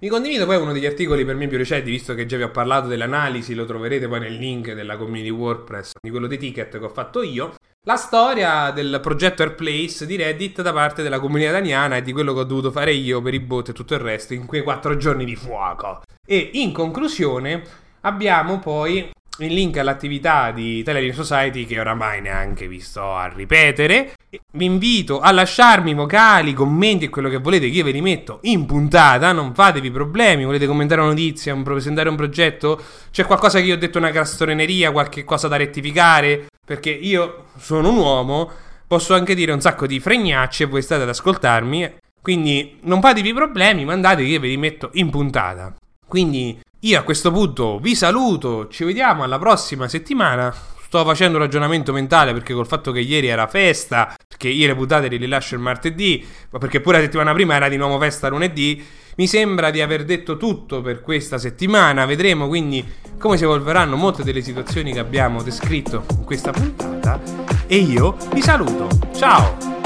Vi 0.00 0.08
condivido 0.08 0.44
poi 0.44 0.56
uno 0.56 0.72
degli 0.72 0.86
articoli 0.86 1.24
per 1.24 1.36
me 1.36 1.46
più 1.46 1.56
recenti, 1.56 1.92
visto 1.92 2.12
che 2.12 2.26
già 2.26 2.36
vi 2.36 2.42
ho 2.42 2.50
parlato 2.50 2.88
dell'analisi, 2.88 3.54
lo 3.54 3.64
troverete 3.64 4.08
poi 4.08 4.18
nel 4.18 4.34
link 4.34 4.72
della 4.72 4.96
community 4.96 5.30
WordPress, 5.30 5.92
di 6.02 6.10
quello 6.10 6.26
dei 6.26 6.38
ticket 6.38 6.76
che 6.76 6.84
ho 6.84 6.88
fatto 6.88 7.22
io. 7.22 7.54
La 7.84 7.96
storia 7.96 8.70
del 8.70 9.00
progetto 9.02 9.42
Airplace 9.42 10.06
di 10.06 10.14
Reddit 10.14 10.62
da 10.62 10.72
parte 10.72 11.02
della 11.02 11.18
comunità 11.18 11.48
italiana 11.48 11.96
e 11.96 12.02
di 12.02 12.12
quello 12.12 12.32
che 12.32 12.38
ho 12.38 12.44
dovuto 12.44 12.70
fare 12.70 12.92
io 12.92 13.20
per 13.20 13.34
i 13.34 13.40
bot 13.40 13.70
e 13.70 13.72
tutto 13.72 13.94
il 13.94 14.00
resto 14.00 14.34
in 14.34 14.46
quei 14.46 14.62
quattro 14.62 14.96
giorni 14.96 15.24
di 15.24 15.34
fuoco. 15.34 16.02
E 16.24 16.50
in 16.52 16.72
conclusione 16.72 17.64
abbiamo 18.02 18.60
poi 18.60 19.10
il 19.38 19.52
link 19.52 19.78
all'attività 19.78 20.50
di 20.50 20.82
Telegram 20.82 21.14
Society 21.14 21.64
che 21.64 21.80
oramai 21.80 22.20
neanche 22.20 22.68
vi 22.68 22.80
sto 22.80 23.14
a 23.14 23.28
ripetere. 23.28 24.12
Vi 24.52 24.64
invito 24.64 25.20
a 25.20 25.30
lasciarmi 25.32 25.94
vocali, 25.94 26.52
commenti 26.52 27.06
e 27.06 27.08
quello 27.08 27.28
che 27.28 27.38
volete 27.38 27.68
che 27.70 27.76
io 27.76 27.84
ve 27.84 27.90
li 27.90 28.00
metto 28.00 28.38
in 28.42 28.66
puntata, 28.66 29.32
non 29.32 29.54
fatevi 29.54 29.90
problemi, 29.90 30.44
volete 30.44 30.66
commentare 30.66 31.00
una 31.00 31.10
notizia, 31.10 31.54
un, 31.54 31.62
presentare 31.62 32.08
un 32.08 32.16
progetto, 32.16 32.80
c'è 33.10 33.24
qualcosa 33.24 33.58
che 33.58 33.66
io 33.66 33.74
ho 33.74 33.78
detto 33.78 33.98
una 33.98 34.10
castroneria, 34.10 34.92
qualche 34.92 35.24
cosa 35.24 35.48
da 35.48 35.56
rettificare, 35.56 36.46
perché 36.64 36.90
io 36.90 37.46
sono 37.56 37.90
un 37.90 37.96
uomo, 37.96 38.50
posso 38.86 39.14
anche 39.14 39.34
dire 39.34 39.52
un 39.52 39.60
sacco 39.60 39.86
di 39.86 40.00
fregnacce 40.00 40.66
voi 40.66 40.82
state 40.82 41.02
ad 41.02 41.08
ascoltarmi, 41.08 41.94
quindi 42.20 42.78
non 42.82 43.00
fatevi 43.00 43.32
problemi, 43.32 43.84
mandate 43.84 44.22
che 44.22 44.28
io 44.28 44.40
ve 44.40 44.48
li 44.48 44.56
metto 44.56 44.90
in 44.94 45.10
puntata. 45.10 45.74
Quindi 46.06 46.60
io 46.84 46.98
a 46.98 47.02
questo 47.02 47.30
punto 47.30 47.78
vi 47.78 47.94
saluto, 47.94 48.66
ci 48.68 48.84
vediamo 48.84 49.22
alla 49.22 49.38
prossima 49.38 49.86
settimana. 49.86 50.52
Sto 50.84 51.04
facendo 51.04 51.38
un 51.38 51.44
ragionamento 51.44 51.92
mentale 51.92 52.32
perché 52.32 52.52
col 52.52 52.66
fatto 52.66 52.92
che 52.92 53.00
ieri 53.00 53.28
era 53.28 53.46
festa, 53.46 54.14
che 54.36 54.48
io 54.48 54.66
le 54.66 54.74
puntate 54.74 55.08
le 55.08 55.16
rilascio 55.16 55.54
il 55.54 55.60
martedì, 55.60 56.26
ma 56.50 56.58
perché 56.58 56.80
pure 56.80 56.98
la 56.98 57.04
settimana 57.04 57.32
prima 57.32 57.54
era 57.54 57.68
di 57.68 57.76
nuovo 57.76 57.98
festa 57.98 58.28
lunedì, 58.28 58.84
mi 59.16 59.26
sembra 59.26 59.70
di 59.70 59.80
aver 59.80 60.04
detto 60.04 60.36
tutto 60.36 60.82
per 60.82 61.00
questa 61.00 61.38
settimana. 61.38 62.04
Vedremo 62.04 62.48
quindi 62.48 62.84
come 63.16 63.36
si 63.36 63.44
evolveranno 63.44 63.94
molte 63.96 64.24
delle 64.24 64.42
situazioni 64.42 64.92
che 64.92 64.98
abbiamo 64.98 65.42
descritto 65.42 66.04
in 66.10 66.24
questa 66.24 66.50
puntata. 66.50 67.20
E 67.66 67.76
io 67.76 68.16
vi 68.32 68.42
saluto. 68.42 68.88
Ciao! 69.14 69.81